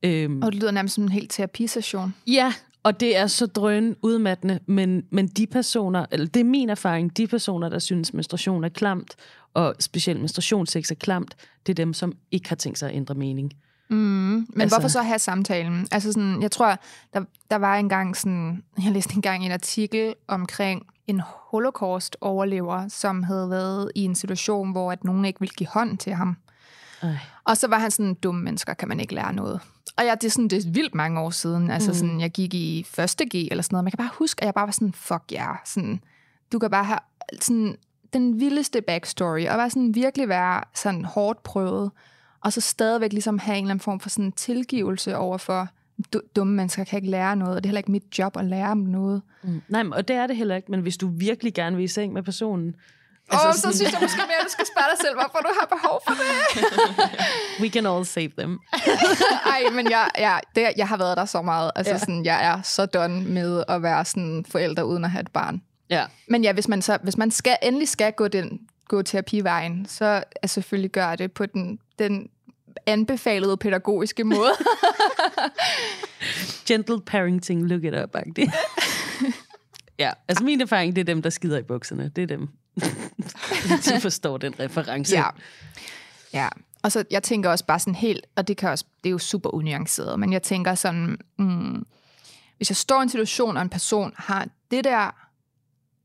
Øhm, 0.02 0.42
Og 0.42 0.52
det 0.52 0.60
lyder 0.60 0.70
nærmest 0.70 0.94
som 0.94 1.04
en 1.04 1.10
helt 1.10 1.30
terapisession. 1.30 2.14
Ja, 2.26 2.52
og 2.82 3.00
det 3.00 3.16
er 3.16 3.26
så 3.26 3.46
drøn 3.46 3.96
udmattende, 4.02 4.58
men, 4.66 5.02
men 5.10 5.26
de 5.26 5.46
personer, 5.46 6.06
eller 6.10 6.26
det 6.26 6.40
er 6.40 6.44
min 6.44 6.70
erfaring, 6.70 7.16
de 7.16 7.26
personer, 7.26 7.68
der 7.68 7.78
synes, 7.78 8.14
menstruation 8.14 8.64
er 8.64 8.68
klamt, 8.68 9.16
og 9.54 9.74
specielt 9.80 10.20
menstruationssex 10.20 10.90
er 10.90 10.94
klamt, 10.94 11.36
det 11.66 11.72
er 11.72 11.84
dem, 11.84 11.92
som 11.92 12.12
ikke 12.30 12.48
har 12.48 12.56
tænkt 12.56 12.78
sig 12.78 12.90
at 12.90 12.96
ændre 12.96 13.14
mening. 13.14 13.52
Mm, 13.90 13.96
men 13.96 14.46
Altså- 14.60 14.76
hvorfor 14.76 14.88
så 14.88 15.02
have 15.02 15.18
samtalen? 15.18 15.88
Altså 15.92 16.12
sådan, 16.12 16.42
jeg 16.42 16.50
tror, 16.50 16.78
der, 17.14 17.24
der 17.50 17.56
var 17.56 17.76
engang 17.76 18.16
sådan, 18.16 18.62
jeg 18.84 18.92
læste 18.92 19.14
engang 19.14 19.44
en 19.46 19.52
artikel 19.52 20.14
omkring 20.28 20.86
en 21.06 21.20
holocaust-overlever, 21.24 22.88
som 22.88 23.22
havde 23.22 23.50
været 23.50 23.92
i 23.94 24.04
en 24.04 24.14
situation, 24.14 24.72
hvor 24.72 24.92
at 24.92 25.04
nogen 25.04 25.24
ikke 25.24 25.40
ville 25.40 25.54
give 25.56 25.68
hånd 25.68 25.98
til 25.98 26.12
ham. 26.14 26.36
Ej. 27.02 27.16
Og 27.50 27.56
så 27.56 27.68
var 27.68 27.78
han 27.78 27.90
sådan, 27.90 28.14
dumme 28.14 28.42
mennesker 28.42 28.74
kan 28.74 28.88
man 28.88 29.00
ikke 29.00 29.14
lære 29.14 29.32
noget. 29.32 29.60
Og 29.96 30.04
ja, 30.04 30.14
det 30.14 30.24
er 30.24 30.30
sådan, 30.30 30.48
det 30.48 30.66
er 30.66 30.70
vildt 30.70 30.94
mange 30.94 31.20
år 31.20 31.30
siden. 31.30 31.70
Altså 31.70 31.90
Mm. 31.90 31.94
sådan, 31.94 32.20
jeg 32.20 32.30
gik 32.30 32.54
i 32.54 32.86
første 32.88 33.24
G 33.24 33.34
eller 33.34 33.62
sådan 33.62 33.74
noget. 33.74 33.84
Man 33.84 33.90
kan 33.90 33.96
bare 33.98 34.10
huske, 34.18 34.42
at 34.42 34.46
jeg 34.46 34.54
bare 34.54 34.66
var 34.66 34.72
sådan, 34.72 34.92
fuck 34.92 35.22
ja. 35.32 35.46
Yeah. 35.46 35.56
Sådan, 35.64 36.00
du 36.52 36.58
kan 36.58 36.70
bare 36.70 36.84
have 36.84 36.98
sådan, 37.40 37.76
den 38.12 38.40
vildeste 38.40 38.80
backstory, 38.80 39.46
og 39.46 39.56
bare 39.56 39.70
sådan 39.70 39.94
virkelig 39.94 40.28
være 40.28 40.62
sådan 40.74 41.04
hårdt 41.04 41.42
prøvet, 41.42 41.90
og 42.40 42.52
så 42.52 42.60
stadigvæk 42.60 43.12
ligesom 43.12 43.38
have 43.38 43.56
en 43.58 43.64
eller 43.64 43.70
anden 43.70 43.82
form 43.82 44.00
for 44.00 44.08
sådan 44.08 44.32
tilgivelse 44.32 45.16
over 45.16 45.38
for, 45.38 45.68
du, 46.12 46.20
dumme 46.36 46.54
mennesker 46.54 46.84
kan 46.84 46.96
ikke 46.96 47.10
lære 47.10 47.36
noget, 47.36 47.56
og 47.56 47.62
det 47.62 47.68
er 47.68 47.70
heller 47.70 47.78
ikke 47.78 47.90
mit 47.92 48.18
job 48.18 48.36
at 48.36 48.44
lære 48.44 48.70
dem 48.70 48.78
noget. 48.82 49.22
Mm. 49.42 49.62
Nej, 49.68 49.82
men- 49.82 49.92
og 49.92 50.08
det 50.08 50.16
er 50.16 50.26
det 50.26 50.36
heller 50.36 50.56
ikke, 50.56 50.70
men 50.70 50.80
hvis 50.80 50.96
du 50.96 51.08
virkelig 51.08 51.54
gerne 51.54 51.76
vil 51.76 51.84
i 51.84 51.88
seng 51.88 52.12
med 52.12 52.22
personen, 52.22 52.74
Altså, 53.30 53.48
og 53.48 53.54
så 53.54 53.60
sådan- 53.60 53.74
synes 53.76 53.92
jeg 53.92 53.98
måske 54.02 54.18
mere, 54.26 54.36
at 54.40 54.44
du 54.44 54.50
skal 54.50 54.66
spørge 54.66 54.86
dig 54.92 54.98
selv, 55.00 55.14
hvorfor 55.14 55.38
du 55.38 55.50
har 55.60 55.66
behov 55.66 56.00
for 56.06 56.14
det. 56.20 56.30
we 57.62 57.68
can 57.68 57.86
all 57.86 58.04
save 58.06 58.30
them. 58.38 58.58
Ej, 59.54 59.62
men 59.72 59.90
jeg, 59.90 60.08
jeg, 60.18 60.40
det, 60.54 60.68
jeg 60.76 60.88
har 60.88 60.96
været 60.96 61.16
der 61.16 61.24
så 61.24 61.42
meget. 61.42 61.70
Altså, 61.76 61.92
Ja. 61.92 61.98
sådan, 61.98 62.24
jeg 62.24 62.44
er 62.46 62.62
så 62.62 62.86
done 62.86 63.24
med 63.24 63.64
at 63.68 63.82
være 63.82 64.04
sådan 64.04 64.44
forælder 64.48 64.82
uden 64.82 65.04
at 65.04 65.10
have 65.10 65.20
et 65.20 65.30
barn. 65.32 65.62
Ja. 65.90 66.04
Men 66.28 66.44
ja, 66.44 66.52
hvis 66.52 66.68
man, 66.68 66.82
så, 66.82 66.98
hvis 67.02 67.16
man 67.16 67.30
skal, 67.30 67.56
endelig 67.62 67.88
skal 67.88 68.12
gå 68.12 68.28
den 68.28 68.60
gå 68.88 69.02
terapivejen, 69.02 69.86
så 69.88 70.22
er 70.42 70.46
selvfølgelig 70.46 70.90
gør 70.90 71.16
det 71.16 71.32
på 71.32 71.46
den, 71.46 71.78
den 71.98 72.28
anbefalede 72.86 73.56
pædagogiske 73.56 74.24
måde. 74.24 74.50
Gentle 76.66 77.00
parenting, 77.06 77.66
look 77.68 77.84
it 77.84 77.94
up, 78.02 78.14
agtigt. 78.14 78.50
ja, 79.98 80.10
altså 80.28 80.44
min 80.44 80.60
erfaring, 80.60 80.96
det 80.96 81.00
er 81.00 81.04
dem, 81.04 81.22
der 81.22 81.30
skider 81.30 81.58
i 81.58 81.62
bukserne. 81.62 82.10
Det 82.16 82.22
er 82.22 82.26
dem. 82.26 82.48
De 83.94 84.00
forstår 84.00 84.38
den 84.38 84.60
reference. 84.60 85.16
ja. 85.16 85.26
ja. 86.32 86.48
Og 86.82 86.92
så 86.92 87.04
jeg 87.10 87.22
tænker 87.22 87.50
også 87.50 87.64
bare 87.64 87.78
sådan 87.78 87.94
helt, 87.94 88.26
og 88.36 88.48
det, 88.48 88.56
kan 88.56 88.70
også, 88.70 88.84
det 89.04 89.08
er 89.08 89.12
jo 89.12 89.18
super 89.18 89.54
unuanceret, 89.54 90.20
men 90.20 90.32
jeg 90.32 90.42
tænker 90.42 90.74
sådan, 90.74 91.18
mm, 91.38 91.86
hvis 92.56 92.70
jeg 92.70 92.76
står 92.76 93.00
i 93.00 93.02
en 93.02 93.08
situation, 93.08 93.56
og 93.56 93.62
en 93.62 93.68
person 93.68 94.12
har 94.16 94.48
det 94.70 94.84
der, 94.84 95.10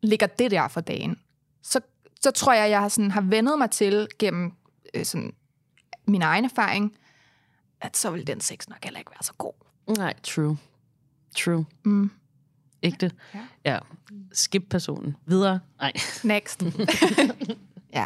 ligger 0.02 0.28
det 0.28 0.52
der 0.52 0.68
for 0.68 0.82
dagen, 0.82 1.20
så, 1.64 1.80
så 2.22 2.32
tror 2.32 2.54
jeg, 2.54 2.70
jeg 2.70 2.80
har, 2.80 2.90
sådan, 2.90 3.12
har 3.12 3.22
vendet 3.22 3.58
mig 3.58 3.72
til 3.72 4.08
gennem 4.20 4.54
øh, 4.94 5.06
sådan, 5.06 5.34
min 6.08 6.22
egen 6.22 6.46
erfaring, 6.46 6.96
at 7.82 7.98
så 7.98 8.12
vil 8.12 8.28
den 8.28 8.42
sex 8.42 8.68
nok 8.68 8.84
heller 8.84 9.00
ikke 9.00 9.12
være 9.12 9.24
så 9.24 9.34
god. 9.38 9.54
Nej, 9.98 10.14
true. 10.24 10.58
True. 11.36 11.66
Mm. 11.84 12.12
Ægte. 12.86 13.12
Ja. 13.34 13.40
ja. 13.66 13.80
Skip 14.32 14.64
personen. 14.70 15.16
Videre. 15.26 15.60
Nej. 15.80 15.92
Next. 16.24 16.64
ja. 17.94 18.06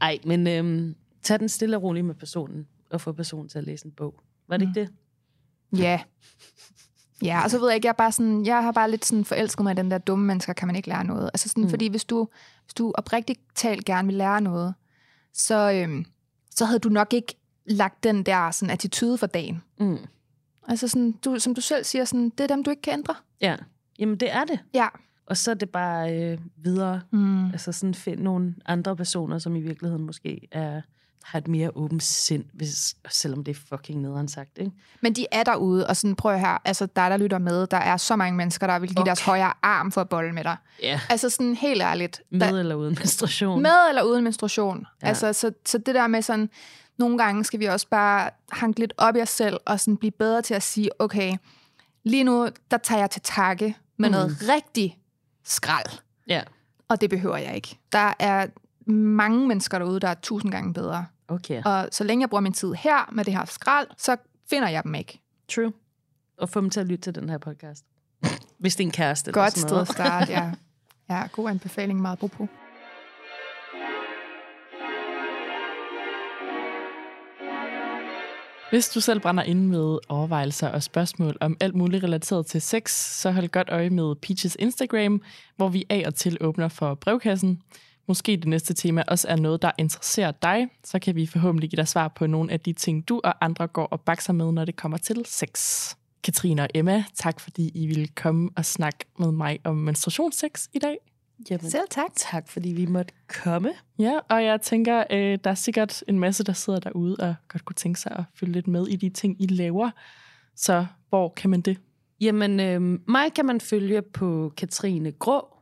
Ej, 0.00 0.18
men 0.26 0.46
øhm, 0.46 0.94
tag 1.22 1.40
den 1.40 1.48
stille 1.48 1.76
og 1.76 1.82
roligt 1.82 2.06
med 2.06 2.14
personen, 2.14 2.66
og 2.90 3.00
få 3.00 3.12
personen 3.12 3.48
til 3.48 3.58
at 3.58 3.64
læse 3.64 3.86
en 3.86 3.92
bog. 3.92 4.20
Var 4.48 4.56
det 4.56 4.68
mm. 4.68 4.70
ikke 4.70 4.80
det? 4.80 5.80
Ja. 5.80 6.00
Ja, 7.22 7.44
og 7.44 7.50
så 7.50 7.58
ved 7.58 7.68
jeg 7.68 7.74
ikke, 7.74 7.86
jeg, 7.86 7.92
er 7.92 7.96
bare 7.96 8.12
sådan, 8.12 8.46
jeg 8.46 8.62
har 8.62 8.72
bare 8.72 8.90
lidt 8.90 9.04
sådan 9.04 9.24
forelsket 9.24 9.62
mig 9.62 9.72
i 9.72 9.74
den 9.74 9.90
der 9.90 9.98
dumme 9.98 10.26
mennesker, 10.26 10.52
kan 10.52 10.66
man 10.66 10.76
ikke 10.76 10.88
lære 10.88 11.04
noget. 11.04 11.30
Altså 11.34 11.48
sådan, 11.48 11.60
Mm. 11.60 11.66
mm. 11.66 11.70
fordi 11.70 11.88
hvis 11.88 12.04
du, 12.04 12.28
hvis 12.64 12.74
du 12.74 12.92
oprigtigt 12.98 13.40
talt 13.54 13.84
gerne 13.84 14.06
vil 14.08 14.14
lære 14.16 14.40
noget, 14.40 14.74
så, 15.32 15.72
øhm, 15.72 16.04
så 16.50 16.64
havde 16.64 16.78
du 16.78 16.88
nok 16.88 17.12
ikke 17.12 17.34
lagt 17.66 18.04
den 18.04 18.22
der 18.22 18.50
sådan, 18.50 18.70
attitude 18.70 19.18
for 19.18 19.26
dagen. 19.26 19.62
Mm. 19.80 19.98
Altså 20.68 20.88
sådan, 20.88 21.12
du, 21.12 21.38
som 21.38 21.54
du 21.54 21.60
selv 21.60 21.84
siger, 21.84 22.04
sådan, 22.04 22.30
det 22.30 22.40
er 22.40 22.46
dem, 22.48 22.64
du 22.64 22.70
ikke 22.70 22.82
kan 22.82 22.92
ændre. 22.92 23.14
Ja. 23.40 23.56
Jamen, 23.98 24.16
det 24.16 24.32
er 24.32 24.44
det. 24.44 24.60
Ja. 24.74 24.88
Og 25.26 25.36
så 25.36 25.50
er 25.50 25.54
det 25.54 25.70
bare 25.70 26.16
øh, 26.22 26.38
videre. 26.56 27.00
Mm. 27.10 27.46
Altså 27.46 27.72
sådan 27.72 27.94
find 27.94 28.20
nogle 28.20 28.54
andre 28.66 28.96
personer, 28.96 29.38
som 29.38 29.56
i 29.56 29.60
virkeligheden 29.60 30.06
måske 30.06 30.48
er, 30.52 30.80
har 31.24 31.38
et 31.38 31.48
mere 31.48 31.70
åbent 31.74 32.02
sind, 32.02 32.44
hvis, 32.52 32.96
selvom 33.10 33.44
det 33.44 33.56
er 33.56 33.60
fucking 33.68 34.00
nederen 34.00 34.28
sagt, 34.28 34.58
ikke? 34.58 34.72
Men 35.00 35.12
de 35.12 35.26
er 35.32 35.42
derude, 35.42 35.86
og 35.86 35.96
sådan, 35.96 36.16
prøv 36.16 36.38
her, 36.38 36.58
altså 36.64 36.86
dig, 36.86 37.10
der 37.10 37.16
lytter 37.16 37.38
med, 37.38 37.66
der 37.66 37.76
er 37.76 37.96
så 37.96 38.16
mange 38.16 38.36
mennesker, 38.36 38.66
der 38.66 38.78
vil 38.78 38.88
give 38.88 39.00
Okay. 39.00 39.06
deres 39.06 39.20
højre 39.20 39.52
arm 39.62 39.92
for 39.92 40.00
at 40.00 40.08
bolle 40.08 40.32
med 40.32 40.44
dig. 40.44 40.56
Ja. 40.82 41.00
Altså 41.08 41.30
sådan 41.30 41.54
helt 41.54 41.82
ærligt. 41.82 42.22
Med 42.30 42.40
der, 42.40 42.58
eller 42.58 42.74
uden 42.74 42.94
menstruation. 42.98 43.62
Med 43.62 43.88
eller 43.88 44.02
uden 44.02 44.24
menstruation. 44.24 44.86
Ja. 45.02 45.08
Altså, 45.08 45.32
så, 45.32 45.52
så 45.66 45.78
det 45.78 45.94
der 45.94 46.06
med 46.06 46.22
sådan, 46.22 46.50
nogle 46.98 47.18
gange 47.18 47.44
skal 47.44 47.60
vi 47.60 47.64
også 47.64 47.88
bare 47.88 48.30
hanke 48.52 48.80
lidt 48.80 48.92
op 48.96 49.16
i 49.16 49.20
os 49.20 49.28
selv, 49.30 49.56
og 49.66 49.80
sådan 49.80 49.96
blive 49.96 50.10
bedre 50.10 50.42
til 50.42 50.54
at 50.54 50.62
sige, 50.62 50.90
okay, 50.98 51.36
lige 52.04 52.24
nu, 52.24 52.48
der 52.70 52.76
tager 52.76 52.98
jeg 53.00 53.10
til 53.10 53.22
takke 53.22 53.76
med 54.02 54.08
mm. 54.08 54.12
noget 54.12 54.36
rigtig 54.48 54.98
skrald. 55.44 55.98
Ja. 56.26 56.42
Og 56.88 57.00
det 57.00 57.10
behøver 57.10 57.36
jeg 57.36 57.56
ikke. 57.56 57.78
Der 57.92 58.12
er 58.18 58.46
mange 58.90 59.48
mennesker 59.48 59.78
derude, 59.78 60.00
der 60.00 60.08
er 60.08 60.14
tusind 60.14 60.52
gange 60.52 60.74
bedre. 60.74 61.06
Okay. 61.28 61.62
Og 61.64 61.88
så 61.92 62.04
længe 62.04 62.22
jeg 62.22 62.30
bruger 62.30 62.40
min 62.40 62.52
tid 62.52 62.72
her 62.72 63.10
med 63.12 63.24
det 63.24 63.34
her 63.34 63.44
skrald, 63.44 63.86
så 63.98 64.16
finder 64.50 64.68
jeg 64.68 64.84
dem 64.84 64.94
ikke. 64.94 65.20
True. 65.48 65.72
Og 66.38 66.48
få 66.48 66.60
dem 66.60 66.70
til 66.70 66.80
at 66.80 66.86
lytte 66.86 67.02
til 67.02 67.14
den 67.14 67.28
her 67.28 67.38
podcast. 67.38 67.84
Hvis 68.58 68.76
det 68.76 68.84
er 68.84 68.88
en 68.88 68.92
kæreste. 68.92 69.28
eller 69.28 69.42
Godt 69.42 69.52
sådan 69.52 69.68
sted 69.68 69.76
noget. 69.76 69.88
at 69.88 69.94
starte, 69.94 70.32
ja. 70.32 70.52
Ja, 71.10 71.26
god 71.32 71.50
anbefaling, 71.50 72.00
meget 72.02 72.16
apropos. 72.16 72.48
Hvis 78.72 78.88
du 78.88 79.00
selv 79.00 79.20
brænder 79.20 79.42
ind 79.42 79.66
med 79.66 79.98
overvejelser 80.08 80.68
og 80.68 80.82
spørgsmål 80.82 81.36
om 81.40 81.56
alt 81.60 81.74
muligt 81.74 82.04
relateret 82.04 82.46
til 82.46 82.62
sex, 82.62 82.90
så 82.90 83.30
hold 83.30 83.48
godt 83.48 83.68
øje 83.70 83.90
med 83.90 84.14
Peaches 84.14 84.56
Instagram, 84.60 85.22
hvor 85.56 85.68
vi 85.68 85.84
af 85.90 86.02
og 86.06 86.14
til 86.14 86.38
åbner 86.40 86.68
for 86.68 86.94
brevkassen. 86.94 87.62
Måske 88.08 88.36
det 88.36 88.46
næste 88.46 88.74
tema 88.74 89.02
også 89.08 89.28
er 89.28 89.36
noget, 89.36 89.62
der 89.62 89.70
interesserer 89.78 90.32
dig, 90.42 90.68
så 90.84 90.98
kan 90.98 91.14
vi 91.14 91.26
forhåbentlig 91.26 91.70
give 91.70 91.76
dig 91.76 91.88
svar 91.88 92.08
på 92.08 92.26
nogle 92.26 92.52
af 92.52 92.60
de 92.60 92.72
ting, 92.72 93.08
du 93.08 93.20
og 93.24 93.44
andre 93.44 93.66
går 93.66 93.86
og 93.86 94.00
bakser 94.00 94.32
med, 94.32 94.52
når 94.52 94.64
det 94.64 94.76
kommer 94.76 94.98
til 94.98 95.24
sex. 95.26 95.88
Katrine 96.24 96.62
og 96.62 96.68
Emma, 96.74 97.04
tak 97.14 97.40
fordi 97.40 97.70
I 97.74 97.86
ville 97.86 98.06
komme 98.06 98.50
og 98.56 98.64
snakke 98.64 98.98
med 99.18 99.32
mig 99.32 99.58
om 99.64 99.76
menstruationssex 99.76 100.66
i 100.74 100.78
dag. 100.78 101.11
Jamen, 101.50 101.70
Selv 101.70 101.88
tak. 101.90 102.10
tak, 102.16 102.48
fordi 102.48 102.68
vi 102.68 102.86
måtte 102.86 103.14
komme. 103.28 103.72
Ja, 103.98 104.18
og 104.28 104.44
jeg 104.44 104.60
tænker, 104.60 105.04
øh, 105.10 105.38
der 105.44 105.50
er 105.50 105.54
sikkert 105.54 106.04
en 106.08 106.18
masse, 106.18 106.44
der 106.44 106.52
sidder 106.52 106.80
derude 106.80 107.16
og 107.18 107.34
godt 107.48 107.64
kunne 107.64 107.74
tænke 107.74 108.00
sig 108.00 108.12
at 108.12 108.24
følge 108.34 108.52
lidt 108.52 108.68
med 108.68 108.86
i 108.88 108.96
de 108.96 109.10
ting, 109.10 109.42
I 109.42 109.46
laver. 109.46 109.90
Så 110.56 110.86
hvor 111.08 111.28
kan 111.28 111.50
man 111.50 111.60
det? 111.60 111.78
Jamen, 112.20 112.60
øh, 112.60 112.80
mig 113.08 113.32
kan 113.34 113.46
man 113.46 113.60
følge 113.60 114.02
på 114.02 114.52
Katrine 114.56 115.12
Grå. 115.12 115.56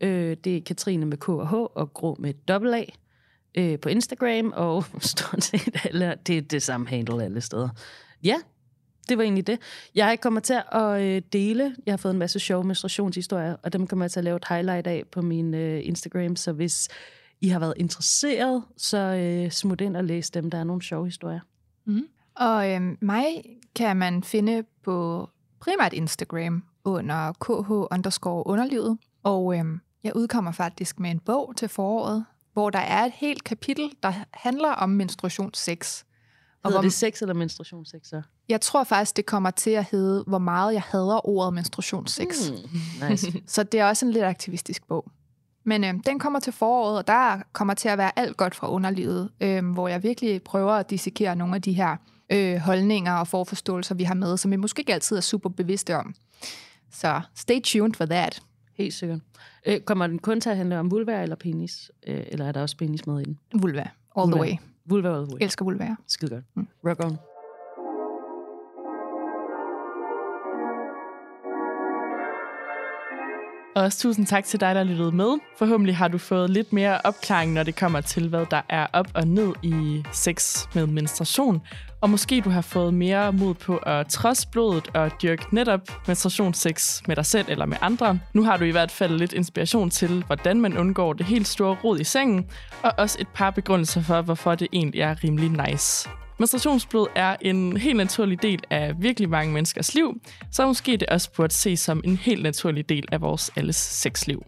Øh, 0.00 0.36
det 0.44 0.56
er 0.56 0.60
Katrine 0.60 1.06
med 1.06 1.16
K 1.16 1.28
og 1.28 1.48
H 1.48 1.54
og 1.54 1.92
Grå 1.92 2.16
med 2.18 2.34
dobbelt 2.34 2.74
A 2.74 2.84
øh, 3.54 3.80
på 3.80 3.88
Instagram, 3.88 4.52
og 4.56 4.84
stort 5.00 5.44
set 5.44 5.76
alle, 5.84 6.14
det 6.26 6.38
er 6.38 6.42
det 6.42 6.62
samme 6.62 6.88
handle 6.88 7.24
alle 7.24 7.40
steder. 7.40 7.68
Ja, 8.24 8.36
det 9.04 9.18
var 9.18 9.24
egentlig 9.24 9.46
det. 9.46 9.58
Jeg 9.94 10.20
kommer 10.20 10.40
til 10.40 10.60
at 10.72 11.00
øh, 11.00 11.22
dele, 11.32 11.76
jeg 11.86 11.92
har 11.92 11.96
fået 11.96 12.12
en 12.12 12.18
masse 12.18 12.38
sjove 12.38 12.64
menstruationshistorier, 12.64 13.56
og 13.62 13.72
dem 13.72 13.86
kommer 13.86 14.04
jeg 14.04 14.10
til 14.10 14.20
at 14.20 14.24
lave 14.24 14.36
et 14.36 14.44
highlight 14.48 14.86
af 14.86 15.04
på 15.12 15.22
min 15.22 15.54
øh, 15.54 15.80
Instagram, 15.84 16.36
så 16.36 16.52
hvis 16.52 16.88
I 17.40 17.48
har 17.48 17.58
været 17.58 17.74
interesseret, 17.76 18.62
så 18.76 18.98
øh, 18.98 19.50
smut 19.50 19.80
ind 19.80 19.96
og 19.96 20.04
læs 20.04 20.30
dem. 20.30 20.50
Der 20.50 20.58
er 20.58 20.64
nogle 20.64 20.82
sjove 20.82 21.04
historier. 21.04 21.40
Mm. 21.84 22.06
Og 22.36 22.70
øh, 22.70 22.80
mig 23.00 23.24
kan 23.76 23.96
man 23.96 24.22
finde 24.22 24.64
på 24.84 25.28
primært 25.60 25.92
Instagram 25.92 26.64
under 26.84 27.32
kh 27.32 27.70
underscore 27.70 28.46
underlivet. 28.46 28.98
Og 29.22 29.58
øh, 29.58 29.64
jeg 30.04 30.16
udkommer 30.16 30.52
faktisk 30.52 31.00
med 31.00 31.10
en 31.10 31.20
bog 31.20 31.54
til 31.56 31.68
foråret, 31.68 32.24
hvor 32.52 32.70
der 32.70 32.78
er 32.78 33.04
et 33.04 33.12
helt 33.14 33.44
kapitel, 33.44 33.90
der 34.02 34.12
handler 34.34 34.68
om 34.68 34.90
menstruationssex. 34.90 36.04
Og 36.64 36.70
Hedder 36.70 36.80
hvor, 36.80 36.82
det 36.82 36.92
sex 36.92 37.22
eller 37.22 37.34
menstruationssex 37.34 38.00
så? 38.06 38.22
Jeg 38.48 38.60
tror 38.60 38.84
faktisk, 38.84 39.16
det 39.16 39.26
kommer 39.26 39.50
til 39.50 39.70
at 39.70 39.84
hedde, 39.90 40.24
hvor 40.26 40.38
meget 40.38 40.74
jeg 40.74 40.82
hader 40.82 41.28
ordet 41.28 41.54
menstruationssex. 41.54 42.50
Mm, 42.50 43.08
nice. 43.08 43.32
så 43.46 43.62
det 43.62 43.80
er 43.80 43.84
også 43.84 44.06
en 44.06 44.12
lidt 44.12 44.24
aktivistisk 44.24 44.86
bog. 44.88 45.10
Men 45.64 45.84
øh, 45.84 45.94
den 46.06 46.18
kommer 46.18 46.40
til 46.40 46.52
foråret, 46.52 46.98
og 46.98 47.06
der 47.06 47.42
kommer 47.52 47.74
til 47.74 47.88
at 47.88 47.98
være 47.98 48.18
alt 48.18 48.36
godt 48.36 48.54
fra 48.54 48.70
underlivet, 48.70 49.30
øh, 49.40 49.72
hvor 49.72 49.88
jeg 49.88 50.02
virkelig 50.02 50.42
prøver 50.42 50.72
at 50.72 50.90
dissekere 50.90 51.36
nogle 51.36 51.54
af 51.54 51.62
de 51.62 51.72
her 51.72 51.96
øh, 52.30 52.56
holdninger 52.56 53.12
og 53.12 53.28
forforståelser, 53.28 53.94
vi 53.94 54.04
har 54.04 54.14
med, 54.14 54.36
som 54.36 54.50
vi 54.50 54.56
måske 54.56 54.80
ikke 54.80 54.94
altid 54.94 55.16
er 55.16 55.20
super 55.20 55.48
bevidste 55.48 55.96
om. 55.96 56.14
Så 56.92 57.20
stay 57.34 57.60
tuned 57.60 57.94
for 57.94 58.06
that. 58.06 58.42
Helt 58.74 58.94
sikkert. 58.94 59.20
Øh, 59.66 59.80
kommer 59.80 60.06
den 60.06 60.18
kun 60.18 60.40
til 60.40 60.50
at 60.50 60.56
handle 60.56 60.78
om 60.78 60.90
vulva 60.90 61.22
eller 61.22 61.36
penis? 61.36 61.90
Øh, 62.06 62.24
eller 62.28 62.46
er 62.48 62.52
der 62.52 62.62
også 62.62 62.76
penis 62.76 63.06
med 63.06 63.20
i 63.20 63.24
den? 63.24 63.38
Vulva. 63.54 63.80
All 64.16 64.30
vulva. 64.30 64.36
the 64.36 64.40
way. 64.40 64.56
Vulva. 64.86 65.26
Elsker 65.40 65.64
vulva. 65.64 65.96
Skide 66.06 66.30
godt. 66.30 66.44
Mm. 66.54 66.68
Rock 66.84 67.04
on. 67.04 67.18
Og 73.74 73.82
også 73.82 73.98
tusind 73.98 74.26
tak 74.26 74.44
til 74.44 74.60
dig, 74.60 74.74
der 74.74 74.84
lyttede 74.84 75.12
med. 75.12 75.38
Forhåbentlig 75.58 75.96
har 75.96 76.08
du 76.08 76.18
fået 76.18 76.50
lidt 76.50 76.72
mere 76.72 77.00
opklaring, 77.04 77.52
når 77.52 77.62
det 77.62 77.76
kommer 77.76 78.00
til, 78.00 78.28
hvad 78.28 78.46
der 78.50 78.60
er 78.68 78.86
op 78.92 79.06
og 79.14 79.26
ned 79.28 79.52
i 79.62 80.02
sex 80.12 80.66
med 80.74 80.86
menstruation. 80.86 81.60
Og 82.00 82.10
måske 82.10 82.40
du 82.40 82.50
har 82.50 82.60
fået 82.60 82.94
mere 82.94 83.32
mod 83.32 83.54
på 83.54 83.76
at 83.76 84.06
trods 84.06 84.46
blodet 84.46 84.88
og 84.94 85.10
dyrke 85.22 85.44
netop 85.52 85.80
menstruationssex 86.06 87.02
med 87.08 87.16
dig 87.16 87.26
selv 87.26 87.46
eller 87.48 87.66
med 87.66 87.76
andre. 87.80 88.18
Nu 88.32 88.44
har 88.44 88.56
du 88.56 88.64
i 88.64 88.70
hvert 88.70 88.90
fald 88.90 89.18
lidt 89.18 89.32
inspiration 89.32 89.90
til, 89.90 90.24
hvordan 90.26 90.60
man 90.60 90.78
undgår 90.78 91.12
det 91.12 91.26
helt 91.26 91.48
store 91.48 91.76
rod 91.84 92.00
i 92.00 92.04
sengen, 92.04 92.46
og 92.82 92.92
også 92.98 93.16
et 93.20 93.28
par 93.34 93.50
begrundelser 93.50 94.02
for, 94.02 94.22
hvorfor 94.22 94.54
det 94.54 94.68
egentlig 94.72 95.00
er 95.00 95.24
rimelig 95.24 95.68
nice. 95.68 96.08
Menstruationsblod 96.38 97.06
er 97.14 97.36
en 97.40 97.76
helt 97.76 97.96
naturlig 97.96 98.42
del 98.42 98.64
af 98.70 98.92
virkelig 98.98 99.30
mange 99.30 99.52
menneskers 99.52 99.94
liv, 99.94 100.20
så 100.50 100.66
måske 100.66 100.96
det 100.96 101.08
også 101.08 101.32
burde 101.32 101.54
ses 101.54 101.80
som 101.80 102.00
en 102.04 102.16
helt 102.16 102.42
naturlig 102.42 102.88
del 102.88 103.04
af 103.12 103.20
vores 103.20 103.50
alles 103.56 103.76
sexliv. 103.76 104.42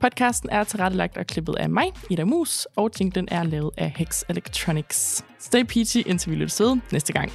Podcasten 0.00 0.50
er 0.50 0.64
tilrettelagt 0.64 1.16
og 1.16 1.26
klippet 1.26 1.56
af 1.56 1.70
mig, 1.70 1.92
Ida 2.10 2.24
Mus, 2.24 2.66
og 2.76 2.90
jinglen 3.00 3.28
er 3.30 3.42
lavet 3.42 3.70
af 3.76 3.90
Hex 3.96 4.22
Electronics. 4.28 5.24
Stay 5.38 5.64
peachy, 5.64 6.06
indtil 6.06 6.30
vi 6.30 6.36
lyttes 6.36 6.60
ved 6.60 6.76
næste 6.92 7.12
gang. 7.12 7.32